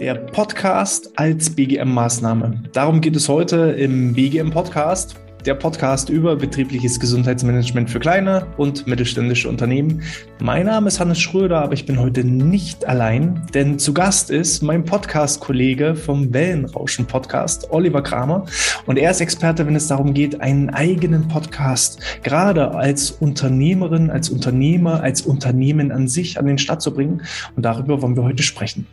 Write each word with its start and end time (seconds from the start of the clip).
Der 0.00 0.14
Podcast 0.32 1.12
als 1.16 1.50
BGM-Maßnahme. 1.50 2.62
Darum 2.72 3.02
geht 3.02 3.16
es 3.16 3.28
heute 3.28 3.72
im 3.72 4.14
BGM-Podcast 4.14 5.16
der 5.44 5.54
Podcast 5.54 6.10
über 6.10 6.36
betriebliches 6.36 7.00
Gesundheitsmanagement 7.00 7.88
für 7.90 8.00
kleine 8.00 8.46
und 8.56 8.86
mittelständische 8.86 9.48
Unternehmen. 9.48 10.02
Mein 10.40 10.66
Name 10.66 10.88
ist 10.88 11.00
Hannes 11.00 11.20
Schröder, 11.20 11.62
aber 11.62 11.72
ich 11.72 11.86
bin 11.86 11.98
heute 11.98 12.24
nicht 12.24 12.86
allein, 12.86 13.46
denn 13.54 13.78
zu 13.78 13.94
Gast 13.94 14.30
ist 14.30 14.62
mein 14.62 14.84
Podcast-Kollege 14.84 15.94
vom 15.94 16.32
Wellenrauschen 16.34 17.06
Podcast, 17.06 17.70
Oliver 17.70 18.02
Kramer. 18.02 18.44
Und 18.86 18.98
er 18.98 19.10
ist 19.10 19.20
Experte, 19.20 19.66
wenn 19.66 19.76
es 19.76 19.88
darum 19.88 20.12
geht, 20.12 20.40
einen 20.40 20.70
eigenen 20.70 21.28
Podcast 21.28 22.00
gerade 22.22 22.72
als 22.72 23.10
Unternehmerin, 23.10 24.10
als 24.10 24.28
Unternehmer, 24.28 25.02
als 25.02 25.22
Unternehmen 25.22 25.92
an 25.92 26.08
sich 26.08 26.38
an 26.38 26.46
den 26.46 26.58
Start 26.58 26.82
zu 26.82 26.92
bringen. 26.92 27.22
Und 27.56 27.62
darüber 27.62 28.02
wollen 28.02 28.16
wir 28.16 28.24
heute 28.24 28.42
sprechen. 28.42 28.86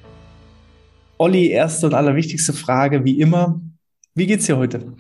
Olli, 1.18 1.48
erste 1.50 1.88
und 1.88 1.94
allerwichtigste 1.94 2.54
Frage, 2.54 3.04
wie 3.04 3.20
immer. 3.20 3.60
Wie 4.14 4.28
geht's 4.28 4.46
dir 4.46 4.58
heute? 4.58 4.94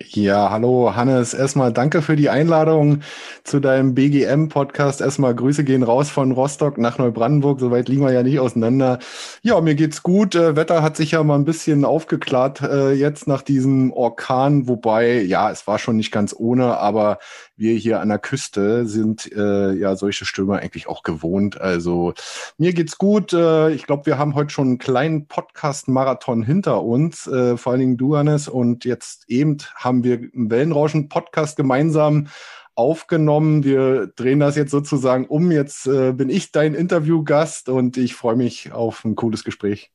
Ja, 0.00 0.50
hallo 0.50 0.94
Hannes. 0.94 1.34
Erstmal 1.34 1.72
danke 1.72 2.02
für 2.02 2.14
die 2.14 2.30
Einladung 2.30 3.00
zu 3.42 3.58
deinem 3.58 3.94
BGM-Podcast. 3.94 5.00
Erstmal 5.00 5.34
Grüße 5.34 5.64
gehen 5.64 5.82
raus 5.82 6.08
von 6.08 6.30
Rostock 6.30 6.78
nach 6.78 6.98
Neubrandenburg. 6.98 7.58
Soweit 7.58 7.88
liegen 7.88 8.02
wir 8.04 8.12
ja 8.12 8.22
nicht 8.22 8.38
auseinander. 8.38 9.00
Ja, 9.42 9.60
mir 9.60 9.74
geht's 9.74 10.04
gut. 10.04 10.36
Äh, 10.36 10.54
Wetter 10.54 10.82
hat 10.82 10.96
sich 10.96 11.10
ja 11.10 11.24
mal 11.24 11.34
ein 11.34 11.44
bisschen 11.44 11.84
aufgeklärt 11.84 12.62
äh, 12.62 12.92
jetzt 12.92 13.26
nach 13.26 13.42
diesem 13.42 13.92
Orkan. 13.92 14.68
Wobei, 14.68 15.20
ja, 15.20 15.50
es 15.50 15.66
war 15.66 15.80
schon 15.80 15.96
nicht 15.96 16.12
ganz 16.12 16.32
ohne, 16.32 16.78
aber 16.78 17.18
wir 17.58 17.74
hier 17.74 18.00
an 18.00 18.08
der 18.08 18.18
Küste 18.18 18.86
sind 18.86 19.30
äh, 19.32 19.72
ja 19.72 19.96
solche 19.96 20.24
Stürme 20.24 20.58
eigentlich 20.58 20.86
auch 20.86 21.02
gewohnt. 21.02 21.60
Also 21.60 22.14
mir 22.56 22.72
geht's 22.72 22.98
gut. 22.98 23.32
Äh, 23.32 23.72
ich 23.72 23.84
glaube, 23.84 24.06
wir 24.06 24.16
haben 24.16 24.34
heute 24.34 24.50
schon 24.50 24.68
einen 24.68 24.78
kleinen 24.78 25.26
Podcast-Marathon 25.26 26.42
hinter 26.42 26.84
uns. 26.84 27.26
Äh, 27.26 27.56
vor 27.56 27.72
allen 27.72 27.80
Dingen 27.80 27.96
du, 27.96 28.16
Hannes. 28.16 28.48
Und 28.48 28.84
jetzt 28.84 29.28
eben 29.28 29.58
haben 29.74 30.04
wir 30.04 30.18
einen 30.18 30.50
Wellenrauschen-Podcast 30.50 31.56
gemeinsam 31.56 32.28
aufgenommen. 32.76 33.64
Wir 33.64 34.06
drehen 34.06 34.38
das 34.38 34.54
jetzt 34.54 34.70
sozusagen 34.70 35.26
um. 35.26 35.50
Jetzt 35.50 35.88
äh, 35.88 36.12
bin 36.12 36.30
ich 36.30 36.52
dein 36.52 36.74
Interviewgast 36.74 37.68
und 37.68 37.96
ich 37.96 38.14
freue 38.14 38.36
mich 38.36 38.72
auf 38.72 39.04
ein 39.04 39.16
cooles 39.16 39.42
Gespräch. 39.42 39.90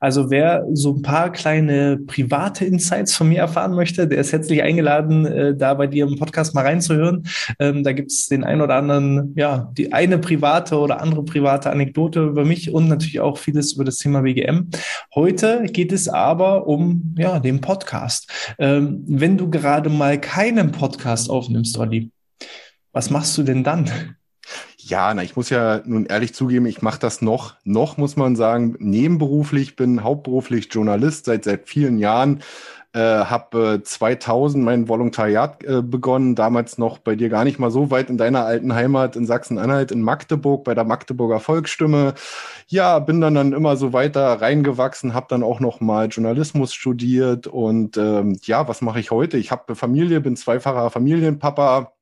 Also 0.00 0.30
wer 0.30 0.66
so 0.72 0.94
ein 0.94 1.02
paar 1.02 1.32
kleine 1.32 1.98
private 1.98 2.64
Insights 2.64 3.14
von 3.14 3.28
mir 3.28 3.38
erfahren 3.38 3.74
möchte, 3.74 4.06
der 4.06 4.18
ist 4.18 4.32
herzlich 4.32 4.62
eingeladen, 4.62 5.26
äh, 5.26 5.56
da 5.56 5.74
bei 5.74 5.86
dir 5.86 6.06
im 6.06 6.18
Podcast 6.18 6.54
mal 6.54 6.64
reinzuhören. 6.64 7.26
Ähm, 7.58 7.84
da 7.84 7.92
gibt 7.92 8.10
es 8.12 8.26
den 8.26 8.44
ein 8.44 8.60
oder 8.60 8.76
anderen, 8.76 9.34
ja, 9.36 9.70
die 9.76 9.92
eine 9.92 10.18
private 10.18 10.78
oder 10.78 11.00
andere 11.00 11.24
private 11.24 11.70
Anekdote 11.70 12.24
über 12.24 12.44
mich 12.44 12.72
und 12.72 12.88
natürlich 12.88 13.20
auch 13.20 13.38
vieles 13.38 13.72
über 13.72 13.84
das 13.84 13.98
Thema 13.98 14.24
WGM. 14.24 14.70
Heute 15.14 15.64
geht 15.64 15.92
es 15.92 16.08
aber 16.08 16.66
um 16.66 17.14
ja, 17.18 17.40
den 17.40 17.60
Podcast. 17.60 18.54
Ähm, 18.58 19.04
wenn 19.06 19.36
du 19.36 19.50
gerade 19.50 19.90
mal 19.90 20.20
keinen 20.20 20.72
Podcast 20.72 21.30
aufnimmst, 21.30 21.78
Olli, 21.78 22.10
was 22.92 23.10
machst 23.10 23.36
du 23.38 23.42
denn 23.42 23.64
dann? 23.64 23.90
Ja, 24.86 25.14
na, 25.14 25.22
ich 25.22 25.34
muss 25.34 25.48
ja 25.48 25.80
nun 25.86 26.04
ehrlich 26.04 26.34
zugeben, 26.34 26.66
ich 26.66 26.82
mache 26.82 26.98
das 26.98 27.22
noch, 27.22 27.54
noch 27.64 27.96
muss 27.96 28.16
man 28.16 28.36
sagen, 28.36 28.76
nebenberuflich, 28.78 29.76
bin 29.76 30.02
hauptberuflich 30.04 30.68
Journalist 30.70 31.24
seit 31.24 31.44
seit 31.44 31.66
vielen 31.70 31.96
Jahren, 31.96 32.40
äh, 32.92 32.98
habe 33.00 33.76
äh, 33.80 33.82
2000 33.82 34.62
mein 34.62 34.86
Volontariat 34.86 35.64
äh, 35.64 35.80
begonnen, 35.80 36.34
damals 36.34 36.76
noch 36.76 36.98
bei 36.98 37.16
dir 37.16 37.30
gar 37.30 37.44
nicht 37.44 37.58
mal 37.58 37.70
so 37.70 37.90
weit 37.90 38.10
in 38.10 38.18
deiner 38.18 38.44
alten 38.44 38.74
Heimat 38.74 39.16
in 39.16 39.24
Sachsen-Anhalt 39.24 39.90
in 39.90 40.02
Magdeburg 40.02 40.64
bei 40.64 40.74
der 40.74 40.84
Magdeburger 40.84 41.40
Volksstimme. 41.40 42.12
Ja, 42.68 42.98
bin 42.98 43.22
dann 43.22 43.34
dann 43.34 43.54
immer 43.54 43.76
so 43.76 43.94
weiter 43.94 44.40
reingewachsen, 44.42 45.14
habe 45.14 45.26
dann 45.30 45.42
auch 45.42 45.60
noch 45.60 45.80
mal 45.80 46.08
Journalismus 46.08 46.74
studiert 46.74 47.46
und 47.46 47.96
ähm, 47.96 48.38
ja, 48.42 48.68
was 48.68 48.82
mache 48.82 49.00
ich 49.00 49.10
heute? 49.10 49.38
Ich 49.38 49.50
habe 49.50 49.74
Familie, 49.76 50.20
bin 50.20 50.36
zweifacher 50.36 50.90
Familienpapa 50.90 51.93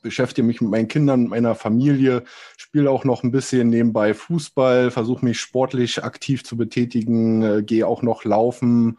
beschäftige 0.00 0.46
mich 0.46 0.60
mit 0.60 0.70
meinen 0.70 0.88
Kindern, 0.88 1.22
mit 1.22 1.30
meiner 1.30 1.54
Familie, 1.54 2.24
spiele 2.56 2.90
auch 2.90 3.04
noch 3.04 3.22
ein 3.22 3.30
bisschen 3.30 3.68
nebenbei 3.68 4.14
Fußball, 4.14 4.90
versuche 4.90 5.24
mich 5.24 5.40
sportlich 5.40 6.04
aktiv 6.04 6.44
zu 6.44 6.56
betätigen, 6.56 7.42
äh, 7.42 7.62
gehe 7.62 7.86
auch 7.86 8.02
noch 8.02 8.24
laufen 8.24 8.98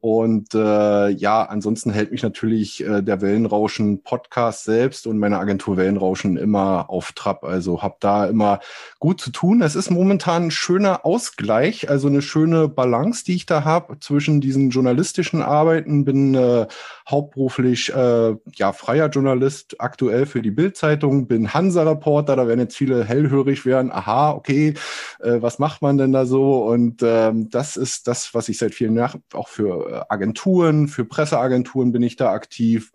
und 0.00 0.54
äh, 0.54 1.08
ja, 1.10 1.42
ansonsten 1.42 1.90
hält 1.90 2.10
mich 2.10 2.22
natürlich 2.22 2.82
äh, 2.82 3.02
der 3.02 3.20
Wellenrauschen 3.20 4.02
Podcast 4.02 4.64
selbst 4.64 5.06
und 5.06 5.18
meine 5.18 5.38
Agentur 5.38 5.76
Wellenrauschen 5.76 6.38
immer 6.38 6.88
auf 6.88 7.12
Trab. 7.12 7.44
Also 7.44 7.82
habe 7.82 7.96
da 8.00 8.24
immer 8.24 8.60
gut 8.98 9.20
zu 9.20 9.30
tun. 9.30 9.60
Es 9.60 9.74
ist 9.74 9.90
momentan 9.90 10.44
ein 10.44 10.50
schöner 10.50 11.04
Ausgleich, 11.04 11.90
also 11.90 12.08
eine 12.08 12.22
schöne 12.22 12.66
Balance, 12.66 13.24
die 13.26 13.34
ich 13.34 13.44
da 13.44 13.64
habe 13.64 14.00
zwischen 14.00 14.40
diesen 14.40 14.70
journalistischen 14.70 15.42
Arbeiten. 15.42 16.06
Bin 16.06 16.34
äh, 16.34 16.66
hauptberuflich 17.06 17.92
äh, 17.94 18.36
ja 18.54 18.72
freier 18.72 19.08
Journalist 19.08 19.76
aktuell 19.80 20.24
für 20.24 20.40
die 20.40 20.50
Bildzeitung, 20.50 21.26
bin 21.26 21.52
Hansa-Reporter. 21.52 22.36
Da 22.36 22.48
werden 22.48 22.60
jetzt 22.60 22.76
viele 22.76 23.04
hellhörig 23.04 23.66
werden. 23.66 23.92
Aha, 23.92 24.30
okay, 24.30 24.72
äh, 25.18 25.42
was 25.42 25.58
macht 25.58 25.82
man 25.82 25.98
denn 25.98 26.12
da 26.12 26.24
so? 26.24 26.64
Und 26.64 27.02
ähm, 27.02 27.50
das 27.50 27.76
ist 27.76 28.08
das, 28.08 28.32
was 28.32 28.48
ich 28.48 28.56
seit 28.56 28.74
vielen 28.74 28.96
Jahren 28.96 29.22
auch 29.34 29.48
für 29.48 29.89
äh, 29.90 30.00
Agenturen, 30.08 30.88
für 30.88 31.04
Presseagenturen 31.04 31.92
bin 31.92 32.02
ich 32.02 32.16
da 32.16 32.32
aktiv. 32.32 32.92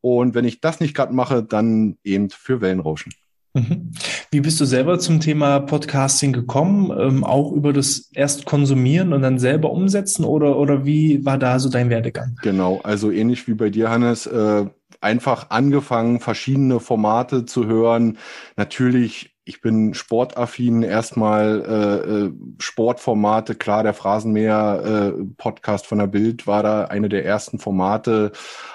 Und 0.00 0.34
wenn 0.34 0.44
ich 0.44 0.60
das 0.60 0.80
nicht 0.80 0.94
gerade 0.94 1.14
mache, 1.14 1.42
dann 1.42 1.96
eben 2.02 2.30
für 2.30 2.60
Wellenrauschen. 2.60 3.12
Mhm. 3.54 3.92
Wie 4.30 4.40
bist 4.40 4.60
du 4.60 4.64
selber 4.64 4.98
zum 4.98 5.20
Thema 5.20 5.60
Podcasting 5.60 6.32
gekommen? 6.32 6.90
Ähm, 6.98 7.22
auch 7.22 7.52
über 7.52 7.72
das 7.72 8.08
erst 8.14 8.46
konsumieren 8.46 9.12
und 9.12 9.22
dann 9.22 9.38
selber 9.38 9.70
umsetzen 9.72 10.24
oder, 10.24 10.56
oder 10.56 10.86
wie 10.86 11.24
war 11.24 11.38
da 11.38 11.58
so 11.58 11.68
dein 11.68 11.90
Werdegang? 11.90 12.36
Genau, 12.42 12.80
also 12.82 13.10
ähnlich 13.10 13.46
wie 13.46 13.54
bei 13.54 13.68
dir, 13.68 13.90
Hannes, 13.90 14.26
äh, 14.26 14.64
einfach 15.02 15.50
angefangen, 15.50 16.20
verschiedene 16.20 16.80
Formate 16.80 17.44
zu 17.44 17.66
hören. 17.66 18.16
Natürlich 18.56 19.31
ich 19.44 19.60
bin 19.60 19.92
sportaffin, 19.94 20.82
erstmal 20.82 21.64
äh, 21.66 22.10
äh, 22.10 22.32
Sportformate, 22.58 23.56
klar, 23.56 23.82
der 23.82 23.92
Phrasenmäher-Podcast 23.92 25.84
äh, 25.84 25.88
von 25.88 25.98
der 25.98 26.06
Bild 26.06 26.46
war 26.46 26.62
da 26.62 26.84
eine 26.84 27.08
der 27.08 27.24
ersten 27.24 27.58
Formate, 27.58 28.30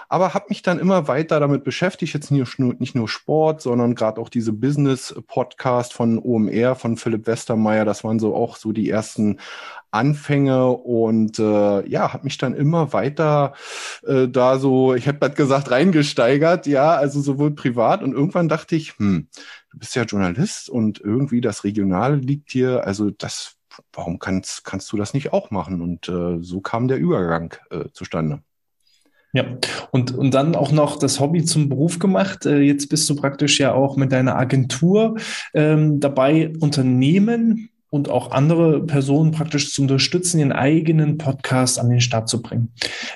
aber 0.09 0.33
habe 0.33 0.47
mich 0.49 0.63
dann 0.63 0.79
immer 0.79 1.07
weiter 1.07 1.39
damit 1.39 1.63
beschäftigt, 1.63 2.13
jetzt 2.13 2.31
nicht 2.31 2.59
nur, 2.59 2.75
nicht 2.79 2.95
nur 2.95 3.07
Sport, 3.07 3.61
sondern 3.61 3.95
gerade 3.95 4.19
auch 4.19 4.27
diese 4.27 4.51
Business-Podcast 4.51 5.93
von 5.93 6.19
OMR, 6.19 6.75
von 6.75 6.97
Philipp 6.97 7.27
Westermeier, 7.27 7.85
das 7.85 8.03
waren 8.03 8.19
so 8.19 8.35
auch 8.35 8.57
so 8.57 8.73
die 8.73 8.89
ersten 8.89 9.39
Anfänge 9.91 10.67
und 10.67 11.39
äh, 11.39 11.87
ja, 11.87 12.13
habe 12.13 12.23
mich 12.23 12.37
dann 12.37 12.53
immer 12.53 12.93
weiter 12.93 13.53
äh, 14.05 14.27
da 14.27 14.59
so, 14.59 14.93
ich 14.93 15.05
hätte 15.05 15.29
gesagt, 15.31 15.71
reingesteigert, 15.71 16.67
ja, 16.67 16.95
also 16.95 17.21
sowohl 17.21 17.51
privat 17.51 18.03
und 18.03 18.13
irgendwann 18.13 18.49
dachte 18.49 18.75
ich, 18.75 18.97
hm, 18.97 19.27
du 19.71 19.79
bist 19.79 19.95
ja 19.95 20.03
Journalist 20.03 20.69
und 20.69 20.99
irgendwie 20.99 21.41
das 21.41 21.63
Regionale 21.63 22.17
liegt 22.17 22.51
hier, 22.51 22.85
also 22.85 23.09
das, 23.11 23.55
warum 23.93 24.19
kannst, 24.19 24.63
kannst 24.63 24.91
du 24.91 24.97
das 24.97 25.13
nicht 25.13 25.33
auch 25.33 25.51
machen? 25.51 25.81
Und 25.81 26.09
äh, 26.09 26.37
so 26.41 26.61
kam 26.61 26.87
der 26.87 26.97
Übergang 26.97 27.55
äh, 27.69 27.85
zustande. 27.93 28.41
Ja, 29.33 29.45
und, 29.91 30.15
und 30.15 30.33
dann 30.33 30.55
auch 30.55 30.71
noch 30.71 30.97
das 30.97 31.19
Hobby 31.19 31.43
zum 31.43 31.69
Beruf 31.69 31.99
gemacht. 31.99 32.45
Äh, 32.45 32.59
jetzt 32.61 32.89
bist 32.89 33.09
du 33.09 33.15
praktisch 33.15 33.59
ja 33.59 33.73
auch 33.73 33.97
mit 33.97 34.11
deiner 34.11 34.35
Agentur 34.35 35.17
ähm, 35.53 35.99
dabei, 35.99 36.53
Unternehmen 36.59 37.69
und 37.89 38.09
auch 38.09 38.31
andere 38.31 38.85
Personen 38.85 39.31
praktisch 39.31 39.71
zu 39.73 39.81
unterstützen, 39.81 40.39
ihren 40.39 40.51
eigenen 40.51 41.17
Podcast 41.17 41.79
an 41.79 41.89
den 41.89 42.01
Start 42.01 42.27
zu 42.29 42.41
bringen. 42.41 42.73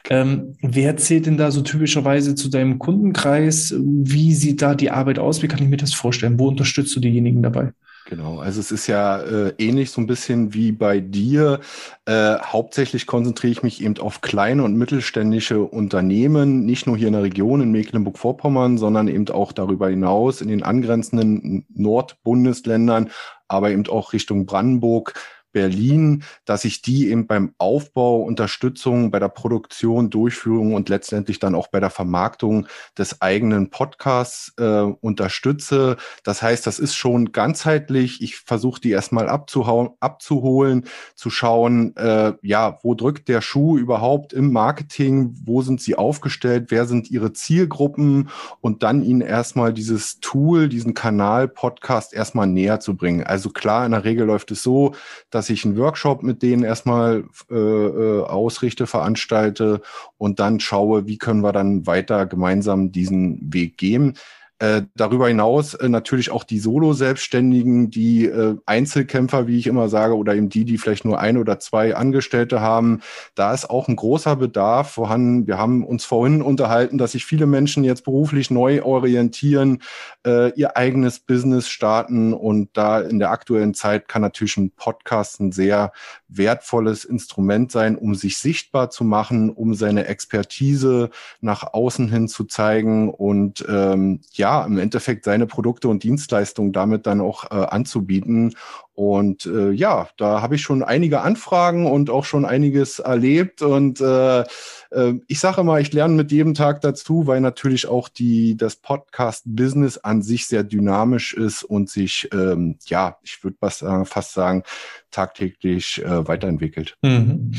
Ähm, 0.09 0.53
wer 0.61 0.97
zählt 0.97 1.25
denn 1.25 1.37
da 1.37 1.51
so 1.51 1.61
typischerweise 1.61 2.35
zu 2.35 2.49
deinem 2.49 2.79
Kundenkreis? 2.79 3.73
Wie 3.77 4.33
sieht 4.33 4.61
da 4.61 4.75
die 4.75 4.91
Arbeit 4.91 5.19
aus? 5.19 5.41
Wie 5.41 5.47
kann 5.47 5.61
ich 5.61 5.69
mir 5.69 5.77
das 5.77 5.93
vorstellen? 5.93 6.39
Wo 6.39 6.47
unterstützt 6.47 6.95
du 6.95 6.99
diejenigen 6.99 7.41
dabei? 7.41 7.73
Genau, 8.11 8.39
also 8.39 8.59
es 8.59 8.71
ist 8.71 8.87
ja 8.87 9.21
äh, 9.21 9.53
ähnlich 9.57 9.91
so 9.91 10.01
ein 10.01 10.05
bisschen 10.05 10.53
wie 10.53 10.73
bei 10.73 10.99
dir. 10.99 11.61
Äh, 12.05 12.35
hauptsächlich 12.39 13.07
konzentriere 13.07 13.51
ich 13.51 13.63
mich 13.63 13.81
eben 13.81 13.97
auf 13.99 14.19
kleine 14.19 14.63
und 14.63 14.75
mittelständische 14.75 15.61
Unternehmen, 15.61 16.65
nicht 16.65 16.87
nur 16.87 16.97
hier 16.97 17.07
in 17.07 17.13
der 17.13 17.23
Region 17.23 17.61
in 17.61 17.71
Mecklenburg-Vorpommern, 17.71 18.77
sondern 18.77 19.07
eben 19.07 19.29
auch 19.29 19.53
darüber 19.53 19.87
hinaus 19.87 20.41
in 20.41 20.49
den 20.49 20.61
angrenzenden 20.61 21.65
Nordbundesländern, 21.73 23.11
aber 23.51 23.71
eben 23.71 23.87
auch 23.87 24.13
Richtung 24.13 24.45
Brandenburg 24.45 25.13
Berlin, 25.51 26.23
dass 26.45 26.65
ich 26.65 26.81
die 26.81 27.09
eben 27.09 27.27
beim 27.27 27.53
Aufbau, 27.57 28.21
Unterstützung, 28.21 29.11
bei 29.11 29.19
der 29.19 29.29
Produktion, 29.29 30.09
Durchführung 30.09 30.73
und 30.73 30.89
letztendlich 30.89 31.39
dann 31.39 31.55
auch 31.55 31.67
bei 31.67 31.79
der 31.79 31.89
Vermarktung 31.89 32.67
des 32.97 33.21
eigenen 33.21 33.69
Podcasts 33.69 34.53
äh, 34.57 34.81
unterstütze. 35.01 35.97
Das 36.23 36.41
heißt, 36.41 36.65
das 36.65 36.79
ist 36.79 36.95
schon 36.95 37.31
ganzheitlich. 37.31 38.21
Ich 38.21 38.37
versuche 38.37 38.81
die 38.81 38.91
erstmal 38.91 39.29
abzuholen, 39.29 40.85
zu 41.15 41.29
schauen, 41.29 41.95
äh, 41.95 42.33
ja, 42.41 42.79
wo 42.83 42.95
drückt 42.95 43.27
der 43.27 43.41
Schuh 43.41 43.77
überhaupt 43.77 44.33
im 44.33 44.51
Marketing, 44.51 45.35
wo 45.43 45.61
sind 45.61 45.81
sie 45.81 45.95
aufgestellt, 45.95 46.67
wer 46.69 46.85
sind 46.85 47.09
ihre 47.11 47.33
Zielgruppen 47.33 48.29
und 48.59 48.83
dann 48.83 49.03
ihnen 49.03 49.21
erstmal 49.21 49.73
dieses 49.73 50.19
Tool, 50.19 50.69
diesen 50.69 50.93
Kanal 50.93 51.47
Podcast 51.47 52.13
erstmal 52.13 52.47
näher 52.47 52.79
zu 52.79 52.95
bringen. 52.95 53.23
Also 53.23 53.49
klar, 53.49 53.85
in 53.85 53.91
der 53.91 54.03
Regel 54.03 54.27
läuft 54.27 54.51
es 54.51 54.63
so, 54.63 54.93
dass 55.29 55.40
ich 55.49 55.65
einen 55.65 55.77
Workshop 55.77 56.23
mit 56.23 56.41
denen 56.41 56.63
erstmal 56.63 57.25
äh, 57.49 57.55
äh, 57.55 58.23
ausrichte, 58.23 58.87
veranstalte 58.87 59.81
und 60.17 60.39
dann 60.39 60.59
schaue, 60.59 61.07
wie 61.07 61.17
können 61.17 61.41
wir 61.41 61.51
dann 61.51 61.87
weiter 61.87 62.25
gemeinsam 62.25 62.91
diesen 62.91 63.53
Weg 63.53 63.77
gehen. 63.77 64.17
Äh, 64.61 64.83
darüber 64.93 65.27
hinaus 65.27 65.73
äh, 65.73 65.89
natürlich 65.89 66.29
auch 66.29 66.43
die 66.43 66.59
Solo-Selbstständigen, 66.59 67.89
die 67.89 68.25
äh, 68.25 68.57
Einzelkämpfer, 68.67 69.47
wie 69.47 69.57
ich 69.57 69.65
immer 69.65 69.89
sage, 69.89 70.15
oder 70.15 70.35
eben 70.35 70.49
die, 70.49 70.65
die 70.65 70.77
vielleicht 70.77 71.03
nur 71.03 71.19
ein 71.19 71.37
oder 71.37 71.57
zwei 71.57 71.95
Angestellte 71.95 72.61
haben. 72.61 73.01
Da 73.33 73.55
ist 73.55 73.71
auch 73.71 73.87
ein 73.87 73.95
großer 73.95 74.35
Bedarf 74.35 74.91
vorhanden. 74.91 75.47
Wir 75.47 75.57
haben 75.57 75.83
uns 75.83 76.05
vorhin 76.05 76.43
unterhalten, 76.43 76.99
dass 76.99 77.13
sich 77.13 77.25
viele 77.25 77.47
Menschen 77.47 77.83
jetzt 77.83 78.03
beruflich 78.03 78.51
neu 78.51 78.83
orientieren, 78.83 79.81
äh, 80.27 80.51
ihr 80.53 80.77
eigenes 80.77 81.21
Business 81.21 81.67
starten 81.67 82.31
und 82.31 82.69
da 82.73 82.99
in 82.99 83.17
der 83.17 83.31
aktuellen 83.31 83.73
Zeit 83.73 84.07
kann 84.07 84.21
natürlich 84.21 84.57
ein 84.57 84.69
Podcast 84.69 85.39
ein 85.39 85.51
sehr 85.51 85.91
wertvolles 86.27 87.03
Instrument 87.03 87.71
sein, 87.71 87.95
um 87.95 88.13
sich 88.13 88.37
sichtbar 88.37 88.91
zu 88.91 89.03
machen, 89.05 89.49
um 89.49 89.73
seine 89.73 90.05
Expertise 90.05 91.09
nach 91.39 91.73
außen 91.73 92.09
hin 92.09 92.27
zu 92.27 92.43
zeigen 92.43 93.09
und 93.09 93.65
ähm, 93.67 94.21
ja, 94.33 94.50
im 94.65 94.77
Endeffekt 94.77 95.25
seine 95.25 95.47
Produkte 95.47 95.87
und 95.87 96.03
Dienstleistungen 96.03 96.73
damit 96.73 97.07
dann 97.07 97.21
auch 97.21 97.45
äh, 97.51 97.55
anzubieten. 97.55 98.55
Und 98.93 99.45
äh, 99.45 99.71
ja, 99.71 100.09
da 100.17 100.41
habe 100.41 100.55
ich 100.55 100.61
schon 100.61 100.83
einige 100.83 101.21
Anfragen 101.21 101.85
und 101.85 102.09
auch 102.09 102.25
schon 102.25 102.45
einiges 102.45 102.99
erlebt. 102.99 103.61
Und 103.61 104.01
äh, 104.01 104.41
äh, 104.41 105.13
ich 105.27 105.39
sage 105.39 105.61
immer, 105.61 105.79
ich 105.79 105.93
lerne 105.93 106.13
mit 106.13 106.31
jedem 106.31 106.53
Tag 106.53 106.81
dazu, 106.81 107.25
weil 107.25 107.41
natürlich 107.41 107.87
auch 107.87 108.09
die 108.09 108.57
das 108.57 108.75
Podcast-Business 108.75 109.97
an 109.97 110.21
sich 110.21 110.47
sehr 110.47 110.63
dynamisch 110.63 111.33
ist 111.33 111.63
und 111.63 111.89
sich, 111.89 112.29
ähm, 112.33 112.77
ja, 112.85 113.17
ich 113.23 113.43
würde 113.43 113.57
fast 113.61 114.33
sagen, 114.33 114.63
tagtäglich 115.11 116.03
äh, 116.03 116.27
weiterentwickelt. 116.27 116.97
Mhm. 117.01 117.51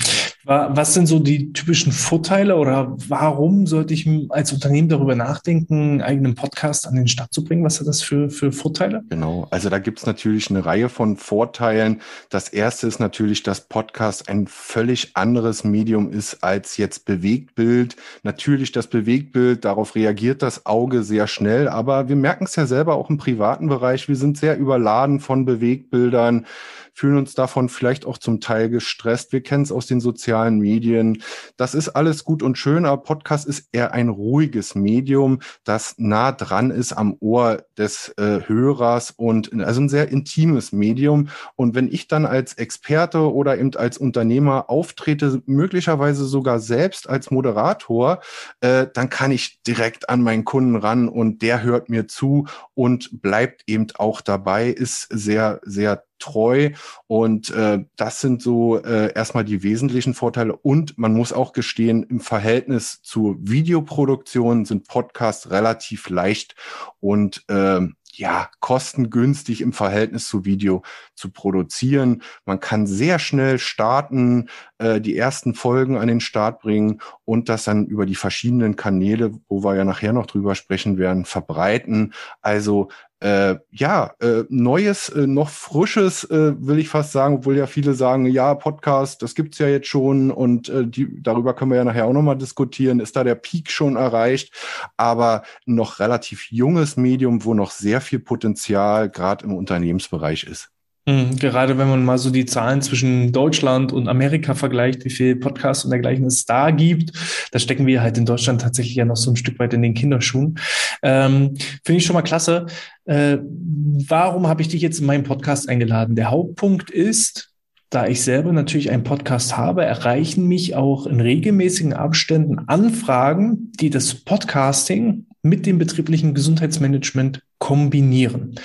Was 0.44 0.94
sind 0.94 1.06
so 1.06 1.20
die 1.20 1.52
typischen 1.52 1.93
Vorteile 1.93 2.56
oder 2.56 2.96
warum 3.08 3.67
sollte 3.69 3.94
ich 3.94 4.08
als 4.31 4.52
Unternehmen 4.52 4.88
darüber 4.88 5.14
nachdenken, 5.14 5.75
einen 5.75 6.02
eigenen 6.02 6.34
Podcast 6.34 6.88
an 6.88 6.96
den 6.96 7.06
Start 7.06 7.32
zu 7.32 7.44
bringen? 7.44 7.64
Was 7.64 7.79
hat 7.79 7.87
das 7.87 8.02
für, 8.02 8.29
für 8.29 8.50
Vorteile? 8.50 9.05
Genau, 9.08 9.46
also 9.50 9.69
da 9.69 9.79
gibt 9.79 10.00
es 10.00 10.06
natürlich 10.06 10.50
eine 10.50 10.64
Reihe 10.64 10.88
von 10.88 11.17
Vorteilen. 11.22 12.02
Das 12.28 12.48
erste 12.48 12.86
ist 12.86 12.98
natürlich, 12.98 13.42
dass 13.42 13.62
Podcast 13.62 14.28
ein 14.28 14.46
völlig 14.46 15.12
anderes 15.14 15.64
Medium 15.64 16.12
ist 16.12 16.42
als 16.42 16.76
jetzt 16.76 17.04
Bewegtbild. 17.04 17.96
Natürlich 18.22 18.72
das 18.72 18.88
Bewegtbild, 18.88 19.64
darauf 19.64 19.94
reagiert 19.94 20.42
das 20.42 20.66
Auge 20.66 21.02
sehr 21.02 21.26
schnell, 21.26 21.69
aber 21.69 22.08
wir 22.08 22.16
merken 22.16 22.44
es 22.44 22.56
ja 22.56 22.66
selber 22.66 22.94
auch 22.94 23.10
im 23.10 23.19
privaten 23.19 23.69
Bereich. 23.69 24.08
Wir 24.08 24.16
sind 24.16 24.36
sehr 24.36 24.58
überladen 24.58 25.20
von 25.20 25.44
Bewegtbildern 25.44 26.46
fühlen 26.93 27.19
uns 27.19 27.35
davon 27.35 27.69
vielleicht 27.69 28.06
auch 28.06 28.19
zum 28.19 28.41
Teil 28.41 28.69
gestresst. 28.69 29.33
Wir 29.33 29.43
kennen 29.43 29.62
es 29.62 29.73
aus 29.73 29.87
den 29.87 30.00
sozialen 30.00 30.59
Medien. 30.59 31.23
Das 31.56 31.75
ist 31.75 31.91
alles 31.91 32.25
gut 32.25 32.43
und 32.43 32.59
schön, 32.59 32.85
aber 32.85 33.03
Podcast 33.03 33.47
ist 33.47 33.69
eher 33.73 33.93
ein 33.93 34.09
ruhiges 34.09 34.75
Medium, 34.75 35.41
das 35.65 35.94
nah 35.99 36.33
dran 36.33 36.71
ist 36.71 36.93
am 36.93 37.17
Ohr 37.21 37.65
des 37.77 38.15
äh, 38.19 38.41
Hörers 38.47 39.11
und 39.11 39.53
also 39.62 39.81
ein 39.81 39.89
sehr 39.89 40.09
intimes 40.09 40.73
Medium. 40.73 41.29
Und 41.56 41.75
wenn 41.75 41.89
ich 41.89 42.09
dann 42.09 42.27
als 42.27 42.55
Experte 42.55 43.33
oder 43.33 43.59
eben 43.59 43.75
als 43.77 43.99
Unternehmer 43.99 44.69
auftrete, 44.69 45.43
möglicherweise 45.47 46.25
sogar 46.27 46.61
selbst 46.61 47.09
als 47.09 47.31
Moderator, 47.31 48.21
äh, 48.61 48.87
dann 48.93 49.11
kann 49.11 49.31
ich 49.31 49.62
direkt 49.62 50.09
an 50.09 50.23
meinen 50.23 50.44
Kunden 50.44 50.77
ran 50.77 51.09
und 51.09 51.43
der 51.43 51.62
hört 51.62 51.89
mir 51.89 52.09
zu 52.09 52.47
und 52.75 53.23
bleibt 53.23 53.62
eben 53.67 53.87
auch 53.97 54.21
dabei, 54.21 54.69
ist 54.69 55.09
sehr, 55.11 55.61
sehr 55.65 56.05
treu. 56.22 56.70
Und 57.06 57.50
äh, 57.50 57.84
das 57.96 58.20
sind 58.20 58.42
so 58.42 58.78
äh, 58.82 59.12
erstmal 59.14 59.44
die 59.44 59.62
wesentlichen 59.62 60.14
Vorteile. 60.14 60.56
Und 60.56 60.96
man 60.98 61.12
muss 61.12 61.32
auch 61.32 61.52
gestehen, 61.52 62.04
im 62.04 62.20
Verhältnis 62.20 63.02
zur 63.02 63.36
Videoproduktion 63.40 64.64
sind 64.64 64.88
Podcasts 64.88 65.50
relativ 65.50 66.08
leicht 66.08 66.54
und 67.00 67.44
äh, 67.48 67.80
ja, 68.14 68.50
kostengünstig 68.60 69.62
im 69.62 69.72
Verhältnis 69.72 70.28
zu 70.28 70.44
Video 70.44 70.82
zu 71.14 71.30
produzieren. 71.30 72.22
Man 72.44 72.60
kann 72.60 72.86
sehr 72.86 73.19
schnell 73.19 73.58
starten, 73.58 74.48
äh, 74.78 75.00
die 75.00 75.16
ersten 75.16 75.54
Folgen 75.54 75.96
an 75.96 76.08
den 76.08 76.20
Start 76.20 76.60
bringen 76.60 77.00
und 77.24 77.48
das 77.48 77.64
dann 77.64 77.86
über 77.86 78.04
die 78.04 78.14
verschiedenen 78.14 78.76
Kanäle, 78.76 79.32
wo 79.48 79.64
wir 79.64 79.76
ja 79.76 79.84
nachher 79.84 80.12
noch 80.12 80.26
drüber 80.26 80.54
sprechen 80.54 80.98
werden, 80.98 81.24
verbreiten. 81.24 82.12
Also 82.42 82.90
äh, 83.22 83.58
ja, 83.70 84.14
äh, 84.20 84.44
Neues, 84.48 85.08
äh, 85.08 85.28
noch 85.28 85.48
Frisches, 85.48 86.24
äh, 86.24 86.54
will 86.58 86.78
ich 86.80 86.88
fast 86.88 87.12
sagen, 87.12 87.36
obwohl 87.36 87.56
ja 87.56 87.66
viele 87.66 87.94
sagen, 87.94 88.26
ja, 88.26 88.54
Podcast, 88.54 89.22
das 89.22 89.36
gibt's 89.36 89.58
ja 89.58 89.69
jetzt 89.69 89.86
schon 89.86 90.32
und 90.32 90.69
äh, 90.69 90.86
die, 90.86 91.22
darüber 91.22 91.54
können 91.54 91.70
wir 91.70 91.78
ja 91.78 91.84
nachher 91.84 92.06
auch 92.06 92.12
nochmal 92.12 92.36
diskutieren. 92.36 92.98
Ist 92.98 93.14
da 93.14 93.22
der 93.22 93.36
Peak 93.36 93.70
schon 93.70 93.94
erreicht? 93.94 94.52
Aber 94.96 95.42
noch 95.66 96.00
relativ 96.00 96.50
junges 96.50 96.96
Medium, 96.96 97.44
wo 97.44 97.54
noch 97.54 97.70
sehr 97.70 98.00
viel 98.00 98.19
Potenzial 98.19 99.08
gerade 99.08 99.44
im 99.44 99.54
Unternehmensbereich 99.54 100.44
ist. 100.44 100.70
Mhm, 101.04 101.37
gerade 101.37 101.78
wenn 101.78 101.88
man 101.88 102.04
mal 102.04 102.19
so 102.19 102.31
die 102.31 102.46
Zahlen 102.46 102.81
zwischen 102.81 103.32
Deutschland 103.32 103.93
und 103.93 104.06
Amerika 104.06 104.54
vergleicht, 104.54 105.04
wie 105.04 105.10
viel 105.10 105.34
Podcasts 105.34 105.84
und 105.84 105.90
dergleichen 105.90 106.26
es 106.26 106.44
da 106.44 106.70
gibt, 106.70 107.12
da 107.50 107.58
stecken 107.58 107.87
wir 107.87 108.02
halt 108.02 108.19
in 108.19 108.26
Deutschland 108.26 108.60
tatsächlich 108.60 108.94
ja 108.94 109.04
noch 109.04 109.16
so 109.16 109.32
ein 109.32 109.37
Stück 109.37 109.58
weit 109.58 109.75
in 109.75 109.82
den 109.82 109.94
Kinderschuhen. 109.94 110.58
Ähm, 111.02 111.56
Finde 111.84 111.99
ich 111.99 112.06
schon 112.06 112.14
mal 112.14 112.22
klasse. 112.22 112.66
Äh, 113.04 113.38
warum 113.43 114.46
habe 114.46 114.62
ich 114.62 114.69
dich 114.69 114.81
jetzt 114.81 115.00
in 115.00 115.06
meinen 115.06 115.25
Podcast 115.25 115.69
eingeladen? 115.69 116.14
Der 116.14 116.31
Hauptpunkt 116.31 116.90
ist, 116.90 117.52
da 117.90 118.06
ich 118.06 118.22
selber 118.22 118.52
natürlich 118.52 118.90
einen 118.90 119.02
Podcast 119.02 119.56
habe, 119.56 119.84
erreichen 119.84 120.46
mich 120.46 120.76
auch 120.76 121.06
in 121.06 121.20
regelmäßigen 121.20 121.94
Abständen 121.94 122.60
Anfragen, 122.69 123.72
die 123.81 123.90
das 123.90 124.14
Podcasting 124.14 125.26
mit 125.43 125.66
dem 125.66 125.78
betrieblichen 125.78 126.32
Gesundheitsmanagement 126.32 127.43
kombinieren. 127.62 128.56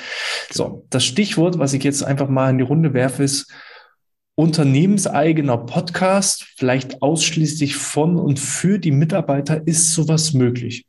So, 0.49 0.87
das 0.89 1.05
Stichwort, 1.05 1.59
was 1.59 1.73
ich 1.73 1.83
jetzt 1.83 2.01
einfach 2.01 2.29
mal 2.29 2.49
in 2.49 2.57
die 2.57 2.63
Runde 2.63 2.95
werfe, 2.95 3.23
ist 3.23 3.53
unternehmenseigener 4.33 5.59
Podcast, 5.59 6.47
vielleicht 6.57 7.03
ausschließlich 7.03 7.75
von 7.75 8.17
und 8.17 8.39
für 8.39 8.79
die 8.79 8.89
Mitarbeiter. 8.89 9.67
Ist 9.67 9.93
sowas 9.93 10.33
möglich? 10.33 10.87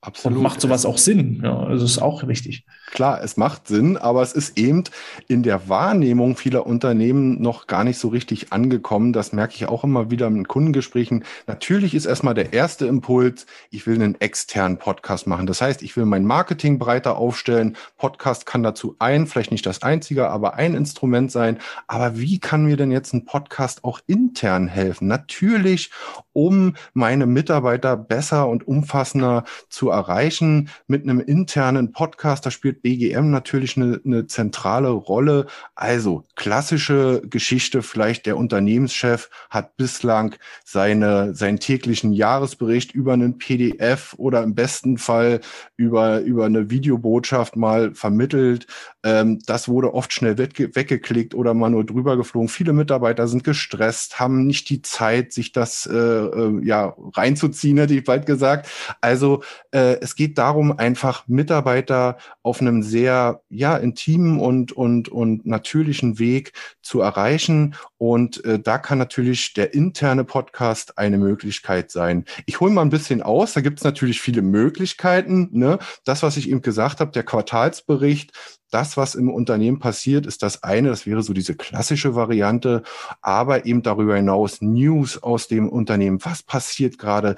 Absolut. 0.00 0.36
Und 0.38 0.44
macht 0.44 0.60
sowas 0.60 0.86
auch 0.86 0.96
Sinn? 0.96 1.40
Ja, 1.42 1.58
also 1.58 1.84
ist 1.84 1.98
auch 1.98 2.22
richtig. 2.22 2.64
Klar, 2.90 3.22
es 3.22 3.36
macht 3.36 3.68
Sinn, 3.68 3.96
aber 3.96 4.20
es 4.22 4.32
ist 4.32 4.58
eben 4.58 4.82
in 5.28 5.44
der 5.44 5.68
Wahrnehmung 5.68 6.36
vieler 6.36 6.66
Unternehmen 6.66 7.40
noch 7.40 7.68
gar 7.68 7.84
nicht 7.84 7.98
so 7.98 8.08
richtig 8.08 8.52
angekommen. 8.52 9.12
Das 9.12 9.32
merke 9.32 9.54
ich 9.54 9.66
auch 9.66 9.84
immer 9.84 10.10
wieder 10.10 10.26
in 10.26 10.48
Kundengesprächen. 10.48 11.24
Natürlich 11.46 11.94
ist 11.94 12.06
erstmal 12.06 12.34
der 12.34 12.52
erste 12.52 12.86
Impuls, 12.86 13.46
ich 13.70 13.86
will 13.86 13.94
einen 13.94 14.20
externen 14.20 14.78
Podcast 14.78 15.28
machen. 15.28 15.46
Das 15.46 15.60
heißt, 15.60 15.82
ich 15.82 15.96
will 15.96 16.04
mein 16.04 16.24
Marketing 16.24 16.80
breiter 16.80 17.16
aufstellen. 17.16 17.76
Podcast 17.96 18.44
kann 18.44 18.64
dazu 18.64 18.96
ein, 18.98 19.28
vielleicht 19.28 19.52
nicht 19.52 19.66
das 19.66 19.82
einzige, 19.82 20.28
aber 20.28 20.54
ein 20.54 20.74
Instrument 20.74 21.30
sein. 21.30 21.58
Aber 21.86 22.18
wie 22.18 22.40
kann 22.40 22.64
mir 22.64 22.76
denn 22.76 22.90
jetzt 22.90 23.12
ein 23.12 23.24
Podcast 23.24 23.84
auch 23.84 24.00
intern 24.08 24.66
helfen? 24.66 25.06
Natürlich, 25.06 25.90
um 26.32 26.74
meine 26.92 27.26
Mitarbeiter 27.26 27.96
besser 27.96 28.48
und 28.48 28.66
umfassender 28.66 29.44
zu 29.68 29.90
erreichen 29.90 30.70
mit 30.88 31.04
einem 31.04 31.20
internen 31.20 31.92
Podcast. 31.92 32.44
Da 32.46 32.50
spielt 32.50 32.79
BGM 32.82 33.30
natürlich 33.30 33.76
eine, 33.76 34.00
eine 34.04 34.26
zentrale 34.26 34.88
Rolle. 34.88 35.46
Also 35.74 36.24
klassische 36.36 37.22
Geschichte, 37.24 37.82
vielleicht 37.82 38.26
der 38.26 38.36
Unternehmenschef 38.36 39.30
hat 39.50 39.76
bislang 39.76 40.34
seine, 40.64 41.34
seinen 41.34 41.60
täglichen 41.60 42.12
Jahresbericht 42.12 42.92
über 42.92 43.12
einen 43.12 43.38
PDF 43.38 44.14
oder 44.18 44.42
im 44.42 44.54
besten 44.54 44.98
Fall 44.98 45.40
über, 45.76 46.20
über 46.20 46.46
eine 46.46 46.70
Videobotschaft 46.70 47.56
mal 47.56 47.94
vermittelt. 47.94 48.66
Ähm, 49.02 49.38
das 49.46 49.68
wurde 49.68 49.94
oft 49.94 50.12
schnell 50.12 50.38
wegge 50.38 50.74
weggeklickt 50.74 51.34
oder 51.34 51.54
mal 51.54 51.70
nur 51.70 51.84
drüber 51.84 52.16
geflogen. 52.16 52.48
Viele 52.48 52.72
Mitarbeiter 52.72 53.28
sind 53.28 53.44
gestresst, 53.44 54.20
haben 54.20 54.46
nicht 54.46 54.68
die 54.68 54.82
Zeit, 54.82 55.32
sich 55.32 55.52
das 55.52 55.86
äh, 55.86 55.96
äh, 55.96 56.60
ja 56.64 56.94
reinzuziehen, 57.14 57.78
hätte 57.78 57.94
ich 57.94 58.04
bald 58.04 58.26
gesagt. 58.26 58.68
Also 59.00 59.42
äh, 59.70 59.96
es 60.00 60.16
geht 60.16 60.38
darum, 60.38 60.76
einfach 60.78 61.26
Mitarbeiter 61.28 62.18
auf 62.42 62.60
einem 62.60 62.69
einem 62.70 62.82
sehr, 62.82 63.42
ja, 63.50 63.76
intimen 63.76 64.40
und, 64.40 64.72
und, 64.72 65.08
und 65.08 65.46
natürlichen 65.46 66.18
Weg 66.18 66.52
zu 66.82 67.00
erreichen. 67.00 67.74
Und 67.98 68.44
äh, 68.44 68.58
da 68.58 68.78
kann 68.78 68.98
natürlich 68.98 69.52
der 69.54 69.74
interne 69.74 70.24
Podcast 70.24 70.98
eine 70.98 71.18
Möglichkeit 71.18 71.90
sein. 71.90 72.24
Ich 72.46 72.60
hole 72.60 72.72
mal 72.72 72.82
ein 72.82 72.90
bisschen 72.90 73.22
aus, 73.22 73.52
da 73.52 73.60
gibt 73.60 73.78
es 73.78 73.84
natürlich 73.84 74.20
viele 74.20 74.42
Möglichkeiten. 74.42 75.48
Ne? 75.52 75.78
Das, 76.04 76.22
was 76.22 76.36
ich 76.36 76.48
eben 76.48 76.62
gesagt 76.62 77.00
habe, 77.00 77.12
der 77.12 77.24
Quartalsbericht, 77.24 78.32
das, 78.70 78.96
was 78.96 79.14
im 79.14 79.30
Unternehmen 79.30 79.80
passiert, 79.80 80.26
ist 80.26 80.42
das 80.42 80.62
eine, 80.62 80.88
das 80.88 81.04
wäre 81.06 81.22
so 81.22 81.32
diese 81.32 81.56
klassische 81.56 82.14
Variante, 82.14 82.82
aber 83.20 83.66
eben 83.66 83.82
darüber 83.82 84.16
hinaus 84.16 84.62
News 84.62 85.22
aus 85.22 85.48
dem 85.48 85.68
Unternehmen. 85.68 86.24
Was 86.24 86.42
passiert 86.42 86.96
gerade? 86.98 87.34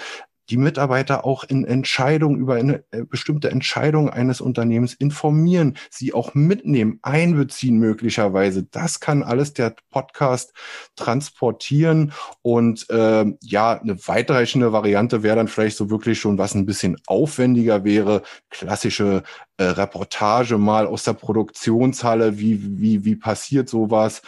Die 0.53 0.59
Mitarbeiter 0.59 1.25
auch 1.25 1.45
in 1.45 1.65
Entscheidungen 1.65 2.39
über 2.39 2.57
eine 2.57 2.85
äh, 2.91 3.05
bestimmte 3.05 3.51
Entscheidung 3.51 4.11
eines 4.11 4.43
Unternehmens 4.43 4.93
informieren, 4.93 5.79
sie 5.89 6.13
auch 6.13 6.35
mitnehmen, 6.35 6.99
einbeziehen 7.01 7.79
möglicherweise. 7.79 8.65
Das 8.65 9.01
kann 9.01 9.23
alles 9.23 9.55
der 9.55 9.75
Podcast 9.91 10.53
transportieren 10.95 12.13
und 12.43 12.89
äh, 12.91 13.25
ja, 13.41 13.81
eine 13.81 14.07
weitreichende 14.07 14.75
Variante 14.75 15.23
wäre 15.23 15.37
dann 15.37 15.49
vielleicht 15.49 15.79
so 15.79 15.89
wirklich 15.89 16.21
schon 16.21 16.37
was 16.37 16.55
ein 16.55 16.67
bisschen 16.67 16.99
aufwendiger 17.07 17.83
wäre, 17.85 18.21
klassische 18.51 19.23
äh, 19.57 19.65
Reportage 19.65 20.59
mal 20.59 20.87
aus 20.87 21.05
der 21.05 21.15
Produktionshalle, 21.15 22.39
wie 22.39 22.79
wie 22.79 23.07
wie 23.07 23.17
passiert 23.17 23.71
sowas? 23.71 24.21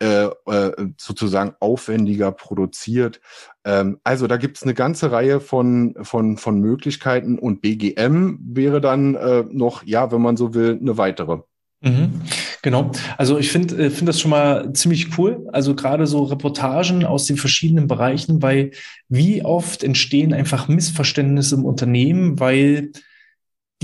Äh, 0.00 0.24
äh, 0.46 0.88
sozusagen 0.98 1.54
aufwendiger 1.60 2.32
produziert. 2.32 3.20
Ähm, 3.64 4.00
also 4.02 4.26
da 4.26 4.38
gibt 4.38 4.56
es 4.56 4.64
eine 4.64 4.74
ganze 4.74 5.12
Reihe 5.12 5.38
von, 5.38 5.94
von, 6.02 6.36
von 6.36 6.58
Möglichkeiten 6.58 7.38
und 7.38 7.62
BGM 7.62 8.40
wäre 8.42 8.80
dann 8.80 9.14
äh, 9.14 9.44
noch, 9.48 9.84
ja, 9.84 10.10
wenn 10.10 10.20
man 10.20 10.36
so 10.36 10.52
will, 10.52 10.78
eine 10.80 10.98
weitere. 10.98 11.42
Mhm, 11.80 12.22
genau. 12.60 12.90
Also 13.18 13.38
ich 13.38 13.52
finde 13.52 13.76
äh, 13.76 13.90
finde 13.90 14.10
das 14.10 14.20
schon 14.20 14.32
mal 14.32 14.72
ziemlich 14.72 15.16
cool. 15.16 15.46
Also 15.52 15.76
gerade 15.76 16.08
so 16.08 16.24
Reportagen 16.24 17.04
aus 17.04 17.26
den 17.26 17.36
verschiedenen 17.36 17.86
Bereichen, 17.86 18.42
weil 18.42 18.72
wie 19.08 19.44
oft 19.44 19.84
entstehen 19.84 20.32
einfach 20.32 20.66
Missverständnisse 20.66 21.54
im 21.54 21.64
Unternehmen, 21.64 22.40
weil 22.40 22.90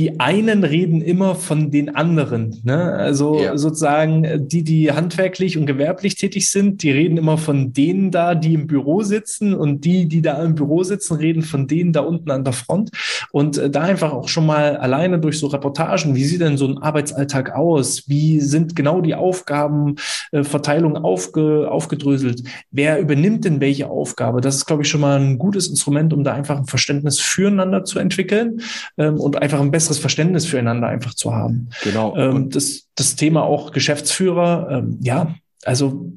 die 0.01 0.19
einen 0.19 0.65
reden 0.65 1.03
immer 1.03 1.35
von 1.35 1.71
den 1.71 1.95
anderen. 1.95 2.59
Ne? 2.65 2.95
Also 2.95 3.39
ja. 3.39 3.59
sozusagen 3.59 4.49
die, 4.49 4.65
die 4.65 4.91
handwerklich 4.93 5.59
und 5.59 5.67
gewerblich 5.67 6.15
tätig 6.15 6.51
sind, 6.51 6.83
die 6.83 6.91
reden 6.91 7.19
immer 7.19 7.37
von 7.37 7.75
denen 7.75 8.11
da, 8.11 8.35
die 8.35 8.55
im 8.55 8.67
Büro 8.67 9.03
sitzen 9.03 9.53
und 9.53 9.85
die, 9.85 10.09
die 10.09 10.23
da 10.23 10.43
im 10.43 10.55
Büro 10.55 10.85
sitzen, 10.85 11.17
reden 11.17 11.43
von 11.43 11.67
denen 11.67 11.93
da 11.93 12.01
unten 12.01 12.31
an 12.31 12.45
der 12.45 12.55
Front. 12.55 12.93
Und 13.31 13.59
äh, 13.59 13.69
da 13.69 13.83
einfach 13.83 14.15
auch 14.15 14.29
schon 14.29 14.47
mal 14.47 14.79
alleine 14.79 15.19
durch 15.19 15.39
so 15.39 15.49
Reportagen, 15.49 16.15
wie 16.15 16.25
sieht 16.25 16.41
denn 16.41 16.57
so 16.57 16.67
ein 16.67 16.79
Arbeitsalltag 16.79 17.55
aus? 17.55 18.09
Wie 18.09 18.41
sind 18.41 18.75
genau 18.75 19.03
die 19.03 19.15
Aufgabenverteilung 19.15 20.97
äh, 20.97 21.01
aufge, 21.01 21.71
aufgedröselt? 21.71 22.43
Wer 22.71 23.01
übernimmt 23.01 23.45
denn 23.45 23.61
welche 23.61 23.91
Aufgabe? 23.91 24.41
Das 24.41 24.57
ist, 24.57 24.65
glaube 24.65 24.83
ich, 24.83 24.89
schon 24.89 25.03
mal 25.03 25.21
ein 25.21 25.37
gutes 25.37 25.69
Instrument, 25.69 26.15
um 26.15 26.25
da 26.25 26.33
einfach 26.33 26.57
ein 26.57 26.65
Verständnis 26.65 27.21
füreinander 27.21 27.85
zu 27.85 27.99
entwickeln 27.99 28.63
ähm, 28.97 29.21
und 29.21 29.37
einfach 29.43 29.61
ein 29.61 29.71
besseres 29.71 29.90
besseres 29.91 29.99
Verständnis 29.99 30.47
füreinander 30.47 30.89
einfach 30.89 31.15
zu 31.15 31.35
haben. 31.35 31.69
Genau. 31.83 32.17
Ähm, 32.17 32.51
das, 32.51 32.87
das 32.95 33.17
Thema 33.17 33.43
auch 33.43 33.73
Geschäftsführer, 33.73 34.69
ähm, 34.71 34.99
ja, 35.03 35.35
also 35.65 36.13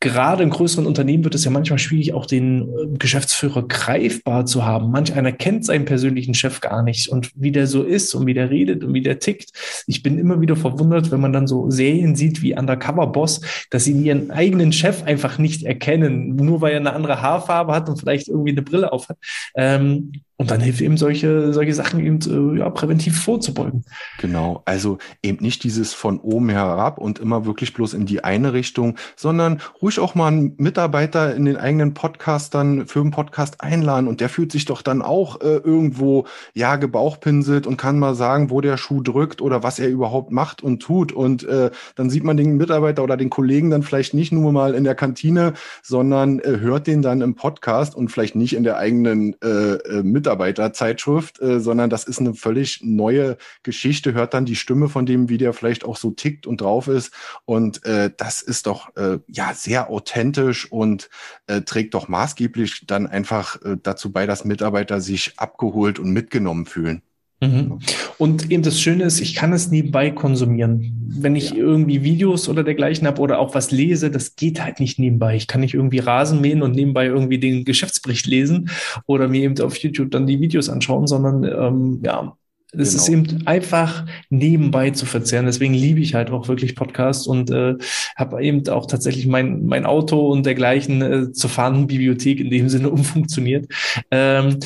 gerade 0.00 0.42
in 0.42 0.50
größeren 0.50 0.86
Unternehmen 0.86 1.24
wird 1.24 1.34
es 1.34 1.44
ja 1.44 1.50
manchmal 1.50 1.78
schwierig, 1.78 2.12
auch 2.12 2.26
den 2.26 2.62
äh, 2.62 2.98
Geschäftsführer 2.98 3.66
greifbar 3.66 4.44
zu 4.44 4.64
haben. 4.64 4.90
Manch 4.90 5.14
einer 5.14 5.32
kennt 5.32 5.64
seinen 5.64 5.84
persönlichen 5.84 6.34
Chef 6.34 6.60
gar 6.60 6.82
nicht 6.82 7.08
und 7.08 7.30
wie 7.34 7.52
der 7.52 7.66
so 7.66 7.82
ist 7.82 8.14
und 8.14 8.26
wie 8.26 8.34
der 8.34 8.50
redet 8.50 8.84
und 8.84 8.92
wie 8.92 9.00
der 9.00 9.20
tickt. 9.20 9.50
Ich 9.86 10.02
bin 10.02 10.18
immer 10.18 10.40
wieder 10.40 10.56
verwundert, 10.56 11.10
wenn 11.10 11.20
man 11.20 11.32
dann 11.32 11.46
so 11.46 11.70
Serien 11.70 12.16
sieht 12.16 12.42
wie 12.42 12.56
Undercover 12.56 13.06
Boss, 13.06 13.40
dass 13.70 13.84
sie 13.84 13.92
ihren 13.92 14.30
eigenen 14.30 14.72
Chef 14.72 15.04
einfach 15.04 15.38
nicht 15.38 15.62
erkennen, 15.62 16.36
nur 16.36 16.60
weil 16.60 16.72
er 16.72 16.80
eine 16.80 16.92
andere 16.92 17.22
Haarfarbe 17.22 17.72
hat 17.72 17.88
und 17.88 17.98
vielleicht 17.98 18.28
irgendwie 18.28 18.50
eine 18.50 18.62
Brille 18.62 18.92
auf 18.92 19.08
hat. 19.08 19.18
Ähm, 19.56 20.12
und 20.36 20.50
dann 20.50 20.60
hilft 20.60 20.80
eben 20.80 20.96
solche, 20.96 21.52
solche 21.52 21.74
Sachen 21.74 22.00
eben 22.00 22.18
äh, 22.54 22.58
ja, 22.58 22.68
präventiv 22.68 23.22
vorzubeugen. 23.22 23.84
Genau, 24.18 24.62
also 24.64 24.98
eben 25.22 25.40
nicht 25.40 25.62
dieses 25.62 25.94
von 25.94 26.18
oben 26.18 26.48
herab 26.48 26.98
und 26.98 27.20
immer 27.20 27.46
wirklich 27.46 27.72
bloß 27.72 27.94
in 27.94 28.04
die 28.04 28.24
eine 28.24 28.52
Richtung, 28.52 28.96
sondern 29.14 29.60
ruhig 29.80 30.00
auch 30.00 30.16
mal 30.16 30.28
einen 30.28 30.54
Mitarbeiter 30.56 31.36
in 31.36 31.44
den 31.44 31.56
eigenen 31.56 31.94
Podcast 31.94 32.52
dann 32.52 32.86
für 32.86 33.00
einen 33.00 33.12
Podcast 33.12 33.60
einladen 33.60 34.08
und 34.08 34.20
der 34.20 34.28
fühlt 34.28 34.50
sich 34.50 34.64
doch 34.64 34.82
dann 34.82 35.02
auch 35.02 35.40
äh, 35.40 35.58
irgendwo 35.58 36.26
ja 36.52 36.74
gebauchpinselt 36.76 37.68
und 37.68 37.76
kann 37.76 38.00
mal 38.00 38.16
sagen, 38.16 38.50
wo 38.50 38.60
der 38.60 38.76
Schuh 38.76 39.02
drückt 39.02 39.40
oder 39.40 39.62
was 39.62 39.78
er 39.78 39.88
überhaupt 39.88 40.32
macht 40.32 40.64
und 40.64 40.82
tut. 40.82 41.12
Und 41.12 41.44
äh, 41.44 41.70
dann 41.94 42.10
sieht 42.10 42.24
man 42.24 42.36
den 42.36 42.56
Mitarbeiter 42.56 43.04
oder 43.04 43.16
den 43.16 43.30
Kollegen 43.30 43.70
dann 43.70 43.84
vielleicht 43.84 44.14
nicht 44.14 44.32
nur 44.32 44.50
mal 44.50 44.74
in 44.74 44.82
der 44.82 44.96
Kantine, 44.96 45.52
sondern 45.82 46.40
äh, 46.40 46.58
hört 46.58 46.88
den 46.88 47.02
dann 47.02 47.20
im 47.20 47.36
Podcast 47.36 47.94
und 47.94 48.08
vielleicht 48.10 48.34
nicht 48.34 48.56
in 48.56 48.64
der 48.64 48.78
eigenen 48.78 49.40
äh, 49.40 49.74
äh 49.74 50.02
Mitarbeiterzeitschrift, 50.34 51.40
äh, 51.40 51.60
sondern 51.60 51.90
das 51.90 52.04
ist 52.04 52.20
eine 52.20 52.34
völlig 52.34 52.80
neue 52.82 53.36
Geschichte, 53.62 54.12
hört 54.14 54.34
dann 54.34 54.44
die 54.44 54.56
Stimme 54.56 54.88
von 54.88 55.06
dem, 55.06 55.28
wie 55.28 55.38
der 55.38 55.52
vielleicht 55.52 55.84
auch 55.84 55.96
so 55.96 56.10
tickt 56.10 56.46
und 56.46 56.60
drauf 56.60 56.88
ist. 56.88 57.12
Und 57.44 57.84
äh, 57.84 58.10
das 58.16 58.42
ist 58.42 58.66
doch 58.66 58.94
äh, 58.96 59.18
ja 59.28 59.54
sehr 59.54 59.90
authentisch 59.90 60.70
und 60.70 61.08
äh, 61.46 61.62
trägt 61.62 61.94
doch 61.94 62.08
maßgeblich 62.08 62.86
dann 62.86 63.06
einfach 63.06 63.60
äh, 63.62 63.76
dazu 63.82 64.12
bei, 64.12 64.26
dass 64.26 64.44
Mitarbeiter 64.44 65.00
sich 65.00 65.38
abgeholt 65.38 65.98
und 65.98 66.10
mitgenommen 66.10 66.66
fühlen. 66.66 67.02
Mhm. 67.48 67.78
Und 68.18 68.50
eben 68.50 68.62
das 68.62 68.80
Schöne 68.80 69.04
ist, 69.04 69.20
ich 69.20 69.34
kann 69.34 69.52
es 69.52 69.70
nebenbei 69.70 70.10
konsumieren. 70.10 70.92
Wenn 71.16 71.36
ich 71.36 71.50
ja. 71.50 71.56
irgendwie 71.56 72.02
Videos 72.02 72.48
oder 72.48 72.64
dergleichen 72.64 73.06
habe 73.06 73.20
oder 73.20 73.38
auch 73.38 73.54
was 73.54 73.70
lese, 73.70 74.10
das 74.10 74.36
geht 74.36 74.62
halt 74.62 74.80
nicht 74.80 74.98
nebenbei. 74.98 75.36
Ich 75.36 75.46
kann 75.46 75.60
nicht 75.60 75.74
irgendwie 75.74 75.98
Rasen 75.98 76.40
mähen 76.40 76.62
und 76.62 76.74
nebenbei 76.74 77.06
irgendwie 77.06 77.38
den 77.38 77.64
Geschäftsbericht 77.64 78.26
lesen 78.26 78.70
oder 79.06 79.28
mir 79.28 79.42
eben 79.42 79.60
auf 79.60 79.76
YouTube 79.76 80.10
dann 80.10 80.26
die 80.26 80.40
Videos 80.40 80.68
anschauen, 80.68 81.06
sondern 81.06 81.44
ähm, 81.44 82.00
ja, 82.04 82.36
es 82.78 82.90
genau. 82.90 83.02
ist 83.02 83.08
eben 83.08 83.46
einfach 83.46 84.06
nebenbei 84.30 84.90
zu 84.90 85.06
verzehren. 85.06 85.46
Deswegen 85.46 85.74
liebe 85.74 86.00
ich 86.00 86.14
halt 86.14 86.30
auch 86.30 86.48
wirklich 86.48 86.74
Podcasts 86.74 87.26
und 87.26 87.50
äh, 87.50 87.74
habe 88.16 88.42
eben 88.42 88.66
auch 88.68 88.86
tatsächlich 88.86 89.26
mein, 89.26 89.66
mein 89.66 89.86
Auto 89.86 90.28
und 90.30 90.46
dergleichen 90.46 91.02
äh, 91.02 91.32
zur 91.32 91.50
fahrenden 91.50 91.86
Bibliothek 91.86 92.40
in 92.40 92.50
dem 92.50 92.68
Sinne 92.74 92.90
umfunktioniert. 92.90 93.66
Ähm, 94.10 94.58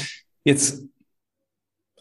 jetzt 0.45 0.88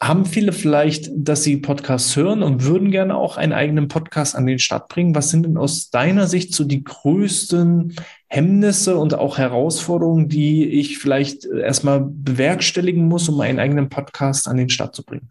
haben 0.01 0.25
viele 0.25 0.51
vielleicht, 0.51 1.09
dass 1.15 1.43
sie 1.43 1.57
Podcasts 1.57 2.15
hören 2.15 2.43
und 2.43 2.63
würden 2.63 2.91
gerne 2.91 3.15
auch 3.15 3.37
einen 3.37 3.53
eigenen 3.53 3.87
Podcast 3.87 4.35
an 4.35 4.45
den 4.45 4.59
Start 4.59 4.89
bringen. 4.89 5.15
Was 5.15 5.29
sind 5.29 5.43
denn 5.43 5.57
aus 5.57 5.89
deiner 5.89 6.27
Sicht 6.27 6.53
so 6.53 6.63
die 6.63 6.83
größten 6.83 7.95
Hemmnisse 8.27 8.97
und 8.97 9.13
auch 9.15 9.37
Herausforderungen, 9.37 10.29
die 10.29 10.65
ich 10.65 10.99
vielleicht 10.99 11.45
erstmal 11.45 12.01
bewerkstelligen 12.01 13.07
muss, 13.07 13.27
um 13.29 13.39
einen 13.41 13.59
eigenen 13.59 13.89
Podcast 13.89 14.47
an 14.47 14.57
den 14.57 14.69
Start 14.69 14.95
zu 14.95 15.03
bringen? 15.03 15.29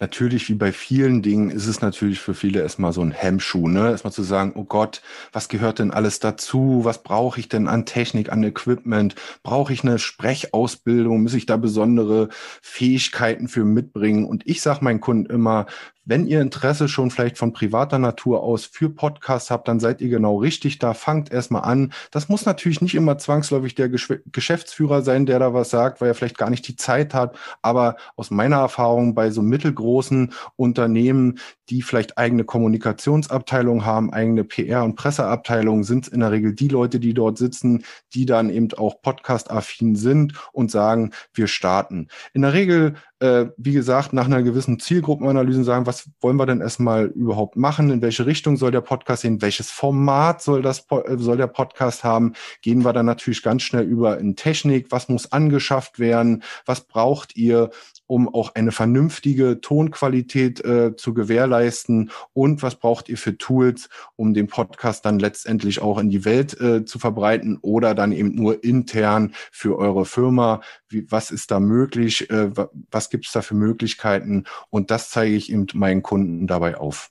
Natürlich 0.00 0.48
wie 0.48 0.54
bei 0.54 0.72
vielen 0.72 1.22
Dingen 1.22 1.50
ist 1.50 1.66
es 1.66 1.82
natürlich 1.82 2.20
für 2.20 2.34
viele 2.34 2.60
erstmal 2.60 2.92
so 2.92 3.02
ein 3.02 3.12
Hemmschuh, 3.12 3.68
ne? 3.68 3.90
Erstmal 3.90 4.12
zu 4.12 4.22
sagen, 4.22 4.52
oh 4.54 4.64
Gott, 4.64 5.02
was 5.32 5.48
gehört 5.48 5.78
denn 5.78 5.90
alles 5.90 6.18
dazu? 6.20 6.80
Was 6.84 7.02
brauche 7.02 7.38
ich 7.38 7.48
denn 7.48 7.68
an 7.68 7.84
Technik, 7.86 8.32
an 8.32 8.42
Equipment? 8.42 9.14
Brauche 9.42 9.72
ich 9.72 9.84
eine 9.84 9.98
Sprechausbildung? 9.98 11.22
Muss 11.22 11.34
ich 11.34 11.46
da 11.46 11.58
besondere 11.58 12.28
Fähigkeiten 12.62 13.46
für 13.46 13.64
mitbringen? 13.64 14.24
Und 14.24 14.46
ich 14.46 14.62
sage 14.62 14.82
meinen 14.82 15.00
Kunden 15.00 15.30
immer, 15.30 15.66
wenn 16.04 16.26
ihr 16.26 16.40
Interesse 16.40 16.88
schon 16.88 17.10
vielleicht 17.10 17.38
von 17.38 17.52
privater 17.52 17.98
Natur 17.98 18.42
aus 18.42 18.64
für 18.64 18.90
Podcasts 18.90 19.50
habt, 19.50 19.68
dann 19.68 19.80
seid 19.80 20.00
ihr 20.00 20.08
genau 20.08 20.38
richtig 20.38 20.78
da. 20.78 20.94
Fangt 20.94 21.30
erstmal 21.30 21.62
an. 21.62 21.92
Das 22.10 22.28
muss 22.28 22.46
natürlich 22.46 22.80
nicht 22.80 22.94
immer 22.94 23.18
zwangsläufig 23.18 23.74
der 23.74 23.88
Geschäftsführer 23.88 25.02
sein, 25.02 25.26
der 25.26 25.38
da 25.38 25.54
was 25.54 25.70
sagt, 25.70 26.00
weil 26.00 26.08
er 26.08 26.14
vielleicht 26.14 26.38
gar 26.38 26.50
nicht 26.50 26.66
die 26.66 26.76
Zeit 26.76 27.14
hat. 27.14 27.36
Aber 27.62 27.96
aus 28.16 28.30
meiner 28.30 28.56
Erfahrung 28.56 29.14
bei 29.14 29.30
so 29.30 29.42
mittelgroßen 29.42 30.32
Unternehmen, 30.56 31.38
die 31.68 31.82
vielleicht 31.82 32.18
eigene 32.18 32.44
Kommunikationsabteilungen 32.44 33.84
haben, 33.84 34.12
eigene 34.12 34.42
PR- 34.42 34.84
und 34.84 34.96
Presseabteilungen, 34.96 35.84
sind 35.84 36.08
in 36.08 36.20
der 36.20 36.32
Regel 36.32 36.54
die 36.54 36.68
Leute, 36.68 36.98
die 36.98 37.14
dort 37.14 37.38
sitzen, 37.38 37.84
die 38.14 38.26
dann 38.26 38.50
eben 38.50 38.72
auch 38.76 39.02
podcast-affin 39.02 39.96
sind 39.96 40.32
und 40.52 40.70
sagen, 40.70 41.12
wir 41.32 41.46
starten. 41.46 42.08
In 42.32 42.42
der 42.42 42.52
Regel 42.52 42.94
äh, 43.20 43.46
wie 43.58 43.72
gesagt, 43.72 44.12
nach 44.14 44.24
einer 44.24 44.42
gewissen 44.42 44.80
Zielgruppenanalyse 44.80 45.62
sagen, 45.62 45.86
was 45.86 46.10
wollen 46.20 46.36
wir 46.36 46.46
denn 46.46 46.62
erstmal 46.62 47.06
überhaupt 47.06 47.54
machen? 47.56 47.90
In 47.90 48.00
welche 48.00 48.24
Richtung 48.24 48.56
soll 48.56 48.70
der 48.70 48.80
Podcast 48.80 49.22
gehen? 49.22 49.42
Welches 49.42 49.70
Format 49.70 50.42
soll 50.42 50.62
das, 50.62 50.86
äh, 50.90 51.16
soll 51.18 51.36
der 51.36 51.46
Podcast 51.46 52.02
haben? 52.02 52.32
Gehen 52.62 52.82
wir 52.82 52.94
dann 52.94 53.06
natürlich 53.06 53.42
ganz 53.42 53.62
schnell 53.62 53.84
über 53.84 54.18
in 54.18 54.36
Technik. 54.36 54.86
Was 54.90 55.08
muss 55.08 55.32
angeschafft 55.32 55.98
werden? 55.98 56.42
Was 56.64 56.80
braucht 56.80 57.36
ihr? 57.36 57.70
Um 58.10 58.28
auch 58.28 58.56
eine 58.56 58.72
vernünftige 58.72 59.60
Tonqualität 59.60 60.64
äh, 60.64 60.96
zu 60.96 61.14
gewährleisten? 61.14 62.10
Und 62.32 62.60
was 62.62 62.74
braucht 62.74 63.08
ihr 63.08 63.16
für 63.16 63.38
Tools, 63.38 63.88
um 64.16 64.34
den 64.34 64.48
Podcast 64.48 65.04
dann 65.04 65.20
letztendlich 65.20 65.80
auch 65.80 65.96
in 65.98 66.10
die 66.10 66.24
Welt 66.24 66.60
äh, 66.60 66.84
zu 66.84 66.98
verbreiten 66.98 67.58
oder 67.62 67.94
dann 67.94 68.10
eben 68.10 68.34
nur 68.34 68.64
intern 68.64 69.32
für 69.52 69.78
eure 69.78 70.04
Firma? 70.04 70.60
Wie, 70.88 71.06
was 71.10 71.30
ist 71.30 71.52
da 71.52 71.60
möglich? 71.60 72.28
Äh, 72.30 72.50
was 72.90 73.10
gibt 73.10 73.26
es 73.26 73.32
da 73.32 73.42
für 73.42 73.54
Möglichkeiten? 73.54 74.44
Und 74.70 74.90
das 74.90 75.10
zeige 75.10 75.36
ich 75.36 75.52
eben 75.52 75.66
meinen 75.74 76.02
Kunden 76.02 76.48
dabei 76.48 76.76
auf. 76.78 77.10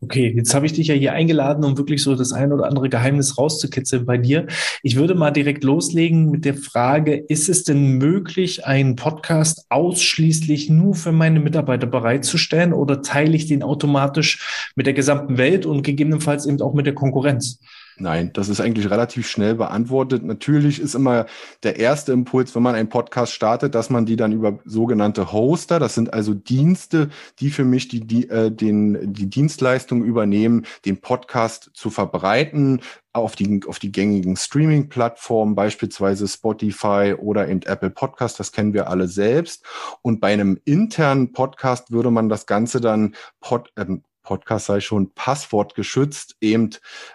Okay, 0.00 0.32
jetzt 0.36 0.52
habe 0.54 0.66
ich 0.66 0.72
dich 0.72 0.88
ja 0.88 0.94
hier 0.94 1.12
eingeladen, 1.12 1.64
um 1.64 1.78
wirklich 1.78 2.02
so 2.02 2.16
das 2.16 2.32
ein 2.32 2.52
oder 2.52 2.66
andere 2.66 2.88
Geheimnis 2.88 3.38
rauszukitzeln 3.38 4.04
bei 4.04 4.18
dir. 4.18 4.46
Ich 4.82 4.96
würde 4.96 5.14
mal 5.14 5.30
direkt 5.30 5.62
loslegen 5.64 6.30
mit 6.30 6.44
der 6.44 6.54
Frage, 6.54 7.14
ist 7.14 7.48
es 7.48 7.64
denn 7.64 7.98
möglich, 7.98 8.66
einen 8.66 8.96
Podcast 8.96 9.66
ausschließlich 9.70 10.70
nur 10.70 10.94
für 10.94 11.12
meine 11.12 11.40
Mitarbeiter 11.40 11.86
bereitzustellen 11.86 12.72
oder 12.72 13.02
teile 13.02 13.36
ich 13.36 13.46
den 13.46 13.62
automatisch 13.62 14.72
mit 14.74 14.86
der 14.86 14.94
gesamten 14.94 15.38
Welt 15.38 15.66
und 15.66 15.82
gegebenenfalls 15.82 16.46
eben 16.46 16.60
auch 16.60 16.74
mit 16.74 16.86
der 16.86 16.94
Konkurrenz? 16.94 17.60
Nein, 17.98 18.32
das 18.32 18.48
ist 18.48 18.60
eigentlich 18.60 18.90
relativ 18.90 19.28
schnell 19.28 19.54
beantwortet. 19.54 20.24
Natürlich 20.24 20.80
ist 20.80 20.94
immer 20.94 21.26
der 21.62 21.78
erste 21.78 22.12
Impuls, 22.12 22.54
wenn 22.54 22.62
man 22.62 22.74
einen 22.74 22.88
Podcast 22.88 23.32
startet, 23.32 23.74
dass 23.74 23.90
man 23.90 24.06
die 24.06 24.16
dann 24.16 24.32
über 24.32 24.58
sogenannte 24.64 25.32
Hoster, 25.32 25.78
das 25.78 25.94
sind 25.94 26.12
also 26.14 26.32
Dienste, 26.32 27.10
die 27.38 27.50
für 27.50 27.64
mich 27.64 27.88
die, 27.88 28.00
die, 28.00 28.28
äh, 28.30 28.50
den, 28.50 29.12
die 29.12 29.28
Dienstleistung 29.28 30.04
übernehmen, 30.04 30.64
den 30.86 31.00
Podcast 31.00 31.70
zu 31.74 31.90
verbreiten 31.90 32.80
auf 33.12 33.36
die, 33.36 33.60
auf 33.66 33.78
die 33.78 33.92
gängigen 33.92 34.36
Streaming-Plattformen, 34.36 35.54
beispielsweise 35.54 36.26
Spotify 36.26 37.14
oder 37.18 37.48
eben 37.48 37.60
Apple 37.62 37.90
Podcast, 37.90 38.40
das 38.40 38.52
kennen 38.52 38.72
wir 38.72 38.88
alle 38.88 39.06
selbst. 39.06 39.64
Und 40.00 40.20
bei 40.20 40.32
einem 40.32 40.58
internen 40.64 41.32
Podcast 41.32 41.90
würde 41.92 42.10
man 42.10 42.30
das 42.30 42.46
Ganze 42.46 42.80
dann 42.80 43.14
Pod, 43.40 43.70
äh, 43.76 43.84
Podcast 44.22 44.66
sei 44.66 44.80
schon 44.80 45.10
passwortgeschützt 45.14 46.36
eben 46.40 46.70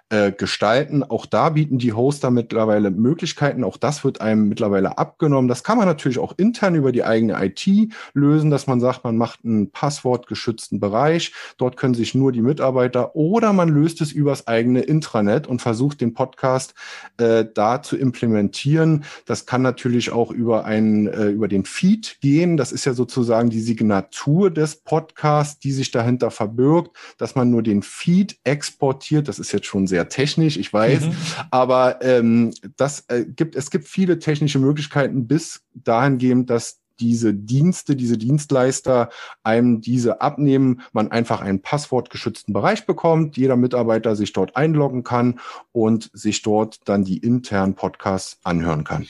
äh, 0.10 0.32
gestalten. 0.32 1.04
Auch 1.04 1.26
da 1.26 1.50
bieten 1.50 1.78
die 1.78 1.94
Hoster 1.94 2.32
mittlerweile 2.32 2.92
Möglichkeiten. 2.92 3.64
Auch 3.64 3.78
das 3.78 4.04
wird 4.04 4.20
einem 4.20 4.50
mittlerweile 4.50 4.98
abgenommen. 4.98 5.48
Das 5.48 5.64
kann 5.64 5.78
man 5.78 5.88
natürlich 5.88 6.20
auch 6.20 6.34
intern 6.38 6.76
über 6.76 6.92
die 6.92 7.04
eigene 7.04 7.38
IT 7.44 7.94
lösen, 8.14 8.52
dass 8.52 8.68
man 8.68 8.80
sagt, 8.80 9.04
man 9.04 9.18
macht 9.18 9.46
einen 9.46 9.72
passwortgeschützten 9.72 10.80
Bereich. 10.80 11.34
Dort 11.58 11.78
können 11.78 11.94
sich 11.94 12.14
nur 12.14 12.32
die 12.32 12.42
Mitarbeiter 12.42 13.16
oder 13.16 13.54
man 13.54 13.70
löst 13.70 14.02
es 14.02 14.12
übers 14.12 14.48
eigene 14.48 14.82
Intranet 14.82 15.48
und 15.48 15.62
versucht 15.62 16.02
den 16.02 16.14
Podcast 16.14 16.74
äh, 17.18 17.46
da 17.54 17.82
zu 17.82 17.96
implementieren. 17.96 19.06
Das 19.26 19.46
kann 19.46 19.62
natürlich 19.62 20.12
auch 20.12 20.32
über 20.32 20.66
einen 20.66 21.08
äh, 21.08 21.28
über 21.28 21.48
den 21.48 21.64
Feed 21.64 22.18
gehen. 22.22 22.58
Das 22.58 22.72
ist 22.72 22.86
ja 22.86 22.94
sozusagen 22.94 23.50
die 23.50 23.62
Signatur 23.62 24.52
des 24.52 24.76
Podcasts, 24.76 25.60
die 25.60 25.72
sich 25.72 25.92
dahinter 25.92 26.32
verbirgt 26.32 26.97
dass 27.18 27.36
man 27.36 27.50
nur 27.50 27.64
den 27.64 27.82
Feed 27.82 28.38
exportiert. 28.44 29.28
Das 29.28 29.40
ist 29.40 29.52
jetzt 29.52 29.66
schon 29.66 29.88
sehr 29.88 30.10
technisch, 30.10 30.58
ich 30.58 30.72
weiß, 30.72 31.06
mhm. 31.06 31.16
aber 31.52 32.02
ähm, 32.02 32.54
das 32.76 33.06
äh, 33.08 33.26
gibt 33.26 33.56
es 33.56 33.72
gibt 33.72 33.88
viele 33.88 34.20
technische 34.20 34.60
Möglichkeiten 34.60 35.28
bis 35.28 35.62
dahingehend, 35.74 36.50
dass 36.50 36.80
diese 37.00 37.34
Dienste, 37.34 37.96
diese 37.96 38.18
Dienstleister 38.18 39.10
einem 39.44 39.82
diese 39.82 40.22
abnehmen, 40.22 40.82
man 40.94 41.12
einfach 41.12 41.42
einen 41.42 41.62
passwortgeschützten 41.62 42.54
Bereich 42.54 42.86
bekommt, 42.86 43.38
jeder 43.38 43.56
Mitarbeiter 43.56 44.16
sich 44.16 44.34
dort 44.34 44.56
einloggen 44.56 45.04
kann 45.04 45.40
und 45.72 46.10
sich 46.14 46.42
dort 46.42 46.80
dann 46.86 47.04
die 47.04 47.18
internen 47.18 47.76
Podcasts 47.76 48.40
anhören 48.44 48.84
kann. 48.84 49.08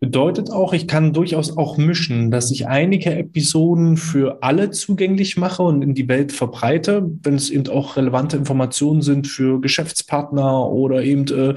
Bedeutet 0.00 0.50
auch, 0.50 0.72
ich 0.72 0.86
kann 0.86 1.12
durchaus 1.12 1.56
auch 1.56 1.76
mischen, 1.76 2.30
dass 2.30 2.52
ich 2.52 2.68
einige 2.68 3.14
Episoden 3.16 3.96
für 3.96 4.44
alle 4.44 4.70
zugänglich 4.70 5.36
mache 5.36 5.64
und 5.64 5.82
in 5.82 5.94
die 5.94 6.06
Welt 6.06 6.30
verbreite, 6.30 7.10
wenn 7.22 7.34
es 7.34 7.50
eben 7.50 7.68
auch 7.68 7.96
relevante 7.96 8.36
Informationen 8.36 9.02
sind 9.02 9.26
für 9.26 9.60
Geschäftspartner 9.60 10.68
oder 10.68 11.02
eben 11.02 11.26
äh, 11.26 11.54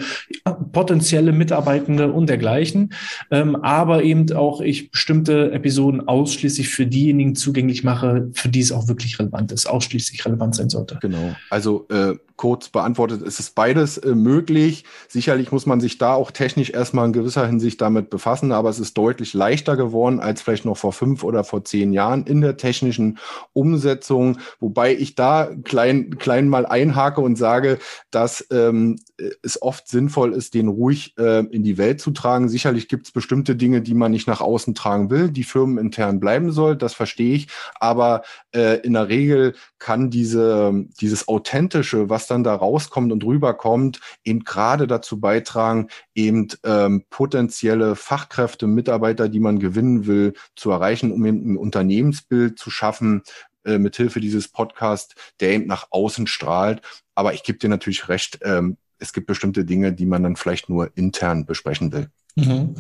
potenzielle 0.72 1.34
Mitarbeitende 1.34 2.12
und 2.12 2.30
dergleichen. 2.30 2.94
Ähm, 3.30 3.56
aber 3.58 4.04
eben 4.04 4.32
auch 4.34 4.62
ich 4.62 4.90
bestimmte 4.90 5.52
Episoden 5.52 6.08
ausschließlich 6.08 6.70
für 6.70 6.88
diejenigen 6.88 7.36
zugänglich 7.36 7.84
mache, 7.84 8.32
für 8.34 8.50
die 8.50 8.62
es 8.62 8.72
auch 8.72 8.88
wirklich 8.88 9.20
relevant 9.20 9.52
ist, 9.52 9.68
ausschließlich 9.68 10.26
relevant 10.26 10.56
sein 10.56 10.70
sollte. 10.70 10.98
Genau. 11.00 11.36
Also 11.52 11.86
äh, 11.90 12.16
kurz 12.42 12.70
beantwortet, 12.70 13.22
es 13.22 13.40
ist 13.40 13.54
beides 13.54 14.00
äh, 14.00 14.16
möglich. 14.16 14.84
Sicherlich 15.08 15.52
muss 15.52 15.68
man 15.68 15.80
sich 15.80 16.00
da 16.00 16.16
auch 16.16 16.32
technisch 16.32 16.72
erstmal 16.72 17.06
in 17.06 17.14
gewisser 17.14 17.46
Hinsicht 17.46 17.80
damit 17.80 18.10
befassen, 18.10 18.52
aber 18.52 18.68
es 18.70 18.80
ist 18.80 18.98
deutlich 18.98 19.36
leichter 19.36 19.78
geworden 19.78 20.20
als 20.20 20.42
vielleicht 20.42 20.66
noch 20.66 20.76
vor 20.76 20.92
fünf 20.92 21.24
oder 21.24 21.44
vor 21.44 21.64
zehn 21.64 21.94
Jahren 21.94 22.26
in 22.26 22.42
der 22.42 22.58
technischen 22.58 23.20
Umsetzung. 23.54 24.40
Wobei 24.60 24.96
ich 24.96 25.14
da 25.14 25.52
klein, 25.64 26.18
klein 26.18 26.50
mal 26.50 26.66
einhake 26.66 27.22
und 27.22 27.36
sage, 27.36 27.78
dass 28.10 28.48
ähm, 28.50 28.96
es 29.44 29.62
oft 29.62 29.88
sinnvoll 29.88 30.34
ist, 30.34 30.56
den 30.56 30.68
ruhig 30.68 31.14
äh, 31.20 31.46
in 31.46 31.62
die 31.62 31.78
Welt 31.78 32.02
zu 32.02 32.10
tragen. 32.10 32.50
Sicherlich 32.50 32.88
gibt 32.88 33.06
es 33.06 33.12
bestimmte 33.12 33.56
Dinge, 33.56 33.84
die 33.84 33.94
man 33.94 34.10
nicht 34.10 34.28
nach 34.28 34.42
außen 34.42 34.74
tragen 34.74 35.12
will, 35.12 35.30
die 35.30 35.44
firmenintern 35.44 36.20
bleiben 36.20 36.52
soll, 36.52 36.76
das 36.76 36.96
verstehe 36.96 37.36
ich. 37.36 37.50
Aber 37.80 38.24
äh, 38.52 38.80
in 38.80 38.94
der 38.94 39.10
Regel 39.10 39.54
kann 39.82 40.12
diese, 40.12 40.86
dieses 41.02 41.28
Authentische, 41.28 42.08
was 42.10 42.28
dann 42.28 42.44
da 42.44 42.54
rauskommt 42.54 43.12
und 43.12 43.24
rüberkommt, 43.24 44.00
eben 44.24 44.42
gerade 44.44 44.86
dazu 44.86 45.20
beitragen, 45.20 45.88
eben 46.14 46.48
ähm, 46.64 47.04
potenzielle 47.10 47.96
Fachkräfte, 47.96 48.68
Mitarbeiter, 48.68 49.28
die 49.28 49.40
man 49.40 49.60
gewinnen 49.60 50.06
will, 50.06 50.34
zu 50.56 50.70
erreichen, 50.70 51.12
um 51.12 51.26
eben 51.26 51.54
ein 51.54 51.58
Unternehmensbild 51.58 52.60
zu 52.60 52.70
schaffen, 52.70 53.24
äh, 53.66 53.80
mithilfe 53.80 54.20
dieses 54.20 54.48
Podcasts, 54.48 55.16
der 55.40 55.50
eben 55.54 55.66
nach 55.66 55.88
außen 55.90 56.28
strahlt. 56.28 56.82
Aber 57.16 57.34
ich 57.34 57.42
gebe 57.42 57.58
dir 57.58 57.70
natürlich 57.70 58.08
recht, 58.08 58.40
ähm, 58.44 58.78
es 59.00 59.14
gibt 59.14 59.26
bestimmte 59.26 59.66
Dinge, 59.66 59.94
die 59.94 60.06
man 60.06 60.22
dann 60.22 60.36
vielleicht 60.36 60.70
nur 60.70 60.96
intern 60.96 61.48
besprechen 61.48 61.92
will. 61.92 62.12
Mhm. 62.36 62.76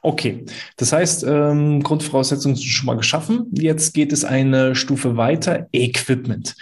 Okay, 0.00 0.44
das 0.76 0.92
heißt, 0.92 1.24
ähm, 1.28 1.82
Grundvoraussetzungen 1.82 2.56
sind 2.56 2.68
schon 2.68 2.86
mal 2.86 2.96
geschaffen. 2.96 3.46
Jetzt 3.52 3.94
geht 3.94 4.12
es 4.12 4.24
eine 4.24 4.76
Stufe 4.76 5.16
weiter, 5.16 5.66
Equipment. 5.72 6.54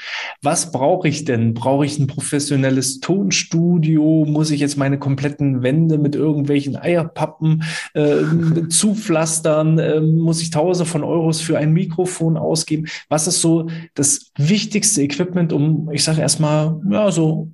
Was 0.43 0.73
brauche 0.73 1.09
ich 1.09 1.25
denn? 1.25 1.53
Brauche 1.53 1.85
ich 1.85 1.99
ein 1.99 2.07
professionelles 2.07 3.01
Tonstudio? 3.01 4.25
Muss 4.27 4.51
ich 4.51 4.61
jetzt 4.61 4.79
meine 4.79 4.99
kompletten 4.99 5.63
Wände 5.63 5.99
mit 5.99 6.15
irgendwelchen 6.15 6.77
Eierpappen 6.77 7.63
äh, 7.95 8.23
zupflastern? 8.69 9.79
Äh, 9.79 10.01
muss 10.01 10.41
ich 10.41 10.51
Tausende 10.51 10.91
von 10.91 11.05
Euros 11.05 11.41
für 11.43 11.59
ein 11.59 11.73
Mikrofon 11.73 12.37
ausgeben? 12.39 12.87
Was 13.09 13.27
ist 13.27 13.41
so 13.41 13.69
das 13.95 14.33
wichtigste 14.37 15.03
Equipment, 15.03 15.53
um, 15.53 15.91
ich 15.93 16.05
sage 16.05 16.23
erstmal, 16.23 16.81
ja, 16.91 17.11
so 17.11 17.51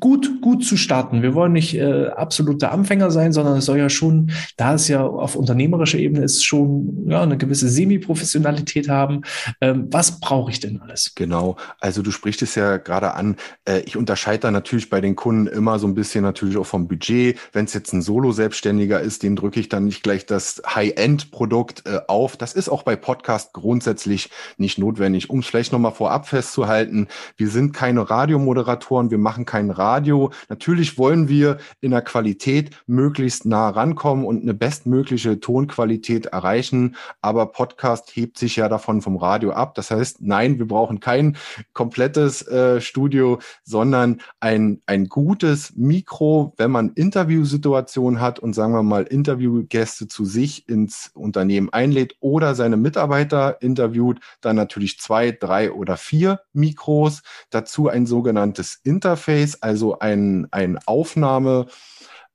gut, 0.00 0.40
gut 0.40 0.64
zu 0.64 0.76
starten. 0.76 1.22
Wir 1.22 1.34
wollen 1.34 1.52
nicht 1.52 1.74
äh, 1.74 2.06
absolute 2.08 2.70
Anfänger 2.70 3.10
sein, 3.10 3.32
sondern 3.32 3.58
es 3.58 3.66
soll 3.66 3.78
ja 3.78 3.90
schon, 3.90 4.30
da 4.56 4.74
es 4.74 4.88
ja 4.88 5.04
auf 5.04 5.36
unternehmerischer 5.36 5.98
Ebene 5.98 6.24
ist, 6.24 6.44
schon 6.44 7.04
ja, 7.08 7.22
eine 7.22 7.36
gewisse 7.36 7.68
Semi-Professionalität 7.68 8.88
haben. 8.88 9.22
Ähm, 9.60 9.88
was 9.90 10.18
brauche 10.18 10.50
ich 10.50 10.60
denn 10.60 10.80
alles? 10.80 11.12
Genau, 11.14 11.56
also 11.78 12.00
du 12.00 12.10
sprichst 12.10 12.40
es 12.40 12.54
ja 12.54 12.78
gerade 12.78 13.14
an. 13.14 13.36
Äh, 13.66 13.80
ich 13.80 13.96
unterscheide 13.96 14.40
da 14.40 14.50
natürlich 14.50 14.88
bei 14.88 15.02
den 15.02 15.14
Kunden 15.14 15.46
immer 15.46 15.78
so 15.78 15.86
ein 15.86 15.94
bisschen 15.94 16.22
natürlich 16.22 16.56
auch 16.56 16.66
vom 16.66 16.88
Budget. 16.88 17.38
Wenn 17.52 17.66
es 17.66 17.74
jetzt 17.74 17.92
ein 17.92 18.00
Solo-Selbstständiger 18.00 19.00
ist, 19.00 19.22
dem 19.22 19.36
drücke 19.36 19.60
ich 19.60 19.68
dann 19.68 19.84
nicht 19.84 20.02
gleich 20.02 20.24
das 20.24 20.62
High-End-Produkt 20.66 21.82
äh, 21.86 22.00
auf. 22.08 22.38
Das 22.38 22.54
ist 22.54 22.70
auch 22.70 22.82
bei 22.82 22.96
Podcast 22.96 23.52
grundsätzlich 23.52 24.30
nicht 24.56 24.78
notwendig. 24.78 25.28
Um 25.28 25.40
es 25.40 25.46
vielleicht 25.46 25.72
nochmal 25.72 25.92
vorab 25.92 26.28
festzuhalten, 26.28 27.08
wir 27.36 27.48
sind 27.48 27.72
keine 27.72 28.08
Radiomoderatoren, 28.08 29.10
wir 29.10 29.18
machen 29.18 29.44
kein 29.50 29.70
Radio. 29.72 30.30
Natürlich 30.48 30.96
wollen 30.96 31.28
wir 31.28 31.58
in 31.80 31.90
der 31.90 32.02
Qualität 32.02 32.70
möglichst 32.86 33.46
nah 33.46 33.68
rankommen 33.68 34.24
und 34.24 34.42
eine 34.42 34.54
bestmögliche 34.54 35.40
Tonqualität 35.40 36.26
erreichen. 36.26 36.94
Aber 37.20 37.46
Podcast 37.46 38.14
hebt 38.14 38.38
sich 38.38 38.54
ja 38.54 38.68
davon 38.68 39.02
vom 39.02 39.16
Radio 39.16 39.50
ab. 39.50 39.74
Das 39.74 39.90
heißt, 39.90 40.22
nein, 40.22 40.60
wir 40.60 40.68
brauchen 40.68 41.00
kein 41.00 41.36
komplettes 41.72 42.46
äh, 42.46 42.80
Studio, 42.80 43.40
sondern 43.64 44.20
ein, 44.38 44.82
ein 44.86 45.06
gutes 45.08 45.72
Mikro, 45.74 46.54
wenn 46.56 46.70
man 46.70 46.90
Interviewsituationen 46.90 48.20
hat 48.20 48.38
und 48.38 48.54
sagen 48.54 48.72
wir 48.72 48.84
mal 48.84 49.02
Interviewgäste 49.02 50.06
zu 50.06 50.24
sich 50.24 50.68
ins 50.68 51.10
Unternehmen 51.12 51.70
einlädt 51.72 52.14
oder 52.20 52.54
seine 52.54 52.76
Mitarbeiter 52.76 53.60
interviewt, 53.60 54.20
dann 54.42 54.54
natürlich 54.54 55.00
zwei, 55.00 55.32
drei 55.32 55.72
oder 55.72 55.96
vier 55.96 56.38
Mikros. 56.52 57.22
Dazu 57.50 57.88
ein 57.88 58.06
sogenanntes 58.06 58.78
Interface 58.84 59.39
Interface, 59.40 59.62
also 59.62 59.98
ein, 59.98 60.48
ein 60.50 60.78
Aufnahme, 60.86 61.66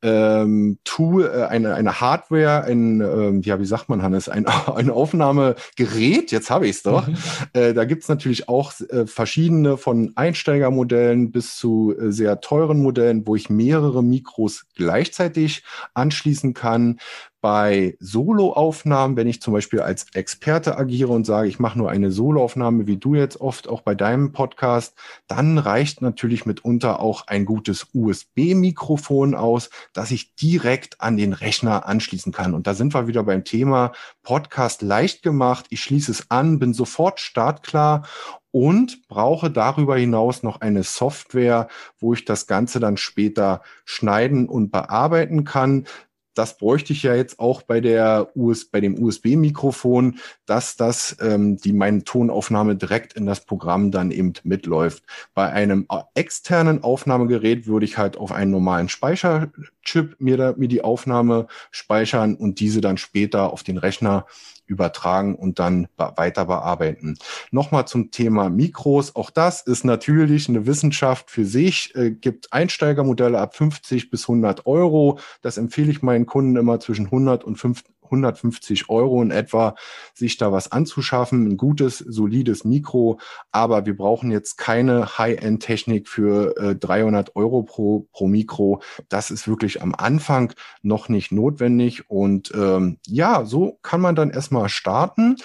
ähm, 0.01 0.77
Tool, 0.83 1.25
äh, 1.25 1.45
eine, 1.45 1.73
eine 1.73 1.99
Hardware, 1.99 2.63
ein, 2.65 3.01
ähm, 3.01 3.41
ja, 3.41 3.59
wie 3.59 3.65
sagt 3.65 3.89
man, 3.89 4.03
Hannes, 4.03 4.29
ein, 4.29 4.45
ein 4.75 4.89
Aufnahmegerät, 4.89 6.31
jetzt 6.31 6.49
habe 6.49 6.67
ich 6.67 6.77
es 6.77 6.83
doch. 6.83 7.07
Mhm. 7.07 7.15
Äh, 7.53 7.73
da 7.73 7.85
gibt's 7.85 8.07
natürlich 8.07 8.47
auch 8.47 8.73
äh, 8.89 9.07
verschiedene 9.07 9.77
von 9.77 10.11
Einsteigermodellen 10.15 11.31
bis 11.31 11.55
zu 11.55 11.95
sehr 11.97 12.39
teuren 12.41 12.81
Modellen, 12.81 13.25
wo 13.25 13.35
ich 13.35 13.49
mehrere 13.49 14.03
Mikros 14.03 14.65
gleichzeitig 14.75 15.63
anschließen 15.93 16.53
kann. 16.53 16.99
Bei 17.45 17.95
Soloaufnahmen, 17.99 19.15
wenn 19.17 19.27
ich 19.27 19.39
zum 19.39 19.53
Beispiel 19.53 19.79
als 19.79 20.07
Experte 20.15 20.79
agiere 20.79 21.13
und 21.13 21.27
sage, 21.27 21.47
ich 21.47 21.59
mache 21.59 21.77
nur 21.77 21.91
eine 21.91 22.09
Soloaufnahme, 22.09 22.87
wie 22.87 22.97
du 22.97 23.13
jetzt 23.13 23.39
oft 23.39 23.69
auch 23.69 23.81
bei 23.81 23.93
deinem 23.93 24.31
Podcast, 24.31 24.97
dann 25.27 25.59
reicht 25.59 26.01
natürlich 26.01 26.47
mitunter 26.47 26.99
auch 26.99 27.27
ein 27.27 27.45
gutes 27.45 27.85
USB-Mikrofon 27.93 29.35
aus, 29.35 29.69
das 29.93 30.09
ich 30.09 30.33
direkt 30.33 31.01
an 31.01 31.17
den 31.17 31.33
Rechner 31.33 31.85
anschließen 31.85 32.33
kann. 32.33 32.55
Und 32.55 32.65
da 32.65 32.73
sind 32.73 32.95
wir 32.95 33.05
wieder 33.05 33.21
beim 33.21 33.43
Thema 33.43 33.91
Podcast 34.23 34.81
leicht 34.81 35.21
gemacht. 35.21 35.67
Ich 35.69 35.83
schließe 35.83 36.11
es 36.13 36.31
an, 36.31 36.57
bin 36.57 36.73
sofort 36.73 37.19
startklar 37.19 38.07
und 38.49 39.07
brauche 39.07 39.51
darüber 39.51 39.97
hinaus 39.97 40.41
noch 40.41 40.61
eine 40.61 40.81
Software, 40.81 41.67
wo 41.99 42.15
ich 42.15 42.25
das 42.25 42.47
Ganze 42.47 42.79
dann 42.79 42.97
später 42.97 43.61
schneiden 43.83 44.49
und 44.49 44.71
bearbeiten 44.71 45.43
kann 45.43 45.85
das 46.35 46.57
bräuchte 46.57 46.93
ich 46.93 47.03
ja 47.03 47.15
jetzt 47.15 47.39
auch 47.39 47.61
bei 47.61 47.81
der 47.81 48.29
US, 48.35 48.65
bei 48.65 48.81
dem 48.81 49.01
USB-Mikrofon, 49.01 50.19
dass 50.45 50.75
das 50.75 51.17
ähm, 51.19 51.57
die 51.57 51.73
meine 51.73 52.03
Tonaufnahme 52.03 52.75
direkt 52.75 53.13
in 53.13 53.25
das 53.25 53.45
Programm 53.45 53.91
dann 53.91 54.11
eben 54.11 54.33
mitläuft. 54.43 55.03
Bei 55.33 55.51
einem 55.51 55.87
äh, 55.89 56.01
externen 56.13 56.83
Aufnahmegerät 56.83 57.67
würde 57.67 57.85
ich 57.85 57.97
halt 57.97 58.17
auf 58.17 58.31
einen 58.31 58.51
normalen 58.51 58.89
Speicherchip 58.89 60.15
mir, 60.19 60.37
da, 60.37 60.53
mir 60.57 60.67
die 60.67 60.83
Aufnahme 60.83 61.47
speichern 61.71 62.35
und 62.35 62.59
diese 62.59 62.81
dann 62.81 62.97
später 62.97 63.51
auf 63.51 63.63
den 63.63 63.77
Rechner 63.77 64.25
übertragen 64.65 65.35
und 65.35 65.59
dann 65.59 65.87
weiter 65.97 66.45
bearbeiten. 66.45 67.17
Nochmal 67.51 67.87
zum 67.87 68.11
Thema 68.11 68.49
Mikros. 68.49 69.15
Auch 69.15 69.29
das 69.29 69.61
ist 69.61 69.85
natürlich 69.85 70.49
eine 70.49 70.65
Wissenschaft 70.65 71.29
für 71.29 71.45
sich. 71.45 71.95
Äh, 71.95 72.11
gibt 72.11 72.51
Einsteigermodelle 72.53 73.39
ab 73.39 73.55
50 73.55 74.09
bis 74.09 74.23
100 74.23 74.65
Euro. 74.65 75.19
Das 75.41 75.57
empfehle 75.57 75.91
ich 75.91 76.01
meinen 76.01 76.25
Kunden 76.25 76.55
immer 76.55 76.79
zwischen 76.79 77.05
100 77.05 77.43
und 77.43 77.57
50 77.57 77.94
150 78.05 78.89
Euro 78.89 79.21
in 79.21 79.31
etwa, 79.31 79.75
sich 80.13 80.37
da 80.37 80.51
was 80.51 80.71
anzuschaffen, 80.71 81.47
ein 81.47 81.57
gutes, 81.57 81.99
solides 81.99 82.65
Mikro. 82.65 83.19
Aber 83.51 83.85
wir 83.85 83.95
brauchen 83.95 84.31
jetzt 84.31 84.57
keine 84.57 85.17
High-End-Technik 85.17 86.07
für 86.07 86.55
äh, 86.57 86.75
300 86.75 87.35
Euro 87.35 87.63
pro, 87.63 88.07
pro 88.11 88.27
Mikro. 88.27 88.81
Das 89.09 89.31
ist 89.31 89.47
wirklich 89.47 89.81
am 89.81 89.93
Anfang 89.95 90.53
noch 90.81 91.09
nicht 91.09 91.31
notwendig. 91.31 92.09
Und 92.09 92.51
ähm, 92.55 92.97
ja, 93.07 93.45
so 93.45 93.79
kann 93.81 94.01
man 94.01 94.15
dann 94.15 94.29
erstmal 94.29 94.69
starten 94.69 95.35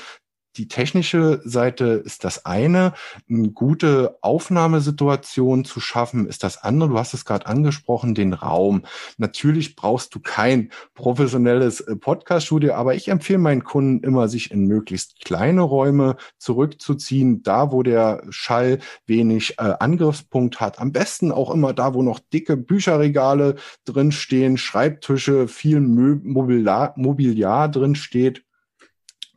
die 0.56 0.68
technische 0.68 1.40
Seite 1.44 2.02
ist 2.04 2.24
das 2.24 2.44
eine, 2.44 2.92
eine 3.28 3.50
gute 3.50 4.16
Aufnahmesituation 4.20 5.64
zu 5.64 5.80
schaffen 5.80 6.26
ist 6.26 6.42
das 6.42 6.62
andere. 6.62 6.90
Du 6.90 6.98
hast 6.98 7.14
es 7.14 7.24
gerade 7.24 7.46
angesprochen, 7.46 8.14
den 8.14 8.32
Raum. 8.32 8.82
Natürlich 9.16 9.76
brauchst 9.76 10.14
du 10.14 10.20
kein 10.20 10.70
professionelles 10.94 11.80
äh, 11.80 11.96
Podcast-Studio, 11.96 12.74
aber 12.74 12.94
ich 12.94 13.08
empfehle 13.08 13.38
meinen 13.38 13.64
Kunden 13.64 14.04
immer, 14.04 14.28
sich 14.28 14.50
in 14.50 14.66
möglichst 14.66 15.20
kleine 15.24 15.62
Räume 15.62 16.16
zurückzuziehen, 16.38 17.42
da 17.42 17.72
wo 17.72 17.82
der 17.82 18.22
Schall 18.30 18.80
wenig 19.06 19.58
äh, 19.58 19.74
Angriffspunkt 19.78 20.60
hat. 20.60 20.78
Am 20.78 20.92
besten 20.92 21.32
auch 21.32 21.50
immer 21.50 21.72
da, 21.72 21.94
wo 21.94 22.02
noch 22.02 22.18
dicke 22.18 22.56
Bücherregale 22.56 23.56
drinstehen, 23.84 24.56
Schreibtische, 24.56 25.48
viel 25.48 25.80
Mobiliar, 25.80 26.94
Mobiliar 26.96 27.68
drin 27.68 27.94
steht 27.94 28.44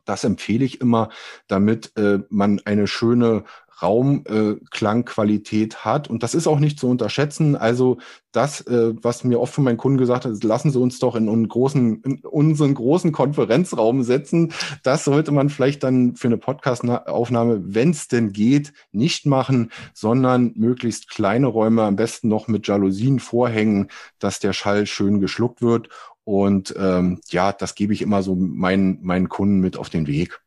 das 0.04 0.24
empfehle 0.24 0.64
ich 0.64 0.80
immer, 0.80 1.08
damit 1.46 1.92
äh, 1.96 2.20
man 2.28 2.60
eine 2.64 2.86
schöne 2.86 3.44
Raumklangqualität 3.82 5.74
äh, 5.74 5.76
hat. 5.78 6.08
Und 6.08 6.22
das 6.22 6.34
ist 6.34 6.46
auch 6.46 6.58
nicht 6.58 6.78
zu 6.78 6.88
unterschätzen. 6.88 7.56
Also 7.56 7.98
das, 8.32 8.60
äh, 8.62 8.94
was 9.02 9.24
mir 9.24 9.40
oft 9.40 9.54
von 9.54 9.64
meinen 9.64 9.76
Kunden 9.76 9.98
gesagt 9.98 10.24
hat, 10.24 10.44
lassen 10.44 10.70
Sie 10.70 10.78
uns 10.78 10.98
doch 10.98 11.16
in, 11.16 11.28
einen 11.28 11.48
großen, 11.48 12.02
in 12.02 12.20
unseren 12.20 12.74
großen 12.74 13.12
Konferenzraum 13.12 14.02
setzen. 14.02 14.52
Das 14.82 15.04
sollte 15.04 15.32
man 15.32 15.50
vielleicht 15.50 15.82
dann 15.82 16.16
für 16.16 16.28
eine 16.28 16.38
Podcast-Aufnahme, 16.38 17.62
wenn 17.64 17.90
es 17.90 18.08
denn 18.08 18.32
geht, 18.32 18.72
nicht 18.92 19.26
machen, 19.26 19.70
sondern 19.92 20.52
möglichst 20.56 21.08
kleine 21.10 21.46
Räume, 21.46 21.82
am 21.82 21.96
besten 21.96 22.28
noch 22.28 22.48
mit 22.48 22.66
Jalousien 22.66 23.18
vorhängen, 23.18 23.88
dass 24.18 24.38
der 24.38 24.52
Schall 24.52 24.86
schön 24.86 25.20
geschluckt 25.20 25.62
wird. 25.62 25.88
Und 26.24 26.74
ähm, 26.78 27.20
ja, 27.28 27.52
das 27.52 27.74
gebe 27.74 27.92
ich 27.92 28.02
immer 28.02 28.22
so 28.22 28.34
meinen, 28.34 29.02
meinen 29.02 29.28
Kunden 29.28 29.60
mit 29.60 29.76
auf 29.76 29.90
den 29.90 30.06
Weg. 30.06 30.40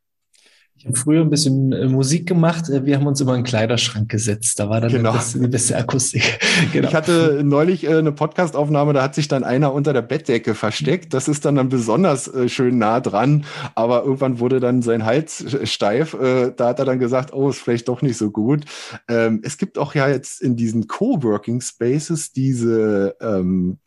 Ich 0.78 0.86
habe 0.86 0.96
früher 0.96 1.22
ein 1.22 1.30
bisschen 1.30 1.72
äh, 1.72 1.88
Musik 1.88 2.28
gemacht. 2.28 2.68
Äh, 2.68 2.86
wir 2.86 2.96
haben 2.96 3.06
uns 3.08 3.20
immer 3.20 3.34
in 3.34 3.40
den 3.40 3.44
Kleiderschrank 3.44 4.08
gesetzt. 4.08 4.60
Da 4.60 4.70
war 4.70 4.80
dann 4.80 4.92
genau. 4.92 5.16
die 5.34 5.48
beste 5.48 5.76
Akustik. 5.76 6.38
genau. 6.72 6.86
Ich 6.86 6.94
hatte 6.94 7.40
neulich 7.42 7.82
äh, 7.84 7.96
eine 7.96 8.12
Podcastaufnahme, 8.12 8.92
da 8.92 9.02
hat 9.02 9.16
sich 9.16 9.26
dann 9.26 9.42
einer 9.42 9.72
unter 9.72 9.92
der 9.92 10.02
Bettdecke 10.02 10.54
versteckt. 10.54 11.14
Das 11.14 11.26
ist 11.26 11.44
dann, 11.44 11.56
dann 11.56 11.68
besonders 11.68 12.30
schön 12.46 12.78
nah 12.78 13.00
dran. 13.00 13.44
Aber 13.74 14.04
irgendwann 14.04 14.38
wurde 14.38 14.60
dann 14.60 14.82
sein 14.82 15.04
Hals 15.04 15.44
steif. 15.64 16.16
Da 16.56 16.68
hat 16.68 16.78
er 16.78 16.84
dann 16.84 16.98
gesagt, 16.98 17.32
oh, 17.32 17.48
ist 17.48 17.58
vielleicht 17.58 17.88
doch 17.88 18.00
nicht 18.02 18.16
so 18.16 18.30
gut. 18.30 18.64
Ähm, 19.08 19.40
es 19.42 19.58
gibt 19.58 19.78
auch 19.78 19.94
ja 19.94 20.08
jetzt 20.08 20.40
in 20.40 20.56
diesen 20.56 20.86
Coworking 20.86 21.60
Spaces 21.60 22.32
diese 22.32 23.16
ähm, 23.20 23.78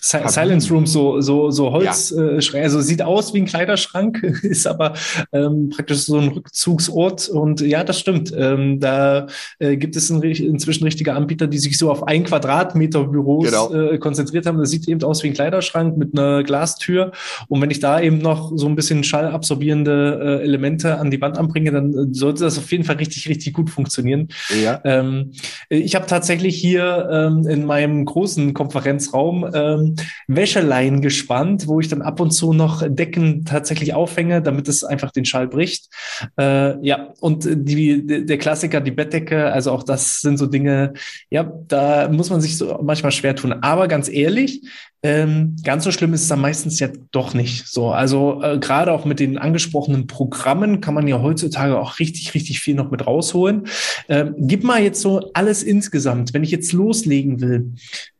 Si 0.00 0.18
Silence 0.26 0.72
Rooms, 0.72 0.92
so, 0.92 1.20
so, 1.20 1.50
so 1.50 1.72
Holz, 1.72 2.14
ja. 2.16 2.60
also 2.60 2.80
sieht 2.80 3.02
aus 3.02 3.32
wie 3.32 3.38
ein 3.38 3.46
Kleiderschrank, 3.46 4.22
ist 4.42 4.66
aber 4.66 4.94
ähm, 5.32 5.70
praktisch 5.70 6.02
so 6.02 6.18
ein 6.18 6.25
ein 6.26 6.32
Rückzugsort. 6.32 7.28
Und 7.28 7.60
ja, 7.60 7.84
das 7.84 7.98
stimmt. 7.98 8.32
Ähm, 8.36 8.80
da 8.80 9.26
äh, 9.58 9.76
gibt 9.76 9.96
es 9.96 10.10
in, 10.10 10.22
inzwischen 10.22 10.84
richtige 10.84 11.14
Anbieter, 11.14 11.46
die 11.46 11.58
sich 11.58 11.78
so 11.78 11.90
auf 11.90 12.06
ein 12.06 12.24
Quadratmeter 12.24 13.04
Büros 13.04 13.46
genau. 13.46 13.72
äh, 13.72 13.98
konzentriert 13.98 14.46
haben. 14.46 14.58
Das 14.58 14.70
sieht 14.70 14.88
eben 14.88 15.02
aus 15.02 15.22
wie 15.22 15.28
ein 15.28 15.34
Kleiderschrank 15.34 15.96
mit 15.96 16.18
einer 16.18 16.42
Glastür. 16.42 17.12
Und 17.48 17.60
wenn 17.60 17.70
ich 17.70 17.80
da 17.80 18.00
eben 18.00 18.18
noch 18.18 18.52
so 18.54 18.66
ein 18.66 18.76
bisschen 18.76 19.04
schallabsorbierende 19.04 20.40
äh, 20.40 20.44
Elemente 20.44 20.98
an 20.98 21.10
die 21.10 21.20
Wand 21.20 21.38
anbringe, 21.38 21.72
dann 21.72 21.92
äh, 21.92 22.06
sollte 22.12 22.44
das 22.44 22.58
auf 22.58 22.70
jeden 22.70 22.84
Fall 22.84 22.96
richtig, 22.96 23.28
richtig 23.28 23.54
gut 23.54 23.70
funktionieren. 23.70 24.28
Ja. 24.62 24.80
Ähm, 24.84 25.32
ich 25.68 25.94
habe 25.94 26.06
tatsächlich 26.06 26.56
hier 26.56 27.08
ähm, 27.10 27.46
in 27.46 27.64
meinem 27.64 28.04
großen 28.04 28.54
Konferenzraum 28.54 29.48
ähm, 29.52 29.96
Wäscheleien 30.26 31.00
gespannt, 31.00 31.66
wo 31.66 31.80
ich 31.80 31.88
dann 31.88 32.02
ab 32.02 32.20
und 32.20 32.30
zu 32.30 32.52
noch 32.52 32.82
Decken 32.86 33.44
tatsächlich 33.44 33.94
aufhänge, 33.94 34.42
damit 34.42 34.68
es 34.68 34.84
einfach 34.84 35.10
den 35.10 35.24
Schall 35.24 35.48
bricht. 35.48 35.88
Äh, 36.38 36.84
ja, 36.84 37.12
und 37.20 37.46
die, 37.48 38.06
der 38.06 38.38
Klassiker, 38.38 38.80
die 38.80 38.90
Bettdecke, 38.90 39.52
also 39.52 39.72
auch 39.72 39.82
das 39.82 40.20
sind 40.20 40.38
so 40.38 40.46
Dinge, 40.46 40.94
ja, 41.30 41.50
da 41.68 42.08
muss 42.08 42.30
man 42.30 42.40
sich 42.40 42.56
so 42.56 42.78
manchmal 42.82 43.12
schwer 43.12 43.36
tun. 43.36 43.52
Aber 43.62 43.88
ganz 43.88 44.08
ehrlich, 44.08 44.62
ähm, 45.02 45.56
ganz 45.62 45.84
so 45.84 45.92
schlimm 45.92 46.14
ist 46.14 46.22
es 46.22 46.28
dann 46.28 46.40
meistens 46.40 46.80
ja 46.80 46.88
doch 47.12 47.32
nicht. 47.32 47.68
So, 47.68 47.90
also 47.90 48.42
äh, 48.42 48.58
gerade 48.58 48.92
auch 48.92 49.04
mit 49.04 49.20
den 49.20 49.38
angesprochenen 49.38 50.06
Programmen 50.06 50.80
kann 50.80 50.94
man 50.94 51.06
ja 51.06 51.20
heutzutage 51.22 51.78
auch 51.78 51.98
richtig, 51.98 52.34
richtig 52.34 52.60
viel 52.60 52.74
noch 52.74 52.90
mit 52.90 53.06
rausholen. 53.06 53.68
Ähm, 54.08 54.34
gib 54.36 54.64
mal 54.64 54.82
jetzt 54.82 55.00
so 55.00 55.30
alles 55.32 55.62
insgesamt, 55.62 56.34
wenn 56.34 56.42
ich 56.42 56.50
jetzt 56.50 56.72
loslegen 56.72 57.40
will, 57.40 57.74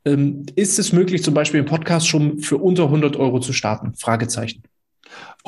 ähm, 0.04 0.46
ist 0.54 0.78
es 0.78 0.92
möglich, 0.92 1.24
zum 1.24 1.34
Beispiel 1.34 1.60
im 1.60 1.66
Podcast 1.66 2.06
schon 2.06 2.38
für 2.38 2.58
unter 2.58 2.84
100 2.84 3.16
Euro 3.16 3.40
zu 3.40 3.52
starten? 3.52 3.94
Fragezeichen. 3.96 4.62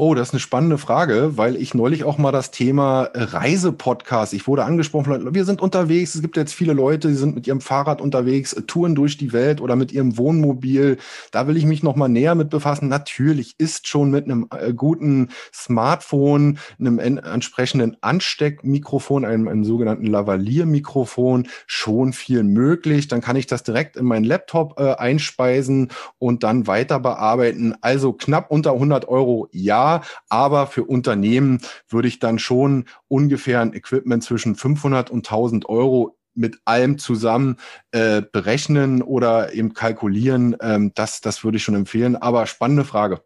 Oh, 0.00 0.14
das 0.14 0.28
ist 0.28 0.34
eine 0.34 0.40
spannende 0.40 0.78
Frage, 0.78 1.36
weil 1.38 1.56
ich 1.56 1.74
neulich 1.74 2.04
auch 2.04 2.18
mal 2.18 2.30
das 2.30 2.52
Thema 2.52 3.10
Reisepodcast, 3.14 4.32
ich 4.32 4.46
wurde 4.46 4.62
angesprochen, 4.62 5.34
wir 5.34 5.44
sind 5.44 5.60
unterwegs, 5.60 6.14
es 6.14 6.22
gibt 6.22 6.36
jetzt 6.36 6.54
viele 6.54 6.72
Leute, 6.72 7.08
die 7.08 7.14
sind 7.14 7.34
mit 7.34 7.48
ihrem 7.48 7.60
Fahrrad 7.60 8.00
unterwegs, 8.00 8.54
touren 8.68 8.94
durch 8.94 9.18
die 9.18 9.32
Welt 9.32 9.60
oder 9.60 9.74
mit 9.74 9.90
ihrem 9.90 10.16
Wohnmobil. 10.16 10.98
Da 11.32 11.48
will 11.48 11.56
ich 11.56 11.64
mich 11.64 11.82
noch 11.82 11.96
mal 11.96 12.06
näher 12.06 12.36
mit 12.36 12.48
befassen. 12.48 12.86
Natürlich 12.86 13.56
ist 13.58 13.88
schon 13.88 14.12
mit 14.12 14.26
einem 14.26 14.46
äh, 14.56 14.72
guten 14.72 15.30
Smartphone, 15.52 16.60
einem 16.78 17.00
entsprechenden 17.00 17.96
Ansteckmikrofon, 18.00 19.24
einem, 19.24 19.48
einem 19.48 19.64
sogenannten 19.64 20.06
Lavalier-Mikrofon 20.06 21.48
schon 21.66 22.12
viel 22.12 22.44
möglich. 22.44 23.08
Dann 23.08 23.20
kann 23.20 23.34
ich 23.34 23.48
das 23.48 23.64
direkt 23.64 23.96
in 23.96 24.04
meinen 24.04 24.24
Laptop 24.24 24.78
äh, 24.78 24.94
einspeisen 24.94 25.88
und 26.20 26.44
dann 26.44 26.68
weiter 26.68 27.00
bearbeiten. 27.00 27.74
Also 27.80 28.12
knapp 28.12 28.52
unter 28.52 28.74
100 28.74 29.08
Euro, 29.08 29.48
ja 29.96 30.02
aber 30.28 30.66
für 30.66 30.84
Unternehmen 30.84 31.60
würde 31.88 32.08
ich 32.08 32.18
dann 32.18 32.38
schon 32.38 32.84
ungefähr 33.08 33.60
ein 33.60 33.74
Equipment 33.74 34.22
zwischen 34.22 34.54
500 34.54 35.10
und 35.10 35.26
1000 35.26 35.68
Euro 35.68 36.18
mit 36.34 36.58
allem 36.64 36.98
zusammen 36.98 37.56
äh, 37.90 38.22
berechnen 38.22 39.02
oder 39.02 39.52
eben 39.52 39.74
kalkulieren. 39.74 40.56
Ähm, 40.60 40.92
das, 40.94 41.20
das 41.20 41.42
würde 41.42 41.56
ich 41.56 41.64
schon 41.64 41.74
empfehlen. 41.74 42.16
Aber 42.16 42.46
spannende 42.46 42.84
Frage. 42.84 43.22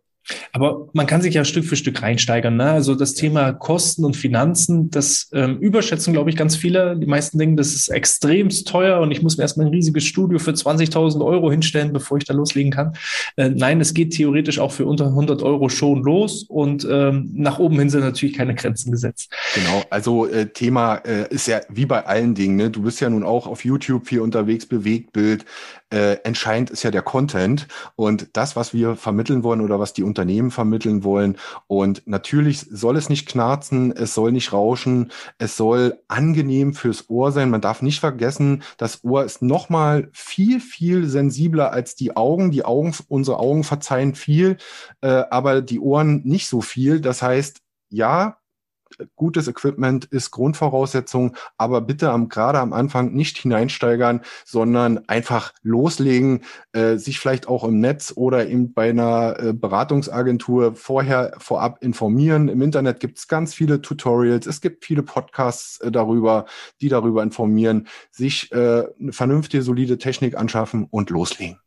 Aber 0.52 0.88
man 0.92 1.06
kann 1.06 1.22
sich 1.22 1.35
ja 1.35 1.44
Stück 1.44 1.64
für 1.64 1.76
Stück 1.76 2.02
reinsteigern. 2.02 2.56
Ne? 2.56 2.70
Also 2.70 2.94
das 2.94 3.14
Thema 3.14 3.52
Kosten 3.52 4.04
und 4.04 4.16
Finanzen, 4.16 4.90
das 4.90 5.28
ähm, 5.32 5.58
überschätzen, 5.58 6.12
glaube 6.12 6.30
ich, 6.30 6.37
ganz 6.37 6.56
viele. 6.56 6.96
Die 6.96 7.06
meisten 7.06 7.38
denken, 7.38 7.56
das 7.56 7.74
ist 7.74 7.88
extremst 7.88 8.68
teuer 8.68 9.00
und 9.00 9.11
ich 9.11 9.22
muss 9.22 9.37
mir 9.37 9.42
erstmal 9.42 9.66
ein 9.66 9.72
riesiges 9.72 10.04
Studio 10.04 10.38
für 10.38 10.52
20.000 10.52 11.24
Euro 11.24 11.50
hinstellen, 11.50 11.92
bevor 11.92 12.18
ich 12.18 12.24
da 12.24 12.35
loslegen 12.35 12.70
kann. 12.70 12.92
Äh, 13.37 13.50
nein, 13.50 13.80
es 13.80 13.94
geht 13.94 14.14
theoretisch 14.14 14.58
auch 14.58 14.72
für 14.72 14.87
unter 14.87 15.06
100 15.06 15.42
Euro 15.42 15.68
schon 15.68 16.02
los 16.02 16.44
und 16.44 16.87
ähm, 16.90 17.30
nach 17.35 17.58
oben 17.58 17.78
hin 17.78 17.90
sind 17.90 18.00
natürlich 18.00 18.37
keine 18.37 18.54
Grenzen 18.54 18.92
gesetzt. 18.92 19.32
Genau, 19.54 19.82
also 19.90 20.26
äh, 20.26 20.46
Thema 20.46 20.96
äh, 20.96 21.28
ist 21.30 21.46
ja 21.48 21.61
wie 21.68 21.87
bei 21.87 22.06
allen 22.06 22.35
Dingen. 22.35 22.56
Ne? 22.56 22.70
Du 22.70 22.82
bist 22.82 23.00
ja 23.00 23.11
nun 23.11 23.24
auch 23.24 23.46
auf 23.46 23.64
YouTube 23.64 24.06
viel 24.06 24.20
unterwegs, 24.20 24.66
Bewegtbild. 24.66 25.44
Äh, 25.92 26.16
entscheidend 26.24 26.70
ist 26.70 26.85
ja 26.85 26.90
der 26.90 27.02
Content 27.02 27.68
und 27.96 28.28
das, 28.32 28.56
was 28.56 28.72
wir 28.72 28.96
vermitteln 28.96 29.42
wollen 29.42 29.61
oder 29.61 29.78
was 29.78 29.92
die 29.92 30.02
Unternehmen 30.12 30.51
vermitteln 30.51 31.05
wollen. 31.05 31.38
Und 31.66 32.03
natürlich 32.07 32.66
soll 32.70 32.98
es 32.98 33.09
nicht 33.09 33.27
knarzen, 33.27 33.92
es 33.92 34.12
soll 34.12 34.31
nicht 34.31 34.53
rauschen, 34.53 35.11
es 35.38 35.57
soll 35.57 35.98
angenehm 36.09 36.75
fürs 36.75 37.09
Ohr 37.09 37.33
sein. 37.33 37.48
Man 37.48 37.62
darf 37.62 37.81
nicht 37.81 38.01
vergessen, 38.01 38.62
das 38.77 39.03
Ohr 39.05 39.25
ist 39.25 39.40
nochmal 39.40 40.11
viel, 40.12 40.61
viel 40.61 41.09
sensibler 41.09 41.72
als 41.72 41.94
die 41.94 42.14
Augen. 42.14 42.51
Die 42.51 42.64
Augen, 42.64 42.94
unsere 43.09 43.38
Augen 43.38 43.64
verzeihen 43.64 44.14
viel, 44.14 44.59
äh, 45.01 45.25
aber 45.31 45.62
die 45.62 45.81
Ohren 45.81 46.20
nicht 46.25 46.46
so 46.46 46.61
viel. 46.61 47.01
Das 47.01 47.22
heißt, 47.22 47.61
ja, 47.88 48.37
gutes 49.16 49.48
Equipment 49.48 50.05
ist 50.07 50.31
Grundvoraussetzung, 50.31 51.37
aber 51.57 51.81
bitte 51.81 52.11
am, 52.11 52.28
gerade 52.28 52.59
am 52.59 52.72
Anfang 52.72 53.12
nicht 53.12 53.38
hineinsteigern, 53.38 54.20
sondern 54.44 55.09
einfach 55.09 55.52
loslegen, 55.62 56.42
äh, 56.72 56.96
sich 56.96 57.18
vielleicht 57.18 57.48
auch 57.48 57.64
im 57.64 57.81
Netz 57.81 58.12
oder 58.16 58.48
eben 58.48 58.72
bei 58.72 58.90
einer 58.90 59.38
äh, 59.38 59.52
Beratungsagentur 59.52 60.74
vorher 60.74 61.35
vorab 61.38 61.83
informieren. 61.83 62.48
Im 62.48 62.62
Internet 62.62 63.00
gibt 63.00 63.18
es 63.18 63.28
ganz 63.28 63.55
viele 63.55 63.83
Tutorials, 63.83 64.46
es 64.46 64.61
gibt 64.61 64.85
viele 64.85 65.02
Podcasts 65.02 65.81
äh, 65.81 65.90
darüber, 65.90 66.46
die 66.81 66.88
darüber 66.88 67.22
informieren, 67.22 67.88
sich 68.11 68.52
äh, 68.52 68.85
eine 69.00 69.12
vernünftige, 69.12 69.62
solide 69.62 69.98
Technik 69.98 70.37
anschaffen 70.37 70.87
und 70.90 71.11
loslegen. 71.11 71.59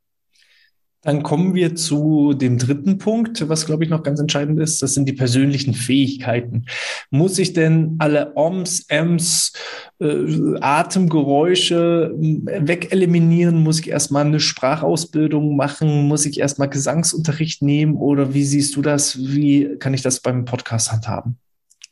Dann 1.06 1.22
kommen 1.22 1.54
wir 1.54 1.76
zu 1.76 2.34
dem 2.34 2.58
dritten 2.58 2.98
Punkt, 2.98 3.48
was 3.48 3.68
glaube 3.68 3.84
ich 3.84 3.92
noch 3.92 4.02
ganz 4.02 4.20
entscheidend 4.20 4.60
ist. 4.60 4.82
Das 4.82 4.96
sind 4.96 5.08
die 5.08 5.14
persönlichen 5.14 5.76
Fähigkeiten. 5.76 6.66
Muss 7.12 7.38
ich 7.38 7.54
denn 7.54 7.96
alle 8.00 8.34
Oms, 8.36 8.86
Ems, 8.90 9.54
äh, 10.00 10.60
Atemgeräusche 10.60 12.12
äh, 12.20 12.68
wegeliminieren? 12.68 13.62
Muss 13.62 13.80
ich 13.80 13.90
erstmal 13.90 14.26
eine 14.26 14.40
Sprachausbildung 14.40 15.56
machen? 15.56 16.08
Muss 16.08 16.26
ich 16.26 16.40
erstmal 16.40 16.70
Gesangsunterricht 16.70 17.62
nehmen? 17.62 17.96
Oder 17.98 18.34
wie 18.34 18.44
siehst 18.44 18.76
du 18.76 18.82
das? 18.82 19.20
Wie 19.20 19.78
kann 19.78 19.94
ich 19.94 20.02
das 20.02 20.22
beim 20.22 20.44
Podcast 20.46 20.92
handhaben? 20.92 21.38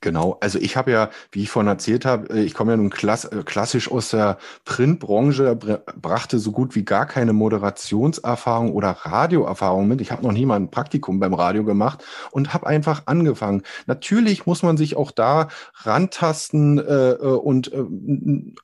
Genau, 0.03 0.35
also 0.41 0.59
ich 0.59 0.75
habe 0.75 0.91
ja, 0.91 1.09
wie 1.31 1.43
ich 1.43 1.49
vorhin 1.49 1.69
erzählt 1.69 2.03
habe, 2.03 2.35
äh, 2.35 2.43
ich 2.43 2.53
komme 2.53 2.73
ja 2.73 2.77
nun 2.77 2.89
klass 2.89 3.23
äh, 3.23 3.41
klassisch 3.45 3.89
aus 3.89 4.09
der 4.09 4.37
Printbranche, 4.65 5.57
brachte 5.95 6.39
so 6.39 6.51
gut 6.51 6.75
wie 6.75 6.83
gar 6.83 7.05
keine 7.05 7.31
Moderationserfahrung 7.31 8.73
oder 8.73 8.89
Radioerfahrung 8.89 9.87
mit. 9.87 10.01
Ich 10.01 10.11
habe 10.11 10.23
noch 10.23 10.33
nie 10.33 10.45
mal 10.45 10.57
ein 10.57 10.69
Praktikum 10.69 11.21
beim 11.21 11.33
Radio 11.33 11.63
gemacht 11.63 12.03
und 12.31 12.53
habe 12.53 12.67
einfach 12.67 13.03
angefangen. 13.05 13.63
Natürlich 13.85 14.45
muss 14.45 14.61
man 14.61 14.75
sich 14.75 14.97
auch 14.97 15.11
da 15.11 15.47
rantasten 15.83 16.79
äh, 16.79 17.11
äh 17.11 17.37
und 17.37 17.71
äh, 17.71 17.85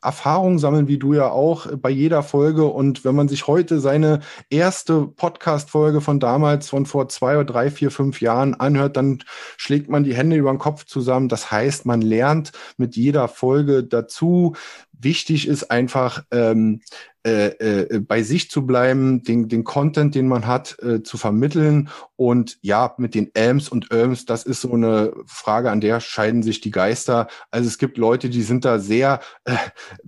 Erfahrung 0.01 0.59
sammeln, 0.59 0.89
wie 0.89 0.97
du 0.99 1.13
ja 1.13 1.29
auch 1.29 1.67
bei 1.77 1.89
jeder 1.89 2.21
Folge. 2.21 2.65
Und 2.65 3.05
wenn 3.05 3.15
man 3.15 3.29
sich 3.29 3.47
heute 3.47 3.79
seine 3.79 4.19
erste 4.49 5.07
Podcast-Folge 5.07 6.01
von 6.01 6.19
damals, 6.19 6.67
von 6.67 6.85
vor 6.85 7.07
zwei 7.07 7.35
oder 7.35 7.45
drei, 7.45 7.71
vier, 7.71 7.91
fünf 7.91 8.19
Jahren 8.19 8.55
anhört, 8.55 8.97
dann 8.97 9.23
schlägt 9.55 9.89
man 9.89 10.03
die 10.03 10.15
Hände 10.15 10.35
über 10.35 10.51
den 10.51 10.59
Kopf 10.59 10.83
zusammen 10.83 11.28
das 11.31 11.51
heißt, 11.51 11.85
man 11.85 12.01
lernt 12.01 12.51
mit 12.77 12.95
jeder 12.95 13.27
Folge 13.27 13.83
dazu. 13.83 14.55
Wichtig 14.91 15.47
ist 15.47 15.71
einfach, 15.71 16.23
ähm, 16.31 16.81
äh, 17.25 17.47
äh, 17.47 17.99
bei 17.99 18.23
sich 18.23 18.49
zu 18.49 18.65
bleiben, 18.65 19.23
den, 19.23 19.49
den 19.49 19.65
Content, 19.65 20.15
den 20.15 20.29
man 20.29 20.47
hat, 20.47 20.77
äh, 20.81 21.03
zu 21.03 21.17
vermitteln. 21.17 21.89
Und 22.15 22.57
ja, 22.61 22.93
mit 22.97 23.13
den 23.13 23.33
Elms 23.33 23.67
und 23.67 23.91
Öms, 23.91 24.25
das 24.25 24.43
ist 24.43 24.61
so 24.61 24.71
eine 24.71 25.13
Frage, 25.25 25.69
an 25.69 25.81
der 25.81 25.99
scheiden 25.99 26.43
sich 26.43 26.61
die 26.61 26.71
Geister. 26.71 27.27
Also 27.51 27.67
es 27.67 27.77
gibt 27.77 27.97
Leute, 27.97 28.29
die 28.29 28.41
sind 28.41 28.63
da 28.63 28.79
sehr 28.79 29.19
äh, 29.43 29.55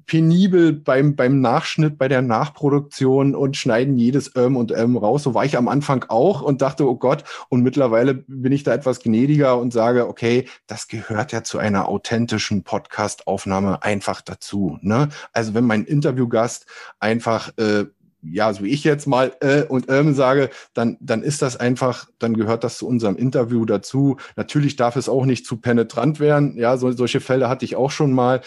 penibel 0.05 0.71
beim, 0.71 1.15
beim 1.17 1.41
Nachschnitt, 1.41 1.97
bei 1.97 2.07
der 2.07 2.21
Nachproduktion 2.21 3.35
und 3.35 3.57
schneiden 3.57 3.97
jedes 3.97 4.35
Öm 4.35 4.55
und 4.55 4.71
Öm 4.71 4.95
raus. 4.95 5.23
So 5.23 5.33
war 5.33 5.43
ich 5.43 5.57
am 5.57 5.67
Anfang 5.67 6.05
auch 6.07 6.41
und 6.41 6.61
dachte, 6.61 6.87
oh 6.87 6.95
Gott, 6.95 7.25
und 7.49 7.61
mittlerweile 7.61 8.13
bin 8.13 8.53
ich 8.53 8.63
da 8.63 8.73
etwas 8.73 9.01
gnädiger 9.01 9.57
und 9.57 9.73
sage, 9.73 10.07
okay, 10.07 10.47
das 10.67 10.87
gehört 10.87 11.33
ja 11.33 11.43
zu 11.43 11.57
einer 11.57 11.89
authentischen 11.89 12.63
Podcast-Aufnahme 12.63 13.83
einfach 13.83 14.21
dazu. 14.21 14.77
Ne? 14.81 15.09
Also 15.33 15.53
wenn 15.53 15.65
mein 15.65 15.83
Interviewgast 15.83 16.67
einfach 17.11 17.51
äh, 17.57 17.85
ja, 18.23 18.53
so 18.53 18.63
wie 18.63 18.69
ich 18.69 18.83
jetzt 18.83 19.07
mal 19.07 19.33
äh, 19.41 19.63
und 19.63 19.89
ähm 19.89 20.13
sage, 20.13 20.49
dann, 20.73 20.97
dann 20.99 21.23
ist 21.23 21.41
das 21.41 21.57
einfach, 21.57 22.07
dann 22.19 22.35
gehört 22.35 22.63
das 22.63 22.77
zu 22.77 22.87
unserem 22.87 23.15
Interview 23.15 23.65
dazu. 23.65 24.17
Natürlich 24.35 24.75
darf 24.75 24.95
es 24.95 25.09
auch 25.09 25.25
nicht 25.25 25.45
zu 25.45 25.57
penetrant 25.57 26.19
werden. 26.19 26.55
Ja, 26.57 26.77
so, 26.77 26.91
solche 26.91 27.19
Fälle 27.19 27.49
hatte 27.49 27.65
ich 27.65 27.75
auch 27.75 27.91
schon 27.91 28.13
mal. 28.13 28.41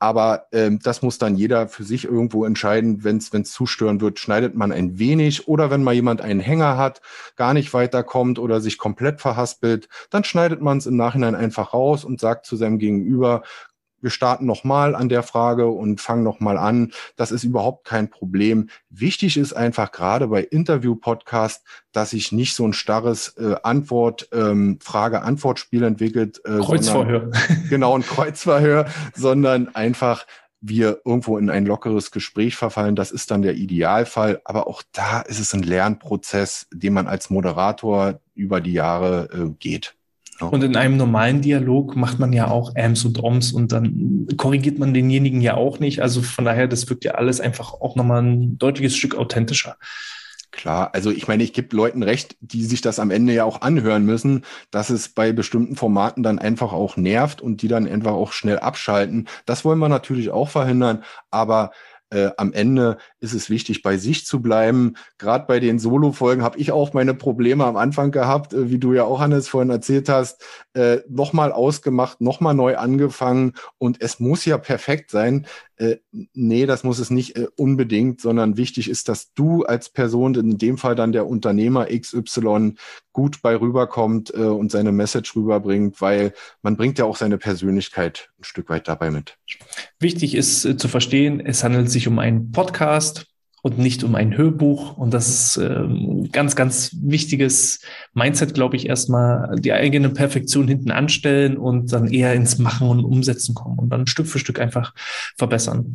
Aber 0.00 0.48
ähm, 0.50 0.80
das 0.82 1.00
muss 1.02 1.18
dann 1.18 1.36
jeder 1.36 1.68
für 1.68 1.84
sich 1.84 2.06
irgendwo 2.06 2.44
entscheiden. 2.44 3.04
Wenn 3.04 3.18
es 3.18 3.52
zustören 3.52 4.00
wird, 4.00 4.18
schneidet 4.18 4.56
man 4.56 4.72
ein 4.72 4.98
wenig. 4.98 5.46
Oder 5.46 5.70
wenn 5.70 5.84
mal 5.84 5.94
jemand 5.94 6.20
einen 6.20 6.40
Hänger 6.40 6.76
hat, 6.76 7.00
gar 7.36 7.54
nicht 7.54 7.72
weiterkommt 7.72 8.40
oder 8.40 8.60
sich 8.60 8.78
komplett 8.78 9.20
verhaspelt, 9.20 9.88
dann 10.10 10.24
schneidet 10.24 10.60
man 10.60 10.78
es 10.78 10.86
im 10.86 10.96
Nachhinein 10.96 11.36
einfach 11.36 11.72
raus 11.72 12.04
und 12.04 12.18
sagt 12.18 12.46
zu 12.46 12.56
seinem 12.56 12.80
Gegenüber, 12.80 13.44
wir 14.02 14.10
starten 14.10 14.44
nochmal 14.44 14.94
an 14.94 15.08
der 15.08 15.22
Frage 15.22 15.68
und 15.68 16.00
fangen 16.00 16.22
nochmal 16.22 16.58
an. 16.58 16.92
Das 17.16 17.32
ist 17.32 17.44
überhaupt 17.44 17.86
kein 17.86 18.10
Problem. 18.10 18.68
Wichtig 18.90 19.36
ist 19.36 19.52
einfach 19.54 19.92
gerade 19.92 20.28
bei 20.28 20.42
Interview-Podcasts, 20.42 21.64
dass 21.92 22.10
sich 22.10 22.32
nicht 22.32 22.54
so 22.54 22.66
ein 22.66 22.72
starres 22.72 23.28
äh, 23.38 23.54
Antwort, 23.62 24.28
ähm, 24.32 24.78
Frage-Antwort-Spiel 24.82 25.84
entwickelt. 25.84 26.40
Äh, 26.44 26.58
Kreuzverhör. 26.58 27.30
Sondern, 27.32 27.66
genau, 27.70 27.96
ein 27.96 28.02
Kreuzverhör, 28.02 28.86
sondern 29.14 29.74
einfach 29.74 30.26
wir 30.62 31.00
irgendwo 31.04 31.38
in 31.38 31.50
ein 31.50 31.66
lockeres 31.66 32.12
Gespräch 32.12 32.56
verfallen. 32.56 32.94
Das 32.94 33.10
ist 33.10 33.30
dann 33.30 33.42
der 33.42 33.54
Idealfall. 33.54 34.40
Aber 34.44 34.68
auch 34.68 34.82
da 34.92 35.20
ist 35.20 35.40
es 35.40 35.52
ein 35.52 35.62
Lernprozess, 35.62 36.68
den 36.72 36.92
man 36.92 37.08
als 37.08 37.30
Moderator 37.30 38.20
über 38.34 38.60
die 38.60 38.72
Jahre 38.72 39.28
äh, 39.32 39.50
geht. 39.58 39.94
Und 40.50 40.64
in 40.64 40.76
einem 40.76 40.96
normalen 40.96 41.40
Dialog 41.40 41.96
macht 41.96 42.18
man 42.18 42.32
ja 42.32 42.48
auch 42.48 42.74
Ams 42.76 43.04
und 43.04 43.22
Oms 43.22 43.52
und 43.52 43.72
dann 43.72 44.26
korrigiert 44.36 44.78
man 44.78 44.94
denjenigen 44.94 45.40
ja 45.40 45.54
auch 45.54 45.78
nicht. 45.78 46.00
Also 46.00 46.22
von 46.22 46.44
daher, 46.44 46.68
das 46.68 46.88
wirkt 46.88 47.04
ja 47.04 47.12
alles 47.12 47.40
einfach 47.40 47.74
auch 47.74 47.96
nochmal 47.96 48.22
ein 48.22 48.58
deutliches 48.58 48.96
Stück 48.96 49.14
authentischer. 49.14 49.76
Klar, 50.52 50.90
also 50.92 51.10
ich 51.10 51.28
meine, 51.28 51.42
ich 51.42 51.54
gebe 51.54 51.74
Leuten 51.74 52.02
recht, 52.02 52.36
die 52.40 52.62
sich 52.64 52.82
das 52.82 52.98
am 52.98 53.10
Ende 53.10 53.32
ja 53.32 53.44
auch 53.44 53.62
anhören 53.62 54.04
müssen, 54.04 54.44
dass 54.70 54.90
es 54.90 55.08
bei 55.08 55.32
bestimmten 55.32 55.76
Formaten 55.76 56.22
dann 56.22 56.38
einfach 56.38 56.74
auch 56.74 56.98
nervt 56.98 57.40
und 57.40 57.62
die 57.62 57.68
dann 57.68 57.88
einfach 57.88 58.12
auch 58.12 58.32
schnell 58.32 58.58
abschalten. 58.58 59.28
Das 59.46 59.64
wollen 59.64 59.78
wir 59.78 59.88
natürlich 59.88 60.28
auch 60.28 60.50
verhindern, 60.50 61.04
aber 61.30 61.72
äh, 62.12 62.30
am 62.36 62.52
Ende 62.52 62.98
ist 63.20 63.32
es 63.32 63.48
wichtig, 63.50 63.82
bei 63.82 63.96
sich 63.96 64.26
zu 64.26 64.42
bleiben. 64.42 64.94
Gerade 65.18 65.46
bei 65.46 65.60
den 65.60 65.78
Solo-Folgen 65.78 66.42
habe 66.42 66.58
ich 66.58 66.72
auch 66.72 66.92
meine 66.92 67.14
Probleme 67.14 67.64
am 67.64 67.76
Anfang 67.76 68.10
gehabt, 68.10 68.52
äh, 68.52 68.70
wie 68.70 68.78
du 68.78 68.92
ja 68.92 69.04
auch, 69.04 69.20
Hannes, 69.20 69.48
vorhin 69.48 69.70
erzählt 69.70 70.08
hast. 70.08 70.44
Äh, 70.74 70.98
nochmal 71.08 71.52
ausgemacht, 71.52 72.20
nochmal 72.20 72.54
neu 72.54 72.76
angefangen 72.76 73.54
und 73.78 74.00
es 74.02 74.20
muss 74.20 74.44
ja 74.44 74.58
perfekt 74.58 75.10
sein. 75.10 75.46
Äh, 75.76 75.96
nee, 76.34 76.66
das 76.66 76.84
muss 76.84 76.98
es 76.98 77.10
nicht 77.10 77.36
äh, 77.36 77.48
unbedingt, 77.56 78.20
sondern 78.20 78.56
wichtig 78.56 78.88
ist, 78.88 79.08
dass 79.08 79.32
du 79.32 79.64
als 79.64 79.88
Person, 79.88 80.34
in 80.34 80.58
dem 80.58 80.78
Fall 80.78 80.94
dann 80.94 81.12
der 81.12 81.26
Unternehmer 81.26 81.86
XY, 81.86 82.74
gut 83.12 83.42
bei 83.42 83.58
rüberkommt 83.58 84.32
äh, 84.34 84.42
und 84.42 84.70
seine 84.70 84.92
Message 84.92 85.34
rüberbringt, 85.34 86.00
weil 86.00 86.34
man 86.62 86.76
bringt 86.76 86.98
ja 86.98 87.04
auch 87.04 87.16
seine 87.16 87.38
Persönlichkeit 87.38 88.30
ein 88.42 88.44
Stück 88.44 88.68
weit 88.68 88.88
dabei 88.88 89.10
mit. 89.10 89.38
Wichtig 89.98 90.34
ist 90.34 90.64
äh, 90.64 90.76
zu 90.76 90.88
verstehen, 90.88 91.40
es 91.40 91.64
handelt 91.64 91.90
sich 91.90 92.08
um 92.08 92.18
einen 92.18 92.52
Podcast 92.52 93.26
und 93.62 93.78
nicht 93.78 94.02
um 94.02 94.16
ein 94.16 94.36
Hörbuch. 94.36 94.96
Und 94.98 95.14
das 95.14 95.28
ist 95.28 95.56
äh, 95.56 96.28
ganz, 96.32 96.56
ganz 96.56 96.96
wichtiges 97.00 97.80
Mindset, 98.12 98.54
glaube 98.54 98.76
ich, 98.76 98.88
erstmal 98.88 99.54
die 99.56 99.72
eigene 99.72 100.10
Perfektion 100.10 100.66
hinten 100.66 100.90
anstellen 100.90 101.56
und 101.56 101.92
dann 101.92 102.08
eher 102.08 102.34
ins 102.34 102.58
Machen 102.58 102.88
und 102.88 103.04
Umsetzen 103.04 103.54
kommen 103.54 103.78
und 103.78 103.90
dann 103.90 104.08
Stück 104.08 104.26
für 104.26 104.40
Stück 104.40 104.60
einfach 104.60 104.94
verbessern. 105.38 105.92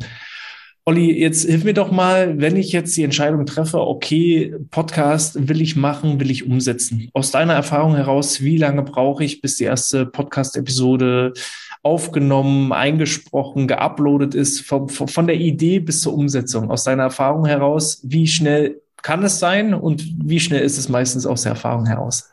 Olli, 0.88 1.20
jetzt 1.20 1.44
hilf 1.44 1.64
mir 1.64 1.74
doch 1.74 1.90
mal, 1.90 2.40
wenn 2.40 2.56
ich 2.56 2.72
jetzt 2.72 2.96
die 2.96 3.02
Entscheidung 3.02 3.44
treffe, 3.44 3.78
okay, 3.78 4.54
Podcast 4.70 5.46
will 5.46 5.60
ich 5.60 5.76
machen, 5.76 6.18
will 6.18 6.30
ich 6.30 6.46
umsetzen. 6.46 7.10
Aus 7.12 7.30
deiner 7.30 7.52
Erfahrung 7.52 7.94
heraus, 7.94 8.40
wie 8.40 8.56
lange 8.56 8.82
brauche 8.82 9.22
ich, 9.22 9.42
bis 9.42 9.56
die 9.56 9.64
erste 9.64 10.06
Podcast-Episode 10.06 11.34
aufgenommen, 11.82 12.72
eingesprochen, 12.72 13.68
geuploadet 13.68 14.34
ist, 14.34 14.62
von, 14.62 14.88
von 14.88 15.26
der 15.26 15.36
Idee 15.36 15.78
bis 15.78 16.00
zur 16.00 16.14
Umsetzung? 16.14 16.70
Aus 16.70 16.84
deiner 16.84 17.02
Erfahrung 17.02 17.44
heraus, 17.44 18.00
wie 18.02 18.26
schnell 18.26 18.80
kann 19.02 19.22
es 19.22 19.38
sein 19.38 19.74
und 19.74 20.02
wie 20.24 20.40
schnell 20.40 20.62
ist 20.62 20.78
es 20.78 20.88
meistens 20.88 21.26
aus 21.26 21.42
der 21.42 21.52
Erfahrung 21.52 21.84
heraus? 21.84 22.30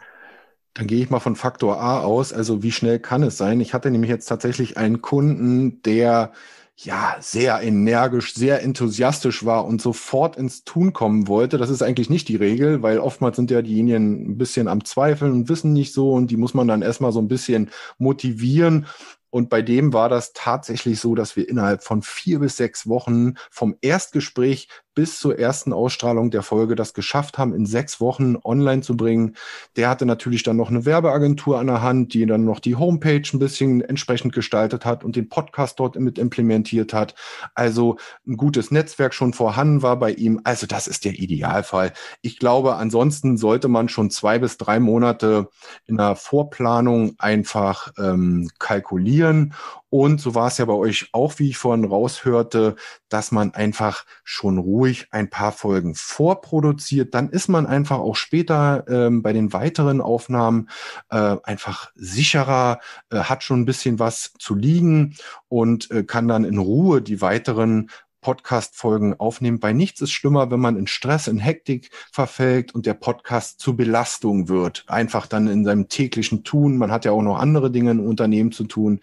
Dann 0.76 0.88
gehe 0.88 1.02
ich 1.02 1.10
mal 1.10 1.20
von 1.20 1.36
Faktor 1.36 1.82
A 1.82 2.00
aus. 2.00 2.32
Also 2.32 2.64
wie 2.64 2.72
schnell 2.72 3.00
kann 3.00 3.22
es 3.22 3.38
sein? 3.38 3.60
Ich 3.60 3.74
hatte 3.74 3.92
nämlich 3.92 4.10
jetzt 4.10 4.28
tatsächlich 4.28 4.78
einen 4.78 5.02
Kunden, 5.02 5.82
der 5.84 6.32
ja, 6.78 7.16
sehr 7.22 7.62
energisch, 7.62 8.34
sehr 8.34 8.62
enthusiastisch 8.62 9.46
war 9.46 9.66
und 9.66 9.82
sofort 9.82 10.36
ins 10.36 10.66
Tun 10.66 10.92
kommen 10.92 11.28
wollte. 11.28 11.58
Das 11.58 11.70
ist 11.70 11.82
eigentlich 11.82 12.10
nicht 12.10 12.28
die 12.28 12.36
Regel, 12.36 12.82
weil 12.82 13.00
oftmals 13.00 13.38
sind 13.38 13.50
ja 13.50 13.62
diejenigen 13.62 14.32
ein 14.32 14.38
bisschen 14.38 14.68
am 14.68 14.84
Zweifeln 14.84 15.32
und 15.32 15.50
wissen 15.50 15.72
nicht 15.72 15.94
so 15.94 16.12
und 16.12 16.32
die 16.32 16.38
muss 16.38 16.54
man 16.54 16.68
dann 16.68 16.82
erstmal 16.82 17.14
so 17.14 17.20
ein 17.20 17.30
bisschen 17.30 17.72
motivieren. 17.98 18.88
Und 19.30 19.50
bei 19.50 19.62
dem 19.62 19.94
war 19.94 20.10
das 20.10 20.34
tatsächlich 20.34 21.00
so, 21.00 21.16
dass 21.16 21.36
wir 21.36 21.48
innerhalb 21.48 21.84
von 21.84 22.02
vier 22.02 22.40
bis 22.40 22.58
sechs 22.58 22.88
Wochen 22.88 23.34
vom 23.52 23.76
Erstgespräch 23.82 24.70
bis 24.96 25.20
zur 25.20 25.38
ersten 25.38 25.74
Ausstrahlung 25.74 26.32
der 26.32 26.42
Folge 26.42 26.76
das 26.76 26.94
geschafft 26.94 27.38
haben, 27.38 27.54
in 27.54 27.66
sechs 27.66 28.00
Wochen 28.00 28.38
online 28.44 28.82
zu 28.82 28.98
bringen. 28.98 29.36
Der 29.76 29.90
hatte 29.90 30.06
natürlich 30.06 30.44
dann 30.44 30.58
noch 30.58 30.70
eine 30.70 30.86
Werbeagentur 30.86 31.60
an 31.60 31.68
der 31.68 31.82
Hand, 31.82 32.14
die 32.14 32.26
dann 32.26 32.46
noch 32.46 32.60
die 32.60 32.76
Homepage 32.76 33.22
ein 33.34 33.40
bisschen 33.40 33.82
entsprechend 33.82 34.34
gestaltet 34.34 34.86
hat 34.86 35.04
und 35.04 35.16
den 35.16 35.30
Podcast 35.30 35.80
dort 35.80 35.98
mit 35.98 36.18
implementiert 36.18 36.94
hat. 36.94 37.14
Also 37.54 37.98
ein 38.26 38.38
gutes 38.38 38.72
Netzwerk 38.72 39.14
schon 39.14 39.34
vorhanden 39.34 39.82
war 39.82 40.00
bei 40.00 40.12
ihm. 40.12 40.42
Also 40.46 40.66
das 40.66 40.88
ist 40.88 41.06
der 41.06 41.14
Idealfall. 41.14 41.92
Ich 42.22 42.40
glaube, 42.40 42.76
ansonsten 42.76 43.38
sollte 43.38 43.68
man 43.68 43.90
schon 43.90 44.10
zwei 44.10 44.40
bis 44.40 44.58
drei 44.58 44.80
Monate 44.80 45.50
in 45.86 45.98
der 45.98 46.16
Vorplanung 46.16 47.16
einfach 47.18 47.92
ähm, 47.98 48.50
kalkulieren 48.60 49.54
und 49.90 50.20
so 50.20 50.36
war 50.36 50.48
es 50.48 50.58
ja 50.58 50.66
bei 50.66 50.74
euch 50.74 51.10
auch, 51.12 51.40
wie 51.40 51.50
ich 51.50 51.58
vorhin 51.58 51.86
raushörte, 51.86 52.76
dass 53.10 53.32
man 53.32 53.54
einfach 53.54 54.06
schon 54.24 54.58
ruhig 54.58 55.08
ein 55.12 55.30
paar 55.30 55.52
Folgen 55.52 55.96
vorproduziert. 55.96 57.14
Dann 57.14 57.30
ist 57.30 57.48
man 57.48 57.66
einfach 57.66 58.00
auch 58.00 58.16
später 58.16 58.84
ähm, 58.90 59.22
bei 59.22 59.32
den 59.32 59.54
weiteren 59.54 60.02
Aufnahmen 60.02 60.70
äh, 61.10 61.38
einfach 61.44 61.92
sicherer, 61.96 62.80
äh, 63.10 63.20
hat 63.20 63.44
schon 63.44 63.62
ein 63.62 63.66
bisschen 63.66 64.00
was 64.00 64.34
zu 64.38 64.56
liegen 64.56 65.16
und 65.48 65.90
äh, 65.92 66.04
kann 66.04 66.28
dann 66.28 66.44
in 66.44 66.58
Ruhe 66.58 67.02
die 67.02 67.22
weiteren 67.22 67.90
Podcast-Folgen 68.26 69.20
aufnehmen. 69.20 69.60
Bei 69.60 69.72
nichts 69.72 70.02
ist 70.02 70.12
schlimmer, 70.12 70.50
wenn 70.50 70.60
man 70.60 70.78
in 70.78 70.88
Stress, 70.88 71.28
in 71.28 71.38
Hektik 71.38 71.92
verfällt 72.12 72.74
und 72.74 72.88
der 72.88 72.96
Podcast 72.96 73.60
zur 73.60 73.78
Belastung 73.78 74.50
wird. 74.50 74.84
Einfach 74.88 75.28
dann 75.28 75.48
in 75.48 75.64
seinem 75.64 75.90
täglichen 75.90 76.44
Tun. 76.44 76.78
Man 76.78 76.90
hat 76.90 77.06
ja 77.06 77.12
auch 77.12 77.22
noch 77.22 77.38
andere 77.38 77.70
Dinge 77.70 77.92
im 77.92 78.00
Unternehmen 78.00 78.52
zu 78.52 78.64
tun. 78.64 79.00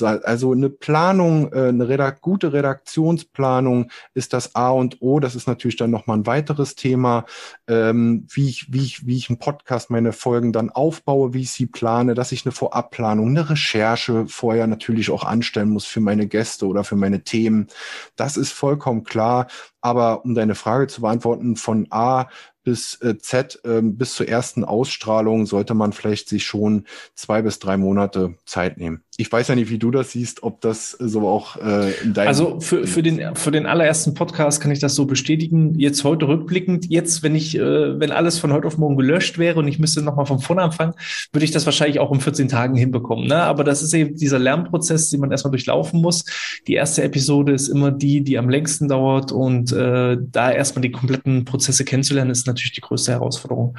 Also 0.00 0.52
eine 0.52 0.70
Planung, 0.70 1.52
äh, 1.52 1.70
eine 1.70 1.88
Redak 1.88 2.20
gute 2.20 2.52
Redaktionsplanung 2.52 3.90
ist 4.14 4.32
das 4.32 4.54
A 4.54 4.70
und 4.70 5.02
O. 5.02 5.18
Das 5.18 5.34
ist 5.34 5.48
natürlich 5.48 5.76
dann 5.76 5.90
nochmal 5.90 6.18
ein 6.18 6.26
weiteres 6.26 6.76
Thema, 6.76 7.24
ähm, 7.66 8.28
wie 8.30 8.48
ich, 8.48 8.72
wie 8.72 8.84
ich, 8.84 9.06
wie 9.08 9.16
ich 9.16 9.28
einen 9.28 9.40
Podcast, 9.40 9.90
meine 9.90 10.12
Folgen 10.12 10.52
dann 10.52 10.70
aufbaue, 10.70 11.34
wie 11.34 11.40
ich 11.40 11.50
sie 11.50 11.66
plane, 11.66 12.14
dass 12.14 12.30
ich 12.30 12.46
eine 12.46 12.52
Vorabplanung, 12.52 13.30
eine 13.30 13.50
Recherche 13.50 14.26
vorher 14.28 14.68
natürlich 14.68 15.10
auch 15.10 15.24
anstellen 15.24 15.70
muss 15.70 15.84
für 15.84 16.00
meine 16.00 16.28
Gäste 16.28 16.68
oder 16.68 16.84
für 16.84 16.94
meine 16.94 17.24
Themen. 17.24 17.66
Das 18.14 18.36
ist 18.36 18.51
vollkommen 18.52 19.04
klar. 19.04 19.46
Aber 19.80 20.24
um 20.24 20.34
deine 20.34 20.54
Frage 20.54 20.86
zu 20.86 21.02
beantworten, 21.02 21.56
von 21.56 21.86
A 21.90 22.26
bis 22.64 23.00
äh, 23.02 23.18
Z, 23.18 23.60
äh, 23.64 23.80
bis 23.82 24.14
zur 24.14 24.28
ersten 24.28 24.64
Ausstrahlung 24.64 25.46
sollte 25.46 25.74
man 25.74 25.92
vielleicht 25.92 26.28
sich 26.28 26.44
schon 26.44 26.84
zwei 27.14 27.42
bis 27.42 27.58
drei 27.58 27.76
Monate 27.76 28.34
Zeit 28.44 28.78
nehmen. 28.78 29.02
Ich 29.18 29.30
weiß 29.30 29.48
ja 29.48 29.54
nicht, 29.54 29.70
wie 29.70 29.78
du 29.78 29.90
das 29.90 30.12
siehst, 30.12 30.42
ob 30.42 30.62
das 30.62 30.92
so 30.92 31.28
auch 31.28 31.56
äh, 31.56 31.92
in 32.02 32.14
deinem... 32.14 32.28
Also 32.28 32.60
für, 32.60 32.86
für, 32.86 33.02
den, 33.02 33.36
für 33.36 33.50
den 33.50 33.66
allerersten 33.66 34.14
Podcast 34.14 34.60
kann 34.62 34.70
ich 34.70 34.78
das 34.78 34.94
so 34.94 35.04
bestätigen. 35.04 35.78
Jetzt 35.78 36.02
heute 36.02 36.28
rückblickend, 36.28 36.86
jetzt, 36.88 37.22
wenn 37.22 37.34
ich, 37.34 37.56
äh, 37.56 38.00
wenn 38.00 38.10
alles 38.10 38.38
von 38.38 38.52
heute 38.52 38.66
auf 38.66 38.78
morgen 38.78 38.96
gelöscht 38.96 39.38
wäre 39.38 39.58
und 39.58 39.68
ich 39.68 39.78
müsste 39.78 40.00
nochmal 40.00 40.24
von 40.24 40.38
vorne 40.38 40.62
anfangen, 40.62 40.94
würde 41.30 41.44
ich 41.44 41.50
das 41.50 41.66
wahrscheinlich 41.66 42.00
auch 42.00 42.10
in 42.10 42.20
14 42.20 42.48
Tagen 42.48 42.74
hinbekommen. 42.74 43.26
Ne? 43.26 43.36
Aber 43.36 43.64
das 43.64 43.82
ist 43.82 43.92
eben 43.92 44.16
dieser 44.16 44.38
Lernprozess, 44.38 45.10
den 45.10 45.20
man 45.20 45.30
erstmal 45.30 45.52
durchlaufen 45.52 46.00
muss. 46.00 46.24
Die 46.66 46.74
erste 46.74 47.02
Episode 47.02 47.52
ist 47.52 47.68
immer 47.68 47.90
die, 47.90 48.22
die 48.22 48.38
am 48.38 48.48
längsten 48.48 48.88
dauert 48.88 49.30
und 49.30 49.72
äh, 49.72 50.16
da 50.20 50.50
erstmal 50.50 50.82
die 50.82 50.90
kompletten 50.90 51.44
Prozesse 51.44 51.84
kennenzulernen, 51.84 52.30
ist 52.30 52.46
natürlich 52.52 52.72
die 52.72 52.80
größte 52.80 53.12
Herausforderung. 53.12 53.76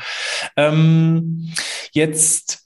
Ähm, 0.58 1.54
jetzt 1.92 2.63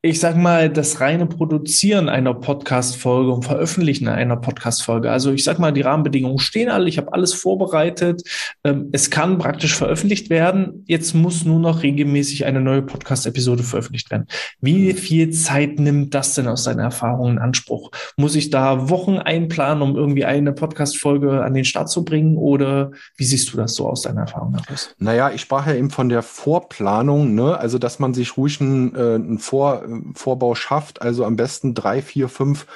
ich 0.00 0.20
sag 0.20 0.36
mal, 0.36 0.70
das 0.70 1.00
reine 1.00 1.26
Produzieren 1.26 2.08
einer 2.08 2.32
Podcast-Folge 2.32 3.32
und 3.32 3.44
Veröffentlichen 3.44 4.06
einer 4.06 4.36
Podcast-Folge. 4.36 5.10
Also 5.10 5.32
ich 5.32 5.42
sag 5.42 5.58
mal, 5.58 5.72
die 5.72 5.80
Rahmenbedingungen 5.80 6.38
stehen 6.38 6.68
alle, 6.68 6.88
ich 6.88 6.98
habe 6.98 7.12
alles 7.12 7.34
vorbereitet. 7.34 8.22
Ähm, 8.62 8.90
es 8.92 9.10
kann 9.10 9.38
praktisch 9.38 9.74
veröffentlicht 9.74 10.30
werden. 10.30 10.84
Jetzt 10.86 11.14
muss 11.14 11.44
nur 11.44 11.58
noch 11.58 11.82
regelmäßig 11.82 12.46
eine 12.46 12.60
neue 12.60 12.82
Podcast-Episode 12.82 13.64
veröffentlicht 13.64 14.08
werden. 14.12 14.28
Wie 14.60 14.92
viel 14.92 15.30
Zeit 15.30 15.80
nimmt 15.80 16.14
das 16.14 16.34
denn 16.34 16.46
aus 16.46 16.62
deiner 16.62 16.84
Erfahrung 16.84 17.32
in 17.32 17.38
Anspruch? 17.40 17.90
Muss 18.16 18.36
ich 18.36 18.50
da 18.50 18.88
Wochen 18.90 19.18
einplanen, 19.18 19.82
um 19.82 19.96
irgendwie 19.96 20.24
eine 20.24 20.52
Podcast-Folge 20.52 21.42
an 21.42 21.54
den 21.54 21.64
Start 21.64 21.90
zu 21.90 22.04
bringen? 22.04 22.36
Oder 22.36 22.92
wie 23.16 23.24
siehst 23.24 23.52
du 23.52 23.56
das 23.56 23.74
so 23.74 23.88
aus 23.88 24.02
deiner 24.02 24.20
Erfahrung 24.20 24.54
heraus? 24.54 24.94
Naja, 24.98 25.32
ich 25.32 25.40
sprach 25.40 25.66
ja 25.66 25.74
eben 25.74 25.90
von 25.90 26.08
der 26.08 26.22
Vorplanung, 26.22 27.34
ne? 27.34 27.58
Also, 27.58 27.78
dass 27.78 27.98
man 27.98 28.14
sich 28.14 28.36
ruhig 28.36 28.60
ein, 28.60 28.94
äh, 28.94 29.16
ein 29.16 29.38
Vor 29.38 29.87
Vorbau 30.14 30.54
schafft, 30.54 31.02
also 31.02 31.24
am 31.24 31.36
besten 31.36 31.74
drei, 31.74 32.02
vier, 32.02 32.28
fünf 32.28 32.66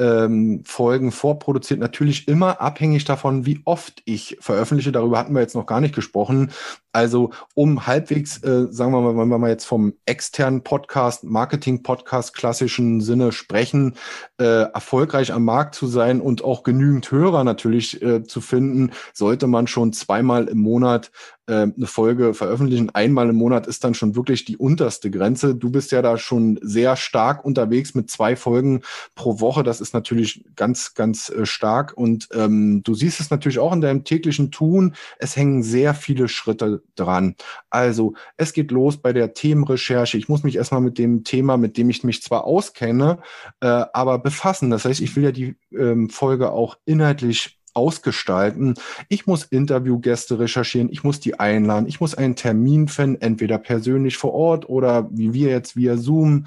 ähm, 0.00 0.62
Folgen 0.64 1.12
vorproduziert. 1.12 1.78
Natürlich 1.78 2.26
immer 2.26 2.60
abhängig 2.60 3.04
davon, 3.04 3.46
wie 3.46 3.60
oft 3.64 4.02
ich 4.06 4.38
veröffentliche. 4.40 4.90
Darüber 4.90 5.18
hatten 5.18 5.34
wir 5.34 5.42
jetzt 5.42 5.54
noch 5.54 5.66
gar 5.66 5.80
nicht 5.80 5.94
gesprochen. 5.94 6.50
Also 6.92 7.30
um 7.54 7.86
halbwegs, 7.86 8.42
äh, 8.42 8.66
sagen 8.70 8.92
wir 8.92 9.00
mal, 9.00 9.16
wenn 9.16 9.28
wir 9.28 9.38
mal 9.38 9.50
jetzt 9.50 9.66
vom 9.66 9.92
externen 10.06 10.64
Podcast, 10.64 11.22
Marketing-Podcast 11.22 12.34
klassischen 12.34 13.00
Sinne 13.00 13.30
sprechen, 13.30 13.94
äh, 14.40 14.64
erfolgreich 14.72 15.32
am 15.32 15.44
Markt 15.44 15.76
zu 15.76 15.86
sein 15.86 16.20
und 16.20 16.42
auch 16.42 16.64
genügend 16.64 17.10
Hörer 17.12 17.44
natürlich 17.44 18.02
äh, 18.02 18.24
zu 18.24 18.40
finden, 18.40 18.90
sollte 19.12 19.46
man 19.46 19.68
schon 19.68 19.92
zweimal 19.92 20.48
im 20.48 20.58
Monat 20.58 21.12
äh, 21.50 21.66
eine 21.76 21.86
Folge 21.86 22.32
veröffentlichen. 22.32 22.90
Einmal 22.90 23.28
im 23.28 23.36
Monat 23.36 23.66
ist 23.66 23.84
dann 23.84 23.94
schon 23.94 24.14
wirklich 24.14 24.44
die 24.44 24.56
unterste 24.56 25.10
Grenze. 25.10 25.54
Du 25.54 25.70
bist 25.70 25.92
ja 25.92 26.00
da 26.00 26.16
schon 26.16 26.58
sehr 26.62 26.96
stark 26.96 27.44
unterwegs 27.44 27.94
mit 27.94 28.10
zwei 28.10 28.36
Folgen 28.36 28.82
pro 29.14 29.40
Woche. 29.40 29.62
Das 29.62 29.80
ist 29.80 29.89
natürlich 29.94 30.44
ganz, 30.56 30.94
ganz 30.94 31.30
äh, 31.30 31.46
stark. 31.46 31.96
Und 31.96 32.28
ähm, 32.32 32.82
du 32.82 32.94
siehst 32.94 33.20
es 33.20 33.30
natürlich 33.30 33.58
auch 33.58 33.72
in 33.72 33.80
deinem 33.80 34.04
täglichen 34.04 34.50
Tun. 34.50 34.94
Es 35.18 35.36
hängen 35.36 35.62
sehr 35.62 35.94
viele 35.94 36.28
Schritte 36.28 36.82
dran. 36.96 37.36
Also 37.70 38.14
es 38.36 38.52
geht 38.52 38.70
los 38.70 38.98
bei 38.98 39.12
der 39.12 39.34
Themenrecherche. 39.34 40.18
Ich 40.18 40.28
muss 40.28 40.42
mich 40.42 40.56
erstmal 40.56 40.80
mit 40.80 40.98
dem 40.98 41.24
Thema, 41.24 41.56
mit 41.56 41.76
dem 41.76 41.90
ich 41.90 42.04
mich 42.04 42.22
zwar 42.22 42.44
auskenne, 42.44 43.18
äh, 43.60 43.66
aber 43.66 44.18
befassen. 44.18 44.70
Das 44.70 44.84
heißt, 44.84 45.00
ich 45.00 45.16
will 45.16 45.24
ja 45.24 45.32
die 45.32 45.56
ähm, 45.72 46.10
Folge 46.10 46.50
auch 46.52 46.76
inhaltlich 46.84 47.60
ausgestalten. 47.74 48.74
Ich 49.08 49.26
muss 49.26 49.44
Interviewgäste 49.44 50.38
recherchieren, 50.38 50.90
ich 50.90 51.04
muss 51.04 51.20
die 51.20 51.38
einladen, 51.38 51.86
ich 51.86 52.00
muss 52.00 52.14
einen 52.14 52.36
Termin 52.36 52.88
finden, 52.88 53.20
entweder 53.20 53.58
persönlich 53.58 54.16
vor 54.16 54.34
Ort 54.34 54.68
oder 54.68 55.08
wie 55.12 55.32
wir 55.32 55.50
jetzt 55.50 55.76
via 55.76 55.96
Zoom. 55.96 56.44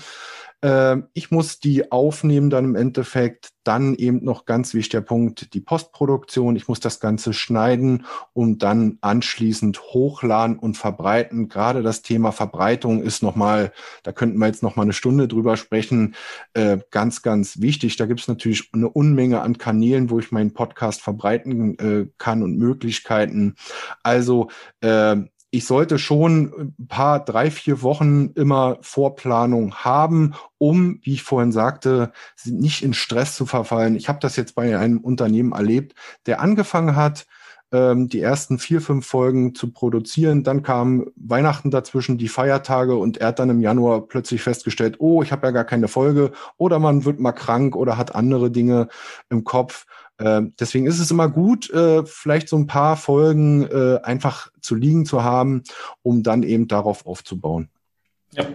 Ähm, 0.63 1.09
ich 1.13 1.29
muss 1.29 1.59
die 1.59 1.91
aufnehmen 1.91 2.49
dann 2.49 2.65
im 2.65 2.75
Endeffekt. 2.75 3.49
Dann 3.65 3.95
eben 3.95 4.25
noch 4.25 4.45
ganz 4.45 4.73
wichtiger 4.73 5.01
Punkt, 5.01 5.53
die 5.53 5.61
Postproduktion. 5.61 6.57
Ich 6.57 6.67
muss 6.67 6.81
das 6.81 6.99
Ganze 6.99 7.31
schneiden 7.31 8.05
und 8.33 8.61
dann 8.61 8.97
anschließend 8.99 9.79
hochladen 9.81 10.59
und 10.59 10.75
verbreiten. 10.75 11.47
Gerade 11.47 11.81
das 11.81 12.01
Thema 12.01 12.31
Verbreitung 12.31 13.01
ist 13.01 13.23
nochmal, 13.23 13.71
da 14.03 14.11
könnten 14.11 14.37
wir 14.37 14.47
jetzt 14.47 14.63
nochmal 14.63 14.83
eine 14.83 14.93
Stunde 14.93 15.29
drüber 15.29 15.55
sprechen, 15.55 16.15
äh, 16.53 16.79
ganz, 16.91 17.21
ganz 17.21 17.61
wichtig. 17.61 17.95
Da 17.95 18.05
gibt 18.05 18.19
es 18.19 18.27
natürlich 18.27 18.69
eine 18.73 18.89
Unmenge 18.89 19.41
an 19.41 19.57
Kanälen, 19.57 20.09
wo 20.09 20.19
ich 20.19 20.31
meinen 20.31 20.53
Podcast 20.53 21.01
verbreiten 21.01 21.79
äh, 21.79 22.07
kann 22.17 22.43
und 22.43 22.57
Möglichkeiten. 22.57 23.55
Also 24.01 24.49
äh, 24.81 25.15
ich 25.53 25.67
sollte 25.67 25.99
schon 25.99 26.73
ein 26.79 26.87
paar, 26.87 27.23
drei, 27.23 27.51
vier 27.51 27.83
Wochen 27.83 28.31
immer 28.33 28.79
Vorplanung 28.81 29.75
haben, 29.75 30.33
um, 30.57 30.99
wie 31.03 31.13
ich 31.13 31.21
vorhin 31.21 31.51
sagte, 31.51 32.11
nicht 32.43 32.81
in 32.81 32.95
Stress 32.95 33.35
zu 33.35 33.45
verfallen. 33.45 33.95
Ich 33.95 34.09
habe 34.09 34.17
das 34.19 34.35
jetzt 34.35 34.55
bei 34.55 34.75
einem 34.75 34.97
Unternehmen 34.97 35.51
erlebt, 35.51 35.93
der 36.25 36.41
angefangen 36.41 36.95
hat, 36.95 37.27
ähm, 37.71 38.07
die 38.07 38.19
ersten 38.19 38.57
vier, 38.57 38.81
fünf 38.81 39.05
Folgen 39.05 39.53
zu 39.53 39.71
produzieren. 39.71 40.43
Dann 40.43 40.63
kam 40.63 41.05
Weihnachten 41.15 41.69
dazwischen, 41.69 42.17
die 42.17 42.29
Feiertage 42.29 42.95
und 42.95 43.17
er 43.17 43.27
hat 43.27 43.37
dann 43.37 43.51
im 43.51 43.61
Januar 43.61 44.07
plötzlich 44.07 44.41
festgestellt, 44.41 44.95
oh, 44.97 45.21
ich 45.21 45.31
habe 45.31 45.45
ja 45.45 45.51
gar 45.51 45.65
keine 45.65 45.87
Folge 45.87 46.31
oder 46.57 46.79
man 46.79 47.05
wird 47.05 47.19
mal 47.19 47.31
krank 47.31 47.75
oder 47.75 47.95
hat 47.95 48.15
andere 48.15 48.49
Dinge 48.49 48.87
im 49.29 49.43
Kopf. 49.43 49.85
Ähm, 50.19 50.53
deswegen 50.59 50.85
ist 50.85 50.99
es 50.99 51.11
immer 51.11 51.29
gut, 51.29 51.69
äh, 51.71 52.05
vielleicht 52.05 52.49
so 52.49 52.57
ein 52.57 52.67
paar 52.67 52.97
Folgen 52.97 53.63
äh, 53.63 53.99
einfach 54.03 54.51
zu 54.61 54.75
liegen 54.75 55.05
zu 55.05 55.23
haben, 55.23 55.63
um 56.01 56.23
dann 56.23 56.43
eben 56.43 56.67
darauf 56.67 57.05
aufzubauen. 57.05 57.69
Ja, 58.31 58.47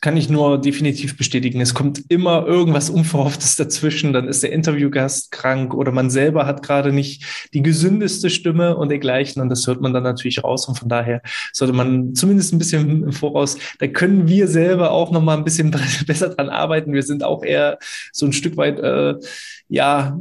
kann 0.00 0.16
ich 0.16 0.28
nur 0.28 0.60
definitiv 0.60 1.16
bestätigen. 1.16 1.60
Es 1.60 1.74
kommt 1.74 2.04
immer 2.10 2.46
irgendwas 2.46 2.90
Unverhofftes 2.90 3.56
dazwischen. 3.56 4.12
Dann 4.12 4.28
ist 4.28 4.42
der 4.42 4.52
Interviewgast 4.52 5.30
krank 5.32 5.74
oder 5.74 5.90
man 5.90 6.10
selber 6.10 6.46
hat 6.46 6.62
gerade 6.62 6.92
nicht 6.92 7.48
die 7.54 7.62
gesündeste 7.62 8.30
Stimme 8.30 8.76
und 8.76 8.90
dergleichen. 8.90 9.40
Und 9.40 9.48
das 9.48 9.66
hört 9.66 9.80
man 9.80 9.92
dann 9.92 10.02
natürlich 10.02 10.44
raus. 10.44 10.68
Und 10.68 10.78
von 10.78 10.88
daher 10.88 11.22
sollte 11.52 11.72
man 11.72 12.14
zumindest 12.14 12.52
ein 12.52 12.58
bisschen 12.58 13.04
im 13.04 13.12
Voraus, 13.12 13.56
da 13.78 13.86
können 13.86 14.28
wir 14.28 14.48
selber 14.48 14.90
auch 14.90 15.10
noch 15.10 15.22
mal 15.22 15.36
ein 15.36 15.44
bisschen 15.44 15.70
besser 16.06 16.28
dran 16.28 16.50
arbeiten. 16.50 16.92
Wir 16.92 17.02
sind 17.02 17.24
auch 17.24 17.42
eher 17.42 17.78
so 18.12 18.26
ein 18.26 18.32
Stück 18.32 18.56
weit, 18.56 18.78
äh, 18.78 19.14
ja, 19.68 20.16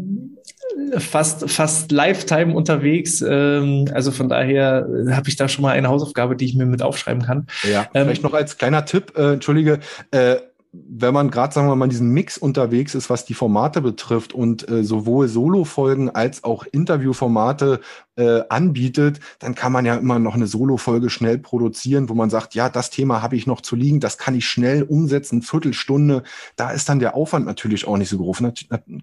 fast, 0.97 1.49
fast 1.49 1.91
Lifetime 1.91 2.53
unterwegs. 2.53 3.23
Ähm, 3.27 3.85
also 3.93 4.11
von 4.11 4.29
daher 4.29 4.87
habe 5.11 5.29
ich 5.29 5.35
da 5.35 5.47
schon 5.47 5.63
mal 5.63 5.71
eine 5.71 5.87
Hausaufgabe, 5.87 6.35
die 6.35 6.45
ich 6.45 6.55
mir 6.55 6.65
mit 6.65 6.81
aufschreiben 6.81 7.23
kann. 7.23 7.47
Ja, 7.63 7.87
ähm, 7.93 8.05
vielleicht 8.05 8.23
noch 8.23 8.33
als 8.33 8.57
kleiner 8.57 8.85
Tipp, 8.85 9.13
äh, 9.17 9.33
entschuldige, 9.33 9.79
äh, 10.11 10.37
wenn 10.77 11.13
man 11.13 11.31
gerade, 11.31 11.53
sagen 11.53 11.67
wir 11.67 11.75
mal, 11.75 11.87
diesen 11.87 12.09
Mix 12.09 12.37
unterwegs 12.37 12.95
ist, 12.95 13.09
was 13.09 13.25
die 13.25 13.33
Formate 13.33 13.81
betrifft 13.81 14.33
und 14.33 14.69
äh, 14.69 14.83
sowohl 14.83 15.27
Solo-Folgen 15.27 16.09
als 16.09 16.43
auch 16.43 16.65
Interviewformate 16.69 17.79
äh, 18.15 18.41
anbietet, 18.49 19.19
dann 19.39 19.55
kann 19.55 19.71
man 19.71 19.85
ja 19.85 19.95
immer 19.95 20.19
noch 20.19 20.35
eine 20.35 20.47
Solo-Folge 20.47 21.09
schnell 21.09 21.37
produzieren, 21.37 22.09
wo 22.09 22.13
man 22.13 22.29
sagt, 22.29 22.55
ja, 22.55 22.69
das 22.69 22.89
Thema 22.89 23.21
habe 23.21 23.35
ich 23.35 23.47
noch 23.47 23.61
zu 23.61 23.75
liegen, 23.75 23.99
das 23.99 24.17
kann 24.17 24.35
ich 24.35 24.47
schnell 24.47 24.83
umsetzen, 24.83 25.41
Viertelstunde. 25.41 26.23
Da 26.55 26.71
ist 26.71 26.89
dann 26.89 26.99
der 26.99 27.15
Aufwand 27.15 27.45
natürlich 27.45 27.87
auch 27.87 27.97
nicht 27.97 28.09
so 28.09 28.17
groß, 28.17 28.41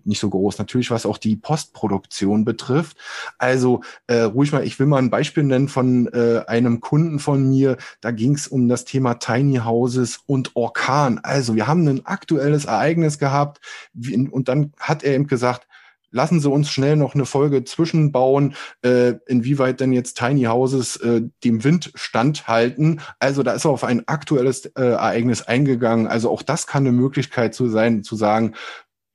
nicht 0.04 0.20
so 0.20 0.30
groß. 0.30 0.58
Natürlich, 0.58 0.90
was 0.90 1.06
auch 1.06 1.18
die 1.18 1.36
Postproduktion 1.36 2.44
betrifft. 2.44 2.96
Also 3.38 3.82
äh, 4.06 4.22
ruhig 4.22 4.52
mal, 4.52 4.64
ich 4.64 4.78
will 4.78 4.86
mal 4.86 4.98
ein 4.98 5.10
Beispiel 5.10 5.44
nennen 5.44 5.68
von 5.68 6.06
äh, 6.08 6.44
einem 6.46 6.80
Kunden 6.80 7.18
von 7.18 7.48
mir. 7.48 7.76
Da 8.00 8.10
ging 8.10 8.34
es 8.34 8.48
um 8.48 8.68
das 8.68 8.84
Thema 8.84 9.14
Tiny 9.14 9.56
Houses 9.58 10.20
und 10.26 10.56
Orkan. 10.56 11.20
Also 11.22 11.54
wir 11.54 11.66
haben 11.66 11.86
ein 11.86 12.06
aktuelles 12.06 12.64
Ereignis 12.64 13.18
gehabt 13.18 13.60
und 13.94 14.48
dann 14.48 14.72
hat 14.78 15.02
er 15.02 15.14
eben 15.14 15.26
gesagt, 15.26 15.66
lassen 16.12 16.40
Sie 16.40 16.48
uns 16.48 16.70
schnell 16.70 16.96
noch 16.96 17.14
eine 17.14 17.24
Folge 17.24 17.64
zwischenbauen, 17.64 18.54
äh, 18.82 19.14
inwieweit 19.26 19.80
denn 19.80 19.92
jetzt 19.92 20.16
Tiny 20.18 20.44
Houses 20.44 20.96
äh, 20.96 21.22
dem 21.42 21.64
Wind 21.64 21.90
standhalten. 21.94 23.00
Also 23.18 23.42
da 23.42 23.52
ist 23.52 23.66
auf 23.66 23.82
ein 23.82 24.06
aktuelles 24.06 24.66
äh, 24.66 24.82
Ereignis 24.82 25.42
eingegangen. 25.42 26.06
Also 26.06 26.30
auch 26.30 26.42
das 26.42 26.66
kann 26.66 26.86
eine 26.86 26.92
Möglichkeit 26.92 27.54
zu 27.54 27.68
sein, 27.68 28.04
zu 28.04 28.14
sagen, 28.14 28.54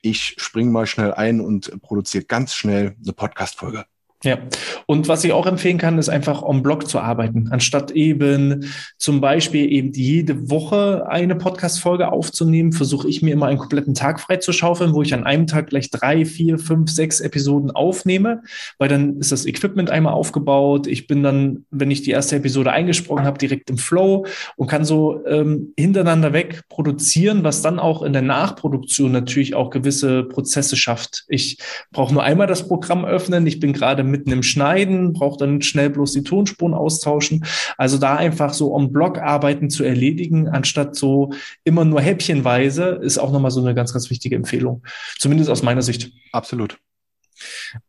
ich 0.01 0.35
springe 0.37 0.71
mal 0.71 0.85
schnell 0.85 1.13
ein 1.13 1.39
und 1.41 1.81
produziere 1.81 2.25
ganz 2.25 2.53
schnell 2.53 2.95
eine 3.01 3.13
Podcast-Folge. 3.13 3.85
Ja, 4.23 4.39
und 4.87 5.07
was 5.07 5.23
ich 5.23 5.31
auch 5.31 5.45
empfehlen 5.45 5.77
kann, 5.77 5.99
ist 5.99 6.09
einfach 6.09 6.41
on 6.41 6.63
Blog 6.63 6.87
zu 6.87 6.99
arbeiten, 6.99 7.49
anstatt 7.51 7.91
eben 7.91 8.65
zum 8.97 9.21
Beispiel 9.21 9.71
eben 9.71 9.91
jede 9.93 10.49
Woche 10.49 11.05
eine 11.07 11.35
Podcast-Folge 11.35 12.11
aufzunehmen, 12.11 12.71
versuche 12.71 13.07
ich 13.07 13.21
mir 13.21 13.33
immer 13.33 13.45
einen 13.45 13.59
kompletten 13.59 13.93
Tag 13.93 14.19
freizuschaufeln, 14.19 14.95
wo 14.95 15.03
ich 15.03 15.13
an 15.13 15.23
einem 15.23 15.45
Tag 15.45 15.67
gleich 15.67 15.91
drei, 15.91 16.25
vier, 16.25 16.57
fünf, 16.57 16.89
sechs 16.89 17.19
Episoden 17.19 17.69
aufnehme, 17.69 18.41
weil 18.79 18.89
dann 18.89 19.19
ist 19.19 19.31
das 19.31 19.45
Equipment 19.45 19.91
einmal 19.91 20.13
aufgebaut. 20.13 20.87
Ich 20.87 21.05
bin 21.05 21.21
dann, 21.21 21.65
wenn 21.69 21.91
ich 21.91 22.01
die 22.01 22.11
erste 22.11 22.37
Episode 22.37 22.71
eingesprochen 22.71 23.23
habe, 23.23 23.37
direkt 23.37 23.69
im 23.69 23.77
Flow 23.77 24.25
und 24.55 24.65
kann 24.65 24.83
so 24.83 25.23
ähm, 25.27 25.73
hintereinander 25.77 26.33
weg 26.33 26.63
produzieren, 26.69 27.43
was 27.43 27.61
dann 27.61 27.77
auch 27.77 28.01
in 28.01 28.13
der 28.13 28.23
Nachproduktion 28.23 29.11
natürlich 29.11 29.53
auch 29.53 29.69
gewisse 29.69 30.23
Prozesse 30.23 30.75
schafft. 30.75 31.25
Ich 31.27 31.59
brauche 31.91 32.15
nur 32.15 32.23
einmal 32.23 32.47
das 32.47 32.67
Programm 32.67 33.05
öffnen. 33.05 33.45
Ich 33.45 33.59
bin 33.59 33.73
gerade 33.73 34.06
mitten 34.07 34.31
im 34.31 34.43
Schneiden, 34.43 35.13
braucht 35.13 35.41
dann 35.41 35.61
schnell 35.61 35.89
bloß 35.89 36.13
die 36.13 36.23
Tonspuren 36.23 36.73
austauschen. 36.73 37.45
Also 37.77 37.97
da 37.97 38.15
einfach 38.15 38.53
so 38.53 38.73
um 38.73 38.91
Blogarbeiten 38.91 39.69
zu 39.69 39.83
erledigen, 39.83 40.47
anstatt 40.47 40.95
so 40.95 41.31
immer 41.63 41.85
nur 41.85 42.01
häppchenweise, 42.01 42.99
ist 43.01 43.17
auch 43.17 43.31
nochmal 43.31 43.51
so 43.51 43.61
eine 43.61 43.75
ganz, 43.75 43.93
ganz 43.93 44.09
wichtige 44.09 44.35
Empfehlung. 44.35 44.83
Zumindest 45.17 45.49
aus 45.49 45.63
meiner 45.63 45.81
Sicht. 45.81 46.11
Absolut. 46.31 46.77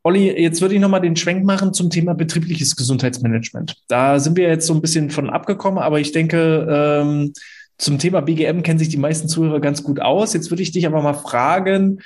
Olli, 0.03 0.31
jetzt 0.41 0.61
würde 0.61 0.75
ich 0.75 0.81
nochmal 0.81 1.01
den 1.01 1.17
Schwenk 1.17 1.45
machen 1.45 1.73
zum 1.73 1.91
Thema 1.91 2.15
betriebliches 2.15 2.77
Gesundheitsmanagement. 2.77 3.77
Da 3.89 4.21
sind 4.21 4.37
wir 4.37 4.49
jetzt 4.49 4.67
so 4.67 4.75
ein 4.75 4.83
bisschen 4.83 5.11
von 5.11 5.31
abgekommen, 5.31 5.79
aber 5.79 6.01
ich 6.01 6.13
denke, 6.13 6.67
ähm, 6.69 7.33
zum 7.79 7.99
Thema 7.99 8.21
BGM 8.21 8.63
kennen 8.63 8.79
sich 8.79 8.89
die 8.89 8.97
meisten 8.97 9.29
Zuhörer 9.29 9.61
ganz 9.61 9.85
gut 9.85 10.01
aus. 10.01 10.35
Jetzt 10.35 10.51
würde 10.51 10.63
ich 10.63 10.73
dich 10.73 10.87
aber 10.87 11.01
mal 11.01 11.15
fragen, 11.15 12.01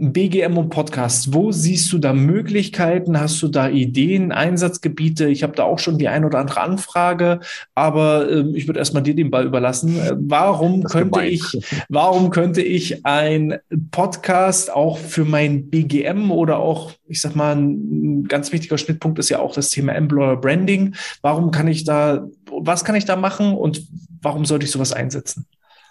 BGM 0.00 0.56
und 0.56 0.70
Podcast, 0.70 1.34
wo 1.34 1.50
siehst 1.50 1.92
du 1.92 1.98
da 1.98 2.12
Möglichkeiten? 2.12 3.18
Hast 3.18 3.42
du 3.42 3.48
da 3.48 3.68
Ideen, 3.68 4.30
Einsatzgebiete? 4.30 5.28
Ich 5.28 5.42
habe 5.42 5.56
da 5.56 5.64
auch 5.64 5.80
schon 5.80 5.98
die 5.98 6.06
ein 6.06 6.24
oder 6.24 6.38
andere 6.38 6.60
Anfrage, 6.60 7.40
aber 7.74 8.30
äh, 8.30 8.44
ich 8.54 8.68
würde 8.68 8.78
erstmal 8.78 9.02
dir 9.02 9.16
den 9.16 9.32
Ball 9.32 9.44
überlassen. 9.44 9.98
Äh, 9.98 10.12
warum 10.16 10.84
könnte 10.84 11.24
ich, 11.24 11.42
warum 11.88 12.30
könnte 12.30 12.62
ich 12.62 13.04
ein 13.04 13.58
Podcast 13.90 14.72
auch 14.72 14.98
für 14.98 15.24
mein 15.24 15.68
BGM 15.68 16.30
oder 16.30 16.60
auch, 16.60 16.92
ich 17.08 17.20
sag 17.20 17.34
mal, 17.34 17.56
ein 17.56 18.22
ganz 18.28 18.52
wichtiger 18.52 18.78
Schnittpunkt 18.78 19.18
ist 19.18 19.30
ja 19.30 19.40
auch 19.40 19.52
das 19.52 19.70
Thema 19.70 19.94
Employer 19.94 20.36
Branding. 20.36 20.94
Warum 21.22 21.50
kann 21.50 21.66
ich 21.66 21.82
da, 21.82 22.24
was 22.46 22.84
kann 22.84 22.94
ich 22.94 23.04
da 23.04 23.16
machen 23.16 23.52
und 23.52 23.82
warum 24.22 24.44
sollte 24.44 24.64
ich 24.64 24.70
sowas 24.70 24.92
einsetzen? 24.92 25.46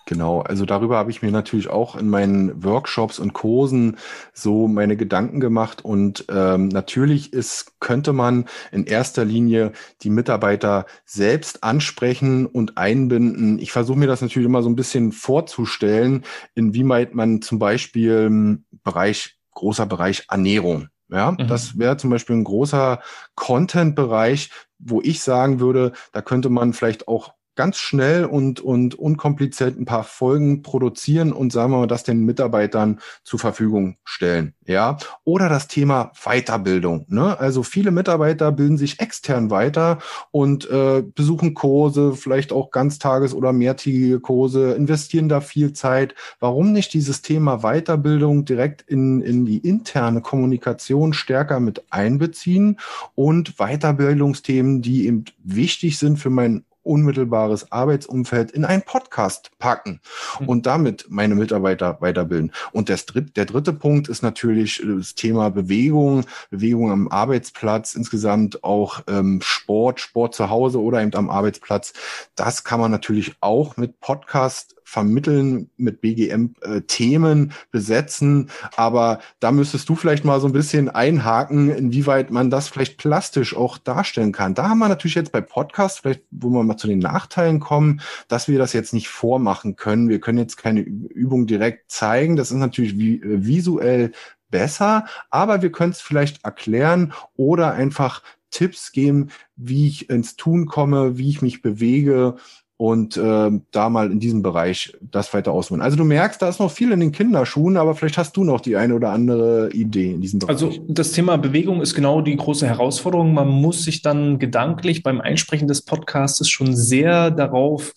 Genau, 0.07 0.39
also 0.39 0.65
darüber 0.65 0.97
habe 0.97 1.11
ich 1.11 1.21
mir 1.21 1.31
natürlich 1.31 1.69
auch 1.69 1.97
in 1.97 2.07
meinen 2.07 2.63
Workshops 2.63 3.19
und 3.19 3.33
Kursen 3.33 3.97
so 4.31 4.69
meine 4.69 4.95
Gedanken 4.95 5.41
gemacht. 5.41 5.83
Und 5.83 6.23
ähm, 6.29 6.69
natürlich 6.69 7.33
ist, 7.33 7.73
könnte 7.81 8.13
man 8.13 8.45
in 8.71 8.85
erster 8.85 9.25
Linie 9.25 9.73
die 10.03 10.09
Mitarbeiter 10.09 10.85
selbst 11.03 11.61
ansprechen 11.61 12.45
und 12.45 12.77
einbinden. 12.77 13.59
Ich 13.59 13.73
versuche 13.73 13.99
mir 13.99 14.07
das 14.07 14.21
natürlich 14.21 14.45
immer 14.45 14.63
so 14.63 14.69
ein 14.69 14.77
bisschen 14.77 15.11
vorzustellen, 15.11 16.23
inwieweit 16.55 17.13
man 17.13 17.41
zum 17.41 17.59
Beispiel 17.59 18.27
im 18.27 18.65
Bereich, 18.85 19.35
großer 19.55 19.87
Bereich 19.87 20.23
Ernährung. 20.29 20.87
Ja, 21.09 21.31
mhm. 21.31 21.47
das 21.49 21.77
wäre 21.77 21.97
zum 21.97 22.11
Beispiel 22.11 22.37
ein 22.37 22.45
großer 22.45 23.01
Content-Bereich, 23.35 24.51
wo 24.79 25.01
ich 25.01 25.21
sagen 25.21 25.59
würde, 25.59 25.91
da 26.13 26.21
könnte 26.21 26.49
man 26.49 26.71
vielleicht 26.71 27.09
auch 27.09 27.33
ganz 27.57 27.77
schnell 27.77 28.23
und, 28.23 28.61
und 28.61 28.95
unkompliziert 28.95 29.77
ein 29.77 29.85
paar 29.85 30.03
Folgen 30.03 30.61
produzieren 30.61 31.33
und 31.33 31.51
sagen 31.51 31.71
wir 31.71 31.79
mal, 31.79 31.87
das 31.87 32.03
den 32.03 32.23
Mitarbeitern 32.23 32.99
zur 33.23 33.39
Verfügung 33.39 33.97
stellen. 34.05 34.53
Ja, 34.65 34.97
oder 35.23 35.49
das 35.49 35.67
Thema 35.67 36.11
Weiterbildung. 36.23 37.05
Ne? 37.09 37.37
Also 37.39 37.63
viele 37.63 37.91
Mitarbeiter 37.91 38.51
bilden 38.51 38.77
sich 38.77 38.99
extern 38.99 39.49
weiter 39.49 39.99
und 40.31 40.69
äh, 40.69 41.03
besuchen 41.03 41.53
Kurse, 41.53 42.13
vielleicht 42.13 42.51
auch 42.51 42.69
ganztages- 42.71 43.33
oder 43.33 43.53
mehrtägige 43.53 44.19
Kurse, 44.19 44.73
investieren 44.73 45.29
da 45.29 45.41
viel 45.41 45.73
Zeit. 45.73 46.15
Warum 46.39 46.73
nicht 46.73 46.93
dieses 46.93 47.21
Thema 47.21 47.59
Weiterbildung 47.59 48.45
direkt 48.45 48.83
in, 48.83 49.21
in 49.21 49.45
die 49.45 49.57
interne 49.57 50.21
Kommunikation 50.21 51.13
stärker 51.13 51.59
mit 51.59 51.83
einbeziehen 51.89 52.77
und 53.15 53.55
Weiterbildungsthemen, 53.57 54.81
die 54.81 55.07
eben 55.07 55.25
wichtig 55.43 55.97
sind 55.97 56.17
für 56.17 56.29
mein 56.29 56.65
unmittelbares 56.87 57.71
Arbeitsumfeld 57.71 58.51
in 58.51 58.65
einen 58.65 58.81
Podcast 58.81 59.51
packen 59.59 59.99
hm. 60.37 60.47
und 60.47 60.65
damit 60.65 61.05
meine 61.09 61.35
Mitarbeiter 61.35 61.97
weiterbilden. 61.99 62.51
Und 62.71 62.89
der, 62.89 62.97
der 63.35 63.45
dritte 63.45 63.73
Punkt 63.73 64.07
ist 64.07 64.23
natürlich 64.23 64.81
das 64.85 65.15
Thema 65.15 65.49
Bewegung, 65.49 66.25
Bewegung 66.49 66.91
am 66.91 67.07
Arbeitsplatz, 67.09 67.95
insgesamt 67.95 68.63
auch 68.63 69.01
ähm, 69.07 69.41
Sport, 69.43 69.99
Sport 69.99 70.35
zu 70.35 70.49
Hause 70.49 70.81
oder 70.81 71.01
eben 71.01 71.13
am 71.15 71.29
Arbeitsplatz. 71.29 71.93
Das 72.35 72.63
kann 72.63 72.79
man 72.79 72.91
natürlich 72.91 73.35
auch 73.41 73.77
mit 73.77 73.99
Podcast 73.99 74.76
vermitteln, 74.87 75.69
mit 75.75 75.99
BGM-Themen 75.99 77.49
äh, 77.49 77.53
besetzen. 77.71 78.49
Aber 78.77 79.19
da 79.41 79.51
müsstest 79.51 79.89
du 79.89 79.95
vielleicht 79.95 80.23
mal 80.23 80.39
so 80.39 80.47
ein 80.47 80.53
bisschen 80.53 80.87
einhaken, 80.87 81.69
inwieweit 81.69 82.31
man 82.31 82.49
das 82.49 82.69
vielleicht 82.69 82.97
plastisch 82.97 83.53
auch 83.53 83.77
darstellen 83.77 84.31
kann. 84.31 84.53
Da 84.53 84.69
haben 84.69 84.79
wir 84.79 84.87
natürlich 84.87 85.15
jetzt 85.15 85.33
bei 85.33 85.41
Podcasts, 85.41 85.99
vielleicht, 85.99 86.21
wo 86.31 86.49
wir 86.51 86.63
mal 86.63 86.77
zu 86.77 86.87
den 86.87 86.99
Nachteilen 86.99 87.59
kommen, 87.59 87.99
dass 88.29 88.47
wir 88.47 88.57
das 88.59 88.71
jetzt 88.71 88.93
nicht 88.93 89.09
vormachen 89.09 89.75
können. 89.75 90.07
Wir 90.07 90.21
können 90.21 90.37
jetzt 90.37 90.55
keine 90.55 90.79
Übung 90.79 91.47
direkt 91.47 91.91
zeigen. 91.91 92.37
Das 92.37 92.51
ist 92.51 92.57
natürlich 92.57 92.93
äh, 92.93 93.45
visuell 93.45 94.13
besser, 94.49 95.03
aber 95.29 95.61
wir 95.61 95.71
können 95.73 95.91
es 95.91 95.99
vielleicht 95.99 96.45
erklären 96.45 97.11
oder 97.35 97.73
einfach 97.73 98.23
Tipps 98.51 98.93
geben, 98.93 99.31
wie 99.57 99.89
ich 99.89 100.09
ins 100.09 100.37
Tun 100.37 100.65
komme, 100.65 101.17
wie 101.17 101.29
ich 101.29 101.41
mich 101.41 101.61
bewege 101.61 102.37
und 102.77 103.17
äh, 103.17 103.49
da 103.71 103.89
mal 103.89 104.11
in 104.11 104.19
diesem 104.19 104.43
Bereich 104.43 104.95
das 105.01 105.33
weiter 105.33 105.51
ausbauen. 105.51 105.81
Also 105.81 105.97
du 105.97 106.03
merkst, 106.03 106.39
da 106.39 106.47
ist 106.47 106.59
noch 106.59 106.71
viel 106.71 106.91
in 106.91 106.99
den 106.99 107.11
Kinderschuhen, 107.11 107.75
aber 107.75 107.95
vielleicht 107.95 108.19
hast 108.19 108.37
du 108.37 108.43
noch 108.43 108.61
die 108.61 108.75
eine 108.75 108.93
oder 108.93 109.09
andere 109.09 109.71
Idee 109.73 110.11
in 110.11 110.21
diesem 110.21 110.39
Bereich. 110.39 110.53
Also 110.53 110.73
das 110.87 111.11
Thema 111.11 111.37
Bewegung 111.37 111.81
ist 111.81 111.95
genau 111.95 112.21
die 112.21 112.37
große 112.37 112.67
Herausforderung. 112.67 113.33
Man 113.33 113.47
muss 113.47 113.83
sich 113.83 114.03
dann 114.03 114.37
gedanklich 114.37 115.01
beim 115.01 115.19
Einsprechen 115.19 115.67
des 115.67 115.81
Podcasts 115.81 116.47
schon 116.47 116.75
sehr 116.75 117.31
darauf 117.31 117.93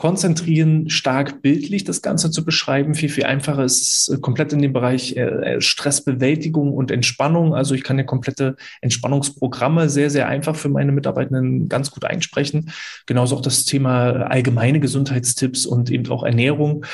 konzentrieren, 0.00 0.88
stark 0.88 1.42
bildlich 1.42 1.84
das 1.84 2.00
Ganze 2.00 2.30
zu 2.30 2.42
beschreiben. 2.42 2.94
Viel, 2.94 3.10
viel 3.10 3.24
einfacher 3.24 3.64
ist 3.64 4.08
es 4.08 4.20
komplett 4.22 4.50
in 4.54 4.62
dem 4.62 4.72
Bereich 4.72 5.14
äh, 5.14 5.60
Stressbewältigung 5.60 6.72
und 6.72 6.90
Entspannung. 6.90 7.54
Also 7.54 7.74
ich 7.74 7.84
kann 7.84 7.98
ja 7.98 8.04
komplette 8.04 8.56
Entspannungsprogramme 8.80 9.90
sehr, 9.90 10.08
sehr 10.08 10.26
einfach 10.26 10.56
für 10.56 10.70
meine 10.70 10.92
Mitarbeitenden 10.92 11.68
ganz 11.68 11.90
gut 11.90 12.06
einsprechen. 12.06 12.70
Genauso 13.04 13.36
auch 13.36 13.42
das 13.42 13.66
Thema 13.66 14.22
allgemeine 14.30 14.80
Gesundheitstipps 14.80 15.66
und 15.66 15.90
eben 15.90 16.10
auch 16.10 16.22
Ernährung 16.22 16.86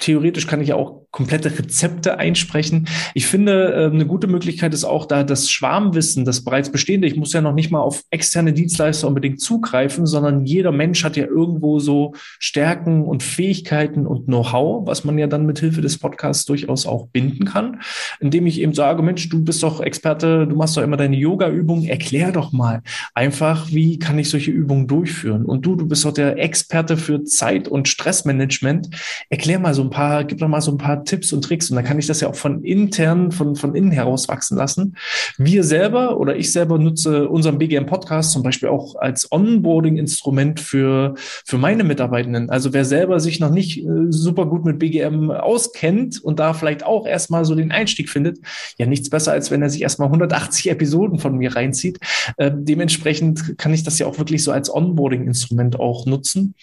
theoretisch 0.00 0.46
kann 0.46 0.60
ich 0.60 0.72
auch 0.72 0.99
komplette 1.10 1.58
Rezepte 1.58 2.18
einsprechen. 2.18 2.86
Ich 3.14 3.26
finde, 3.26 3.72
äh, 3.74 3.86
eine 3.86 4.06
gute 4.06 4.28
Möglichkeit 4.28 4.72
ist 4.74 4.84
auch 4.84 5.06
da 5.06 5.24
das 5.24 5.50
Schwarmwissen, 5.50 6.24
das 6.24 6.44
bereits 6.44 6.70
bestehende. 6.70 7.08
Ich 7.08 7.16
muss 7.16 7.32
ja 7.32 7.40
noch 7.40 7.54
nicht 7.54 7.70
mal 7.70 7.80
auf 7.80 8.04
externe 8.10 8.52
Dienstleister 8.52 9.08
unbedingt 9.08 9.40
zugreifen, 9.40 10.06
sondern 10.06 10.44
jeder 10.44 10.70
Mensch 10.70 11.02
hat 11.02 11.16
ja 11.16 11.26
irgendwo 11.26 11.80
so 11.80 12.14
Stärken 12.38 13.04
und 13.04 13.22
Fähigkeiten 13.22 14.06
und 14.06 14.26
Know-how, 14.26 14.86
was 14.86 15.04
man 15.04 15.18
ja 15.18 15.26
dann 15.26 15.46
mit 15.46 15.58
Hilfe 15.58 15.80
des 15.80 15.98
Podcasts 15.98 16.44
durchaus 16.44 16.86
auch 16.86 17.08
binden 17.08 17.44
kann, 17.44 17.80
indem 18.20 18.46
ich 18.46 18.60
eben 18.60 18.74
sage, 18.74 19.02
Mensch, 19.02 19.28
du 19.28 19.42
bist 19.42 19.62
doch 19.64 19.80
Experte, 19.80 20.46
du 20.46 20.54
machst 20.54 20.76
doch 20.76 20.82
immer 20.82 20.96
deine 20.96 21.16
Yoga-Übungen, 21.16 21.86
erklär 21.86 22.30
doch 22.30 22.52
mal 22.52 22.82
einfach, 23.14 23.72
wie 23.72 23.98
kann 23.98 24.18
ich 24.18 24.30
solche 24.30 24.52
Übungen 24.52 24.86
durchführen? 24.86 25.44
Und 25.44 25.66
du, 25.66 25.74
du 25.74 25.88
bist 25.88 26.04
doch 26.04 26.12
der 26.12 26.38
Experte 26.38 26.96
für 26.96 27.24
Zeit- 27.24 27.66
und 27.66 27.88
Stressmanagement, 27.88 28.90
erklär 29.28 29.58
mal 29.58 29.74
so 29.74 29.82
ein 29.82 29.90
paar, 29.90 30.24
gib 30.24 30.38
doch 30.38 30.48
mal 30.48 30.60
so 30.60 30.70
ein 30.70 30.78
paar 30.78 30.99
Tipps 31.04 31.32
und 31.32 31.42
Tricks 31.42 31.70
und 31.70 31.76
dann 31.76 31.84
kann 31.84 31.98
ich 31.98 32.06
das 32.06 32.20
ja 32.20 32.28
auch 32.28 32.34
von 32.34 32.62
intern, 32.62 33.32
von, 33.32 33.56
von 33.56 33.74
innen 33.74 33.90
heraus 33.90 34.28
wachsen 34.28 34.56
lassen. 34.56 34.96
Wir 35.38 35.64
selber 35.64 36.18
oder 36.18 36.36
ich 36.36 36.52
selber 36.52 36.78
nutze 36.78 37.28
unseren 37.28 37.58
BGM 37.58 37.86
Podcast 37.86 38.32
zum 38.32 38.42
Beispiel 38.42 38.68
auch 38.68 38.96
als 38.96 39.30
Onboarding-Instrument 39.30 40.60
für, 40.60 41.14
für 41.16 41.58
meine 41.58 41.84
Mitarbeitenden. 41.84 42.50
Also 42.50 42.72
wer 42.72 42.84
selber 42.84 43.20
sich 43.20 43.40
noch 43.40 43.50
nicht 43.50 43.78
äh, 43.78 44.06
super 44.10 44.46
gut 44.46 44.64
mit 44.64 44.78
BGM 44.78 45.30
auskennt 45.30 46.22
und 46.22 46.38
da 46.38 46.54
vielleicht 46.54 46.84
auch 46.84 47.06
erstmal 47.06 47.44
so 47.44 47.54
den 47.54 47.72
Einstieg 47.72 48.08
findet, 48.08 48.38
ja 48.78 48.86
nichts 48.86 49.10
besser, 49.10 49.32
als 49.32 49.50
wenn 49.50 49.62
er 49.62 49.70
sich 49.70 49.82
erstmal 49.82 50.08
180 50.08 50.70
Episoden 50.70 51.18
von 51.18 51.36
mir 51.36 51.54
reinzieht. 51.54 51.98
Äh, 52.36 52.50
dementsprechend 52.54 53.58
kann 53.58 53.74
ich 53.74 53.82
das 53.82 53.98
ja 53.98 54.06
auch 54.06 54.18
wirklich 54.18 54.44
so 54.44 54.52
als 54.52 54.72
Onboarding-Instrument 54.72 55.78
auch 55.78 56.06
nutzen. 56.06 56.54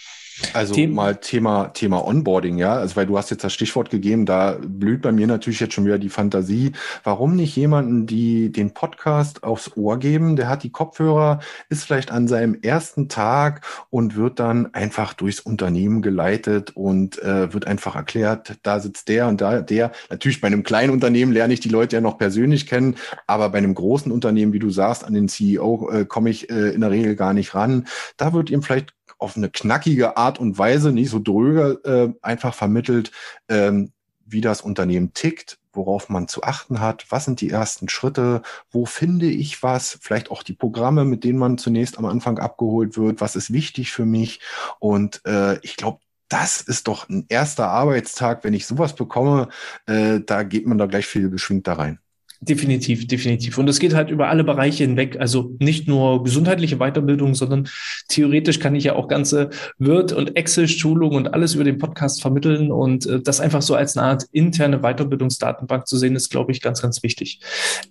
Also 0.54 0.74
Them 0.74 0.94
mal 0.94 1.16
Thema, 1.16 1.70
Thema 1.70 2.06
Onboarding, 2.06 2.58
ja. 2.58 2.76
Also 2.76 2.96
weil 2.96 3.06
du 3.06 3.18
hast 3.18 3.32
jetzt 3.32 3.44
das 3.44 3.54
Stichwort 3.54 3.90
gegeben, 3.90 4.26
da 4.26 4.58
blüht 4.62 5.02
bei 5.02 5.12
mir 5.12 5.28
natürlich 5.28 5.60
jetzt 5.60 5.74
schon 5.74 5.86
wieder 5.86 5.98
die 5.98 6.10
Fantasie. 6.10 6.74
Warum 7.04 7.36
nicht 7.36 7.56
jemanden, 7.56 8.06
die 8.06 8.52
den 8.52 8.74
Podcast 8.74 9.44
aufs 9.44 9.76
Ohr 9.76 9.98
geben? 9.98 10.36
Der 10.36 10.48
hat 10.48 10.64
die 10.64 10.70
Kopfhörer, 10.70 11.40
ist 11.70 11.86
vielleicht 11.86 12.12
an 12.12 12.28
seinem 12.28 12.56
ersten 12.62 13.10
Tag 13.10 13.66
und 13.90 14.16
wird 14.16 14.40
dann 14.40 14.74
einfach 14.74 15.14
durchs 15.14 15.40
Unternehmen 15.40 16.02
geleitet 16.02 16.72
und 16.76 17.22
äh, 17.24 17.54
wird 17.54 17.66
einfach 17.66 17.96
erklärt, 17.96 18.58
da 18.64 18.80
sitzt 18.80 19.10
der 19.10 19.28
und 19.28 19.42
da 19.42 19.62
der. 19.62 19.92
Natürlich 20.10 20.42
bei 20.42 20.48
einem 20.48 20.64
kleinen 20.64 20.92
Unternehmen 20.92 21.32
lerne 21.32 21.54
ich 21.54 21.60
die 21.62 21.70
Leute 21.70 21.96
ja 21.96 22.02
noch 22.02 22.18
persönlich 22.18 22.68
kennen, 22.68 22.96
aber 23.26 23.50
bei 23.50 23.58
einem 23.58 23.74
großen 23.74 24.12
Unternehmen, 24.12 24.54
wie 24.54 24.60
du 24.60 24.70
sagst, 24.70 25.04
an 25.04 25.14
den 25.14 25.30
CEO 25.30 25.90
äh, 25.92 26.06
komme 26.06 26.30
ich 26.30 26.50
äh, 26.50 26.70
in 26.70 26.82
der 26.82 26.92
Regel 26.92 27.16
gar 27.16 27.34
nicht 27.34 27.56
ran. 27.56 27.88
Da 28.18 28.34
wird 28.34 28.50
ihm 28.50 28.62
vielleicht 28.62 28.97
auf 29.18 29.38
eine 29.38 29.50
knackige 29.50 30.18
Art 30.18 30.40
und 30.40 30.58
Weise, 30.58 30.92
nicht 30.92 31.10
so 31.10 31.20
dröge, 31.20 31.80
äh, 31.84 32.14
einfach 32.22 32.54
vermittelt, 32.54 33.12
ähm, 33.50 33.92
wie 34.26 34.42
das 34.42 34.62
Unternehmen 34.62 35.14
tickt, 35.14 35.58
worauf 35.72 36.10
man 36.10 36.28
zu 36.28 36.44
achten 36.44 36.82
hat, 36.82 37.06
was 37.10 37.26
sind 37.26 37.40
die 37.40 37.50
ersten 37.50 37.88
Schritte, 37.88 38.42
wo 38.70 38.86
finde 38.86 39.28
ich 39.28 39.64
was, 39.64 39.98
vielleicht 40.02 40.32
auch 40.32 40.44
die 40.44 40.54
Programme, 40.54 41.06
mit 41.06 41.24
denen 41.24 41.40
man 41.40 41.58
zunächst 41.58 41.98
am 41.98 42.06
Anfang 42.06 42.40
abgeholt 42.40 42.98
wird, 42.98 43.22
was 43.22 43.36
ist 43.36 43.54
wichtig 43.54 43.92
für 43.92 44.06
mich. 44.06 44.42
Und 44.80 45.22
äh, 45.26 45.60
ich 45.62 45.78
glaube, 45.78 46.00
das 46.30 46.62
ist 46.62 46.88
doch 46.88 47.08
ein 47.08 47.26
erster 47.30 47.70
Arbeitstag, 47.70 48.44
wenn 48.44 48.54
ich 48.54 48.66
sowas 48.68 48.96
bekomme, 48.96 49.48
äh, 49.86 50.20
da 50.20 50.44
geht 50.44 50.68
man 50.68 50.78
da 50.78 50.86
gleich 50.86 51.08
viel 51.08 51.30
beschwingter 51.30 51.74
rein. 51.74 52.00
Definitiv, 52.40 53.08
definitiv. 53.08 53.58
Und 53.58 53.68
es 53.68 53.80
geht 53.80 53.96
halt 53.96 54.12
über 54.12 54.30
alle 54.30 54.44
Bereiche 54.44 54.84
hinweg. 54.84 55.18
Also 55.20 55.56
nicht 55.60 55.88
nur 55.88 56.24
gesundheitliche 56.24 56.78
Weiterbildung, 56.78 57.34
sondern 57.34 57.68
theoretisch 58.10 58.60
kann 58.60 58.76
ich 58.76 58.84
ja 58.84 58.96
auch 58.96 59.08
ganze 59.08 59.50
Word- 59.80 60.12
und 60.12 60.36
Excel-Schulungen 60.36 61.18
und 61.18 61.34
alles 61.34 61.56
über 61.56 61.64
den 61.64 61.80
Podcast 61.80 62.22
vermitteln. 62.22 62.72
Und 62.72 63.08
äh, 63.08 63.22
das 63.22 63.40
einfach 63.40 63.64
so 63.64 63.74
als 63.74 63.98
eine 63.98 64.06
Art 64.06 64.26
interne 64.32 64.80
Weiterbildungsdatenbank 64.80 65.88
zu 65.88 65.98
sehen, 65.98 66.16
ist, 66.16 66.30
glaube 66.30 66.52
ich, 66.52 66.62
ganz, 66.62 66.80
ganz 66.80 67.02
wichtig. 67.02 67.40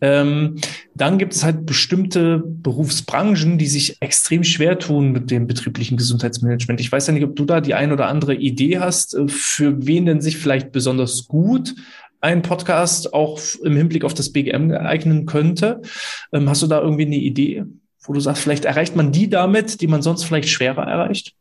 Ähm, 0.00 0.56
dann 0.94 1.18
gibt 1.18 1.34
es 1.34 1.42
halt 1.42 1.66
bestimmte 1.66 2.40
Berufsbranchen, 2.46 3.58
die 3.58 3.66
sich 3.66 4.00
extrem 4.00 4.44
schwer 4.44 4.78
tun 4.78 5.10
mit 5.10 5.32
dem 5.32 5.48
betrieblichen 5.48 5.96
Gesundheitsmanagement. 5.96 6.80
Ich 6.80 6.92
weiß 6.92 7.08
ja 7.08 7.12
nicht, 7.12 7.24
ob 7.24 7.34
du 7.34 7.46
da 7.46 7.60
die 7.60 7.74
ein 7.74 7.90
oder 7.90 8.06
andere 8.06 8.36
Idee 8.36 8.78
hast, 8.78 9.14
äh, 9.14 9.26
für 9.26 9.86
wen 9.86 10.06
denn 10.06 10.20
sich 10.20 10.36
vielleicht 10.36 10.70
besonders 10.70 11.26
gut 11.26 11.74
ein 12.26 12.42
Podcast 12.42 13.14
auch 13.14 13.40
im 13.62 13.76
Hinblick 13.76 14.02
auf 14.02 14.12
das 14.12 14.32
BGM 14.32 14.72
eignen 14.72 15.26
könnte. 15.26 15.80
Ähm, 16.32 16.50
hast 16.50 16.60
du 16.60 16.66
da 16.66 16.80
irgendwie 16.80 17.06
eine 17.06 17.16
Idee, 17.16 17.64
wo 18.02 18.12
du 18.12 18.18
sagst, 18.18 18.42
vielleicht 18.42 18.64
erreicht 18.64 18.96
man 18.96 19.12
die 19.12 19.30
damit, 19.30 19.80
die 19.80 19.86
man 19.86 20.02
sonst 20.02 20.24
vielleicht 20.24 20.48
schwerer 20.48 20.82
erreicht? 20.82 21.34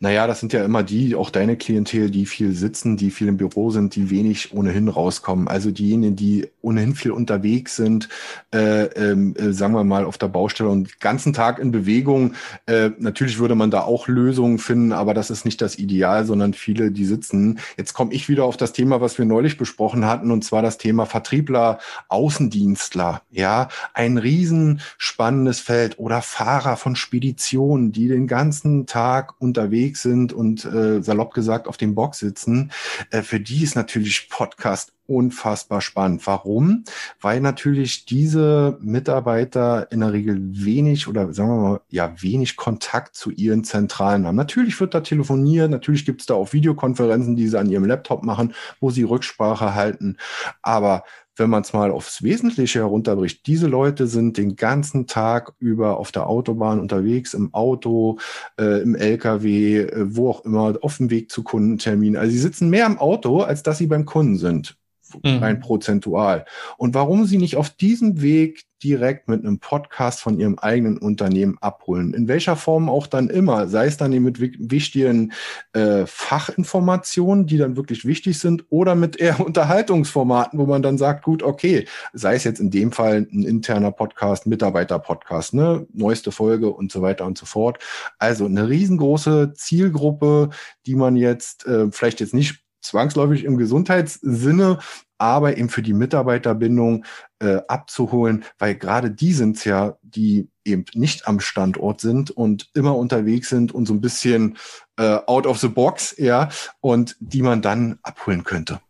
Naja, 0.00 0.26
das 0.26 0.40
sind 0.40 0.52
ja 0.52 0.64
immer 0.64 0.82
die, 0.82 1.14
auch 1.14 1.30
deine 1.30 1.56
Klientel, 1.56 2.10
die 2.10 2.26
viel 2.26 2.52
sitzen, 2.52 2.96
die 2.96 3.10
viel 3.10 3.28
im 3.28 3.36
Büro 3.36 3.70
sind, 3.70 3.94
die 3.94 4.10
wenig 4.10 4.52
ohnehin 4.52 4.88
rauskommen. 4.88 5.48
Also 5.48 5.70
diejenigen, 5.70 6.16
die 6.16 6.48
ohnehin 6.60 6.94
viel 6.94 7.12
unterwegs 7.12 7.76
sind, 7.76 8.08
äh, 8.52 8.84
ähm, 8.84 9.34
äh, 9.36 9.52
sagen 9.52 9.74
wir 9.74 9.84
mal 9.84 10.04
auf 10.04 10.18
der 10.18 10.28
Baustelle 10.28 10.70
und 10.70 10.88
den 10.88 10.94
ganzen 11.00 11.32
Tag 11.32 11.58
in 11.58 11.70
Bewegung. 11.70 12.34
Äh, 12.66 12.90
natürlich 12.98 13.38
würde 13.38 13.54
man 13.54 13.70
da 13.70 13.82
auch 13.82 14.08
Lösungen 14.08 14.58
finden, 14.58 14.92
aber 14.92 15.14
das 15.14 15.30
ist 15.30 15.44
nicht 15.44 15.60
das 15.60 15.78
Ideal, 15.78 16.24
sondern 16.24 16.54
viele, 16.54 16.90
die 16.90 17.04
sitzen. 17.04 17.58
Jetzt 17.76 17.94
komme 17.94 18.12
ich 18.12 18.28
wieder 18.28 18.44
auf 18.44 18.56
das 18.56 18.72
Thema, 18.72 19.00
was 19.00 19.18
wir 19.18 19.24
neulich 19.24 19.58
besprochen 19.58 20.06
hatten, 20.06 20.30
und 20.30 20.44
zwar 20.44 20.62
das 20.62 20.78
Thema 20.78 21.06
Vertriebler, 21.06 21.78
Außendienstler. 22.08 23.22
Ja, 23.30 23.68
ein 23.94 24.18
riesen 24.18 24.80
spannendes 24.98 25.60
Feld 25.60 25.98
oder 25.98 26.22
Fahrer 26.22 26.76
von 26.76 26.96
Speditionen, 26.96 27.92
die 27.92 28.08
den 28.08 28.26
ganzen 28.26 28.86
Tag 28.86 29.34
unterwegs 29.38 29.81
unterwegs 29.82 30.02
sind 30.02 30.32
und 30.32 30.64
äh, 30.64 31.02
salopp 31.02 31.34
gesagt 31.34 31.66
auf 31.66 31.76
dem 31.76 31.94
Box 31.94 32.18
sitzen, 32.18 32.70
äh, 33.10 33.22
für 33.22 33.40
die 33.40 33.62
ist 33.62 33.74
natürlich 33.74 34.28
Podcast 34.28 34.92
unfassbar 35.06 35.80
spannend. 35.80 36.26
Warum? 36.26 36.84
Weil 37.20 37.40
natürlich 37.40 38.06
diese 38.06 38.78
Mitarbeiter 38.80 39.90
in 39.90 40.00
der 40.00 40.12
Regel 40.12 40.38
wenig 40.40 41.08
oder 41.08 41.32
sagen 41.34 41.48
wir 41.50 41.70
mal, 41.70 41.80
ja, 41.90 42.14
wenig 42.22 42.56
Kontakt 42.56 43.16
zu 43.16 43.30
ihren 43.30 43.64
Zentralen 43.64 44.26
haben. 44.26 44.36
Natürlich 44.36 44.78
wird 44.80 44.94
da 44.94 45.00
telefoniert, 45.00 45.70
natürlich 45.70 46.06
gibt 46.06 46.20
es 46.20 46.26
da 46.26 46.34
auch 46.34 46.52
Videokonferenzen, 46.52 47.36
die 47.36 47.48
sie 47.48 47.58
an 47.58 47.68
ihrem 47.68 47.84
Laptop 47.84 48.22
machen, 48.22 48.54
wo 48.80 48.90
sie 48.90 49.02
Rücksprache 49.02 49.74
halten. 49.74 50.16
Aber 50.62 51.04
wenn 51.36 51.50
man 51.50 51.62
es 51.62 51.72
mal 51.72 51.90
aufs 51.90 52.22
Wesentliche 52.22 52.80
herunterbricht, 52.80 53.46
diese 53.46 53.66
Leute 53.66 54.06
sind 54.06 54.36
den 54.36 54.56
ganzen 54.56 55.06
Tag 55.06 55.54
über 55.58 55.98
auf 55.98 56.12
der 56.12 56.26
Autobahn 56.26 56.80
unterwegs, 56.80 57.34
im 57.34 57.54
Auto, 57.54 58.18
äh, 58.58 58.82
im 58.82 58.94
LKW, 58.94 59.78
äh, 59.78 60.16
wo 60.16 60.30
auch 60.30 60.44
immer, 60.44 60.76
auf 60.82 60.98
dem 60.98 61.10
Weg 61.10 61.30
zu 61.30 61.42
Kundenterminen. 61.42 62.16
Also 62.16 62.32
sie 62.32 62.38
sitzen 62.38 62.70
mehr 62.70 62.86
im 62.86 62.98
Auto, 62.98 63.40
als 63.40 63.62
dass 63.62 63.78
sie 63.78 63.86
beim 63.86 64.04
Kunden 64.04 64.36
sind 64.36 64.76
mhm. 65.22 65.38
rein 65.38 65.60
prozentual. 65.60 66.44
Und 66.76 66.94
warum 66.94 67.26
sie 67.26 67.38
nicht 67.38 67.56
auf 67.56 67.70
diesem 67.70 68.22
Weg 68.22 68.64
direkt 68.82 69.28
mit 69.28 69.44
einem 69.44 69.58
Podcast 69.58 70.20
von 70.20 70.38
ihrem 70.38 70.58
eigenen 70.58 70.98
Unternehmen 70.98 71.56
abholen. 71.60 72.14
In 72.14 72.28
welcher 72.28 72.56
Form 72.56 72.88
auch 72.88 73.06
dann 73.06 73.28
immer, 73.28 73.68
sei 73.68 73.86
es 73.86 73.96
dann 73.96 74.10
mit 74.10 74.40
wichtigen 74.40 75.32
äh, 75.72 76.04
Fachinformationen, 76.06 77.46
die 77.46 77.56
dann 77.56 77.76
wirklich 77.76 78.04
wichtig 78.04 78.38
sind, 78.38 78.64
oder 78.70 78.94
mit 78.94 79.16
eher 79.16 79.40
Unterhaltungsformaten, 79.44 80.58
wo 80.58 80.66
man 80.66 80.82
dann 80.82 80.98
sagt, 80.98 81.24
gut, 81.24 81.42
okay, 81.42 81.86
sei 82.12 82.34
es 82.34 82.44
jetzt 82.44 82.60
in 82.60 82.70
dem 82.70 82.92
Fall 82.92 83.26
ein 83.32 83.44
interner 83.44 83.92
Podcast, 83.92 84.46
Mitarbeiter-Podcast, 84.46 85.54
ne, 85.54 85.86
neueste 85.92 86.32
Folge 86.32 86.70
und 86.70 86.90
so 86.90 87.02
weiter 87.02 87.24
und 87.24 87.38
so 87.38 87.46
fort. 87.46 87.78
Also 88.18 88.46
eine 88.46 88.68
riesengroße 88.68 89.52
Zielgruppe, 89.54 90.50
die 90.86 90.96
man 90.96 91.16
jetzt 91.16 91.66
äh, 91.66 91.90
vielleicht 91.90 92.20
jetzt 92.20 92.34
nicht 92.34 92.61
zwangsläufig 92.82 93.44
im 93.44 93.56
Gesundheitssinne, 93.56 94.78
aber 95.18 95.56
eben 95.56 95.68
für 95.68 95.82
die 95.82 95.92
Mitarbeiterbindung 95.92 97.04
äh, 97.38 97.60
abzuholen, 97.68 98.44
weil 98.58 98.74
gerade 98.74 99.10
die 99.10 99.32
sind 99.32 99.64
ja, 99.64 99.96
die 100.02 100.48
eben 100.64 100.84
nicht 100.94 101.28
am 101.28 101.40
Standort 101.40 102.00
sind 102.00 102.30
und 102.30 102.70
immer 102.74 102.96
unterwegs 102.96 103.48
sind 103.48 103.72
und 103.72 103.86
so 103.86 103.94
ein 103.94 104.00
bisschen 104.00 104.58
äh, 104.98 105.18
out 105.26 105.46
of 105.46 105.58
the 105.58 105.68
box, 105.68 106.14
ja, 106.18 106.48
und 106.80 107.16
die 107.20 107.42
man 107.42 107.62
dann 107.62 107.98
abholen 108.02 108.44
könnte. 108.44 108.80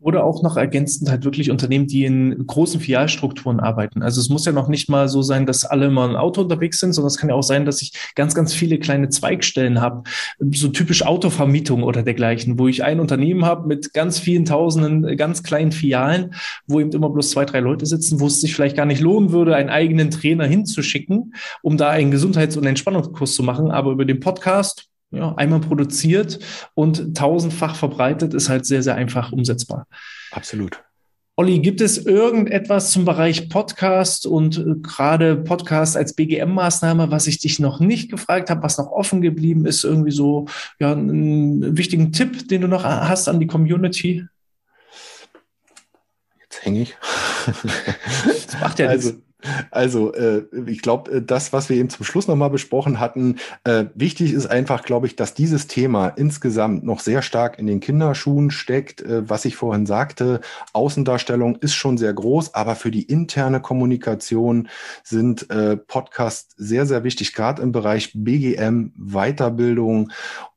Oder 0.00 0.24
auch 0.24 0.42
noch 0.42 0.56
ergänzend 0.56 1.10
halt 1.10 1.24
wirklich 1.24 1.50
Unternehmen, 1.50 1.86
die 1.86 2.04
in 2.04 2.46
großen 2.46 2.80
Filialstrukturen 2.80 3.58
arbeiten. 3.58 4.02
Also 4.02 4.20
es 4.20 4.28
muss 4.28 4.44
ja 4.44 4.52
noch 4.52 4.68
nicht 4.68 4.88
mal 4.88 5.08
so 5.08 5.22
sein, 5.22 5.44
dass 5.44 5.64
alle 5.64 5.90
mal 5.90 6.08
ein 6.08 6.16
Auto 6.16 6.42
unterwegs 6.42 6.78
sind, 6.78 6.92
sondern 6.92 7.08
es 7.08 7.18
kann 7.18 7.30
ja 7.30 7.34
auch 7.34 7.42
sein, 7.42 7.64
dass 7.64 7.82
ich 7.82 7.92
ganz, 8.14 8.34
ganz 8.34 8.54
viele 8.54 8.78
kleine 8.78 9.08
Zweigstellen 9.08 9.80
habe, 9.80 10.04
so 10.52 10.68
typisch 10.68 11.04
Autovermietung 11.04 11.82
oder 11.82 12.02
dergleichen, 12.02 12.58
wo 12.58 12.68
ich 12.68 12.84
ein 12.84 13.00
Unternehmen 13.00 13.44
habe 13.44 13.66
mit 13.66 13.92
ganz 13.92 14.18
vielen 14.18 14.44
tausenden, 14.44 15.16
ganz 15.16 15.42
kleinen 15.42 15.72
Filialen, 15.72 16.34
wo 16.66 16.78
eben 16.80 16.92
immer 16.92 17.10
bloß 17.10 17.30
zwei, 17.30 17.44
drei 17.44 17.60
Leute 17.60 17.86
sitzen, 17.86 18.20
wo 18.20 18.26
es 18.26 18.40
sich 18.40 18.54
vielleicht 18.54 18.76
gar 18.76 18.86
nicht 18.86 19.00
lohnen 19.00 19.32
würde, 19.32 19.56
einen 19.56 19.68
eigenen 19.68 20.10
Trainer 20.10 20.46
hinzuschicken, 20.46 21.34
um 21.62 21.76
da 21.76 21.90
einen 21.90 22.10
Gesundheits- 22.10 22.56
und 22.56 22.66
Entspannungskurs 22.66 23.34
zu 23.34 23.42
machen. 23.42 23.70
Aber 23.70 23.90
über 23.90 24.04
den 24.04 24.20
Podcast 24.20 24.88
ja, 25.10 25.34
einmal 25.36 25.60
produziert 25.60 26.38
und 26.74 27.16
tausendfach 27.16 27.74
verbreitet, 27.76 28.34
ist 28.34 28.48
halt 28.48 28.66
sehr, 28.66 28.82
sehr 28.82 28.94
einfach 28.94 29.32
umsetzbar. 29.32 29.86
Absolut. 30.32 30.82
Olli, 31.36 31.60
gibt 31.60 31.80
es 31.80 32.04
irgendetwas 32.04 32.90
zum 32.90 33.04
Bereich 33.04 33.48
Podcast 33.48 34.26
und 34.26 34.58
äh, 34.58 34.74
gerade 34.82 35.36
Podcast 35.36 35.96
als 35.96 36.16
BGM-Maßnahme, 36.16 37.12
was 37.12 37.28
ich 37.28 37.38
dich 37.38 37.60
noch 37.60 37.78
nicht 37.78 38.10
gefragt 38.10 38.50
habe, 38.50 38.64
was 38.64 38.76
noch 38.76 38.90
offen 38.90 39.20
geblieben 39.20 39.64
ist? 39.64 39.84
Irgendwie 39.84 40.10
so 40.10 40.46
ja, 40.80 40.90
einen 40.90 41.76
wichtigen 41.76 42.10
Tipp, 42.10 42.48
den 42.48 42.62
du 42.62 42.66
noch 42.66 42.82
hast 42.82 43.28
an 43.28 43.38
die 43.38 43.46
Community? 43.46 44.26
Jetzt 46.40 46.64
hänge 46.64 46.82
ich. 46.82 46.96
das 47.46 48.60
macht 48.60 48.80
ja 48.80 48.88
also, 48.88 49.10
nichts. 49.10 49.27
Also, 49.70 50.12
äh, 50.14 50.42
ich 50.66 50.82
glaube, 50.82 51.12
äh, 51.12 51.22
das, 51.22 51.52
was 51.52 51.68
wir 51.68 51.76
eben 51.76 51.90
zum 51.90 52.04
Schluss 52.04 52.26
nochmal 52.26 52.50
besprochen 52.50 52.98
hatten, 52.98 53.36
äh, 53.62 53.84
wichtig 53.94 54.32
ist 54.32 54.46
einfach, 54.46 54.82
glaube 54.82 55.06
ich, 55.06 55.14
dass 55.14 55.34
dieses 55.34 55.68
Thema 55.68 56.08
insgesamt 56.08 56.84
noch 56.84 56.98
sehr 56.98 57.22
stark 57.22 57.58
in 57.58 57.66
den 57.66 57.78
Kinderschuhen 57.78 58.50
steckt. 58.50 59.00
Äh, 59.00 59.28
was 59.28 59.44
ich 59.44 59.54
vorhin 59.54 59.86
sagte, 59.86 60.40
Außendarstellung 60.72 61.56
ist 61.56 61.74
schon 61.74 61.98
sehr 61.98 62.12
groß, 62.12 62.54
aber 62.54 62.74
für 62.74 62.90
die 62.90 63.04
interne 63.04 63.60
Kommunikation 63.60 64.68
sind 65.04 65.48
äh, 65.50 65.76
Podcasts 65.76 66.54
sehr, 66.56 66.84
sehr 66.86 67.04
wichtig, 67.04 67.32
gerade 67.32 67.62
im 67.62 67.70
Bereich 67.70 68.12
BGM, 68.14 68.92
Weiterbildung 68.96 70.10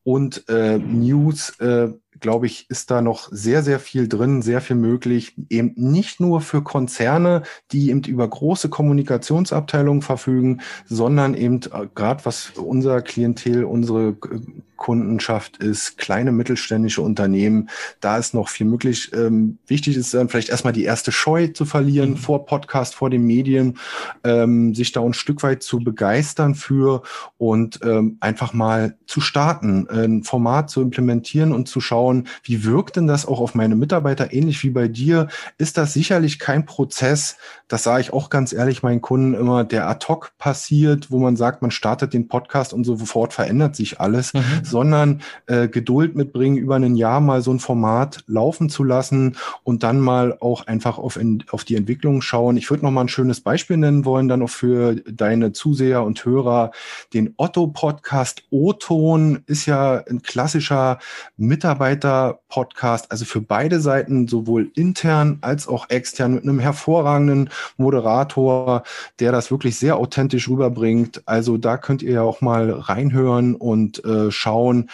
und 0.03 0.49
äh, 0.49 0.79
News. 0.79 1.51
Äh, 1.59 1.89
glaube 2.21 2.45
ich, 2.45 2.69
ist 2.69 2.91
da 2.91 3.01
noch 3.01 3.27
sehr, 3.31 3.63
sehr 3.63 3.79
viel 3.79 4.07
drin, 4.07 4.41
sehr 4.41 4.61
viel 4.61 4.75
möglich. 4.75 5.35
Eben 5.49 5.73
nicht 5.75 6.19
nur 6.19 6.41
für 6.41 6.63
Konzerne, 6.63 7.43
die 7.71 7.89
eben 7.89 8.03
über 8.03 8.27
große 8.27 8.69
Kommunikationsabteilungen 8.69 10.01
verfügen, 10.01 10.61
sondern 10.85 11.33
eben 11.33 11.59
äh, 11.73 11.87
gerade 11.93 12.23
was 12.25 12.51
unser 12.51 13.01
Klientel, 13.01 13.65
unsere 13.65 14.09
äh, 14.09 14.39
Kundenschaft 14.81 15.57
ist, 15.57 15.99
kleine 15.99 16.31
mittelständische 16.31 17.03
Unternehmen, 17.03 17.69
da 17.99 18.17
ist 18.17 18.33
noch 18.33 18.49
viel 18.49 18.65
möglich. 18.65 19.11
Ähm, 19.13 19.59
wichtig 19.67 19.95
ist 19.95 20.11
dann 20.15 20.27
vielleicht 20.27 20.49
erstmal 20.49 20.73
die 20.73 20.85
erste 20.85 21.11
Scheu 21.11 21.49
zu 21.49 21.65
verlieren 21.65 22.11
mhm. 22.11 22.17
vor 22.17 22.47
Podcast, 22.47 22.95
vor 22.95 23.11
den 23.11 23.23
Medien, 23.23 23.77
ähm, 24.23 24.73
sich 24.73 24.91
da 24.91 25.01
ein 25.01 25.13
Stück 25.13 25.43
weit 25.43 25.61
zu 25.61 25.81
begeistern 25.81 26.55
für 26.55 27.03
und 27.37 27.79
ähm, 27.83 28.17
einfach 28.21 28.53
mal 28.53 28.97
zu 29.05 29.21
starten, 29.21 29.87
ein 29.87 30.23
Format 30.23 30.71
zu 30.71 30.81
implementieren 30.81 31.51
und 31.51 31.67
zu 31.67 31.79
schauen, 31.79 32.27
wie 32.41 32.65
wirkt 32.65 32.95
denn 32.95 33.05
das 33.05 33.27
auch 33.27 33.39
auf 33.39 33.53
meine 33.53 33.75
Mitarbeiter, 33.75 34.33
ähnlich 34.33 34.63
wie 34.63 34.71
bei 34.71 34.87
dir, 34.87 35.27
ist 35.59 35.77
das 35.77 35.93
sicherlich 35.93 36.39
kein 36.39 36.65
Prozess, 36.65 37.37
das 37.67 37.83
sage 37.83 38.01
ich 38.01 38.13
auch 38.13 38.31
ganz 38.31 38.51
ehrlich 38.51 38.81
meinen 38.81 39.01
Kunden 39.01 39.35
immer, 39.35 39.63
der 39.63 39.87
ad 39.87 40.07
hoc 40.07 40.31
passiert, 40.39 41.11
wo 41.11 41.19
man 41.19 41.35
sagt, 41.35 41.61
man 41.61 41.69
startet 41.69 42.15
den 42.15 42.27
Podcast 42.27 42.73
und 42.73 42.83
sofort 42.83 43.31
verändert 43.31 43.75
sich 43.75 43.99
alles, 43.99 44.33
mhm 44.33 44.70
sondern 44.71 45.21
äh, 45.45 45.67
Geduld 45.67 46.15
mitbringen, 46.15 46.57
über 46.57 46.75
ein 46.75 46.95
Jahr 46.95 47.19
mal 47.19 47.41
so 47.41 47.51
ein 47.51 47.59
Format 47.59 48.23
laufen 48.25 48.69
zu 48.69 48.83
lassen 48.83 49.37
und 49.63 49.83
dann 49.83 49.99
mal 49.99 50.37
auch 50.39 50.65
einfach 50.65 50.97
auf, 50.97 51.17
in, 51.17 51.43
auf 51.51 51.63
die 51.63 51.75
Entwicklung 51.75 52.21
schauen. 52.21 52.57
Ich 52.57 52.69
würde 52.69 52.83
noch 52.85 52.91
mal 52.91 53.01
ein 53.01 53.09
schönes 53.09 53.41
Beispiel 53.41 53.77
nennen 53.77 54.05
wollen, 54.05 54.27
dann 54.27 54.41
auch 54.41 54.49
für 54.49 54.95
deine 54.95 55.51
Zuseher 55.51 56.03
und 56.03 56.25
Hörer. 56.25 56.71
Den 57.13 57.33
Otto-Podcast 57.37 58.43
O-Ton 58.49 59.43
ist 59.45 59.65
ja 59.65 60.03
ein 60.09 60.21
klassischer 60.21 60.99
Mitarbeiter-Podcast, 61.37 63.11
also 63.11 63.25
für 63.25 63.41
beide 63.41 63.79
Seiten, 63.79 64.27
sowohl 64.27 64.71
intern 64.75 65.39
als 65.41 65.67
auch 65.67 65.89
extern, 65.89 66.35
mit 66.35 66.43
einem 66.43 66.59
hervorragenden 66.59 67.49
Moderator, 67.77 68.83
der 69.19 69.31
das 69.31 69.51
wirklich 69.51 69.77
sehr 69.77 69.97
authentisch 69.97 70.49
rüberbringt. 70.49 71.23
Also 71.25 71.57
da 71.57 71.77
könnt 71.77 72.01
ihr 72.01 72.13
ja 72.13 72.21
auch 72.21 72.41
mal 72.41 72.71
reinhören 72.71 73.55
und 73.55 74.03
äh, 74.05 74.31
schauen, 74.31 74.60
schauen, 74.61 74.89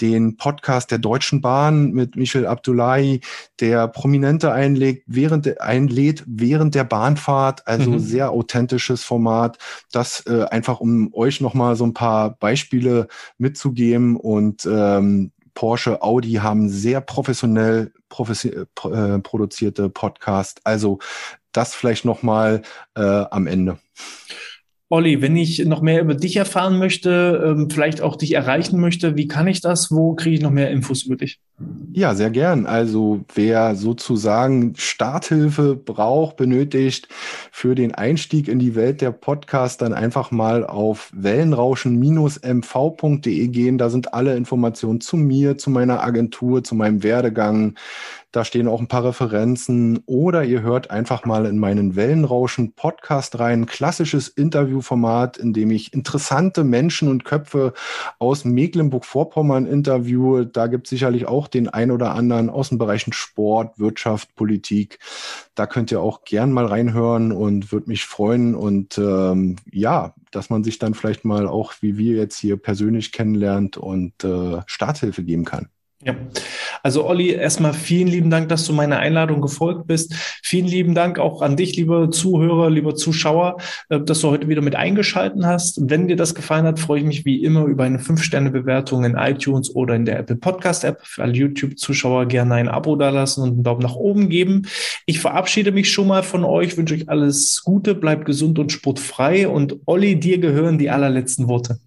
den 0.00 0.38
Podcast 0.38 0.90
der 0.90 0.98
Deutschen 0.98 1.42
Bahn 1.42 1.90
mit 1.90 2.16
Michel 2.16 2.46
Abdullahi, 2.46 3.20
der 3.60 3.86
Prominente 3.86 4.50
einlegt, 4.50 5.04
während, 5.06 5.60
einlädt 5.60 6.24
während 6.26 6.74
der 6.74 6.84
Bahnfahrt, 6.84 7.66
also 7.66 7.90
mhm. 7.90 7.98
sehr 7.98 8.30
authentisches 8.30 9.04
Format, 9.04 9.58
das 9.92 10.24
äh, 10.26 10.44
einfach 10.44 10.80
um 10.80 11.12
euch 11.12 11.42
nochmal 11.42 11.76
so 11.76 11.84
ein 11.84 11.92
paar 11.92 12.30
Beispiele 12.30 13.08
mitzugeben 13.36 14.16
und 14.16 14.64
ähm, 14.64 15.32
Porsche, 15.52 16.00
Audi 16.00 16.34
haben 16.34 16.70
sehr 16.70 17.02
professionell 17.02 17.92
professi 18.08 18.48
äh, 18.48 19.18
produzierte 19.18 19.90
Podcast. 19.90 20.60
Also 20.64 21.00
das 21.52 21.74
vielleicht 21.74 22.06
nochmal 22.06 22.62
äh, 22.94 23.02
am 23.02 23.46
Ende. 23.46 23.78
Olli, 24.92 25.22
wenn 25.22 25.36
ich 25.36 25.64
noch 25.66 25.82
mehr 25.82 26.00
über 26.00 26.16
dich 26.16 26.36
erfahren 26.36 26.78
möchte, 26.78 27.42
ähm, 27.46 27.70
vielleicht 27.70 28.00
auch 28.00 28.16
dich 28.16 28.34
erreichen 28.34 28.80
möchte, 28.80 29.16
wie 29.16 29.28
kann 29.28 29.46
ich 29.46 29.60
das? 29.60 29.92
Wo 29.92 30.14
kriege 30.14 30.34
ich 30.34 30.42
noch 30.42 30.50
mehr 30.50 30.70
Infos 30.70 31.04
über 31.04 31.14
dich? 31.14 31.38
Ja, 31.92 32.14
sehr 32.14 32.30
gern. 32.30 32.66
Also 32.66 33.24
wer 33.34 33.74
sozusagen 33.74 34.74
Starthilfe 34.76 35.74
braucht, 35.76 36.36
benötigt 36.36 37.08
für 37.50 37.74
den 37.74 37.94
Einstieg 37.94 38.48
in 38.48 38.58
die 38.58 38.74
Welt 38.76 39.02
der 39.02 39.10
Podcast, 39.10 39.82
dann 39.82 39.92
einfach 39.92 40.30
mal 40.30 40.64
auf 40.64 41.10
wellenrauschen-mv.de 41.12 43.48
gehen. 43.48 43.76
Da 43.76 43.90
sind 43.90 44.14
alle 44.14 44.36
Informationen 44.36 45.02
zu 45.02 45.18
mir, 45.18 45.58
zu 45.58 45.68
meiner 45.68 46.02
Agentur, 46.02 46.64
zu 46.64 46.74
meinem 46.74 47.02
Werdegang, 47.02 47.74
da 48.32 48.44
stehen 48.44 48.68
auch 48.68 48.78
ein 48.78 48.86
paar 48.86 49.04
Referenzen. 49.04 50.04
Oder 50.06 50.44
ihr 50.44 50.62
hört 50.62 50.92
einfach 50.92 51.24
mal 51.24 51.46
in 51.46 51.58
meinen 51.58 51.96
Wellenrauschen 51.96 52.74
Podcast 52.74 53.40
rein. 53.40 53.66
Klassisches 53.66 54.28
Interviewformat, 54.28 55.36
in 55.36 55.52
dem 55.52 55.72
ich 55.72 55.92
interessante 55.92 56.62
Menschen 56.62 57.08
und 57.08 57.24
Köpfe 57.24 57.72
aus 58.20 58.44
Mecklenburg-Vorpommern 58.44 59.66
interviewe. 59.66 60.46
Da 60.46 60.68
gibt 60.68 60.86
es 60.86 60.90
sicherlich 60.90 61.26
auch 61.26 61.48
den 61.50 61.68
ein 61.68 61.90
oder 61.90 62.14
anderen 62.14 62.50
aus 62.50 62.70
den 62.70 62.78
Bereichen 62.78 63.12
Sport, 63.12 63.78
Wirtschaft, 63.78 64.34
Politik. 64.34 64.98
Da 65.54 65.66
könnt 65.66 65.90
ihr 65.90 66.00
auch 66.00 66.24
gern 66.24 66.52
mal 66.52 66.66
reinhören 66.66 67.32
und 67.32 67.72
würde 67.72 67.88
mich 67.88 68.04
freuen. 68.04 68.54
Und 68.54 68.98
ähm, 68.98 69.56
ja, 69.70 70.14
dass 70.30 70.50
man 70.50 70.64
sich 70.64 70.78
dann 70.78 70.94
vielleicht 70.94 71.24
mal 71.24 71.46
auch, 71.46 71.74
wie 71.80 71.96
wir 71.98 72.16
jetzt 72.16 72.38
hier 72.38 72.56
persönlich 72.56 73.12
kennenlernt 73.12 73.76
und 73.76 74.24
äh, 74.24 74.60
Starthilfe 74.66 75.24
geben 75.24 75.44
kann. 75.44 75.68
Ja, 76.02 76.16
also 76.82 77.06
Olli, 77.06 77.32
erstmal 77.32 77.74
vielen 77.74 78.08
lieben 78.08 78.30
Dank, 78.30 78.48
dass 78.48 78.64
du 78.64 78.72
meiner 78.72 79.00
Einladung 79.00 79.42
gefolgt 79.42 79.86
bist. 79.86 80.14
Vielen 80.42 80.66
lieben 80.66 80.94
Dank 80.94 81.18
auch 81.18 81.42
an 81.42 81.56
dich, 81.56 81.76
liebe 81.76 82.08
Zuhörer, 82.10 82.70
lieber 82.70 82.94
Zuschauer, 82.94 83.58
äh, 83.90 84.00
dass 84.00 84.22
du 84.22 84.30
heute 84.30 84.48
wieder 84.48 84.62
mit 84.62 84.76
eingeschalten 84.76 85.44
hast. 85.44 85.78
Wenn 85.90 86.08
dir 86.08 86.16
das 86.16 86.34
gefallen 86.34 86.64
hat, 86.64 86.78
freue 86.78 87.00
ich 87.00 87.06
mich 87.06 87.24
wie 87.26 87.44
immer 87.44 87.66
über 87.66 87.84
eine 87.84 87.98
5-Sterne-Bewertung 87.98 89.04
in 89.04 89.14
iTunes 89.14 89.74
oder 89.74 89.94
in 89.94 90.06
der 90.06 90.18
Apple 90.20 90.36
Podcast-App. 90.36 91.02
Für 91.04 91.22
alle 91.22 91.34
YouTube-Zuschauer 91.34 92.24
gerne 92.26 92.54
ein 92.54 92.68
Abo 92.68 92.96
dalassen 92.96 93.42
und 93.42 93.50
einen 93.50 93.62
Daumen 93.62 93.82
nach 93.82 93.96
oben 93.96 94.30
geben. 94.30 94.66
Ich 95.04 95.20
verabschiede 95.20 95.70
mich 95.70 95.92
schon 95.92 96.08
mal 96.08 96.22
von 96.22 96.44
euch, 96.44 96.78
wünsche 96.78 96.94
euch 96.94 97.10
alles 97.10 97.62
Gute, 97.62 97.94
bleibt 97.94 98.24
gesund 98.24 98.58
und 98.58 98.72
sportfrei. 98.72 99.48
Und 99.48 99.76
Olli, 99.84 100.18
dir 100.18 100.38
gehören 100.38 100.78
die 100.78 100.88
allerletzten 100.88 101.46
Worte. 101.46 101.78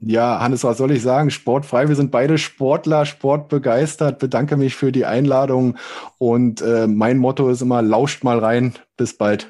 Ja, 0.00 0.40
Hannes, 0.40 0.64
was 0.64 0.78
soll 0.78 0.90
ich 0.90 1.02
sagen? 1.02 1.30
Sportfrei. 1.30 1.88
Wir 1.88 1.96
sind 1.96 2.10
beide 2.10 2.36
Sportler, 2.36 3.06
sportbegeistert. 3.06 4.18
Bedanke 4.18 4.56
mich 4.56 4.74
für 4.74 4.92
die 4.92 5.06
Einladung. 5.06 5.76
Und 6.18 6.60
äh, 6.62 6.86
mein 6.86 7.18
Motto 7.18 7.48
ist 7.48 7.62
immer, 7.62 7.80
lauscht 7.80 8.24
mal 8.24 8.38
rein. 8.38 8.74
Bis 8.96 9.16
bald. 9.16 9.48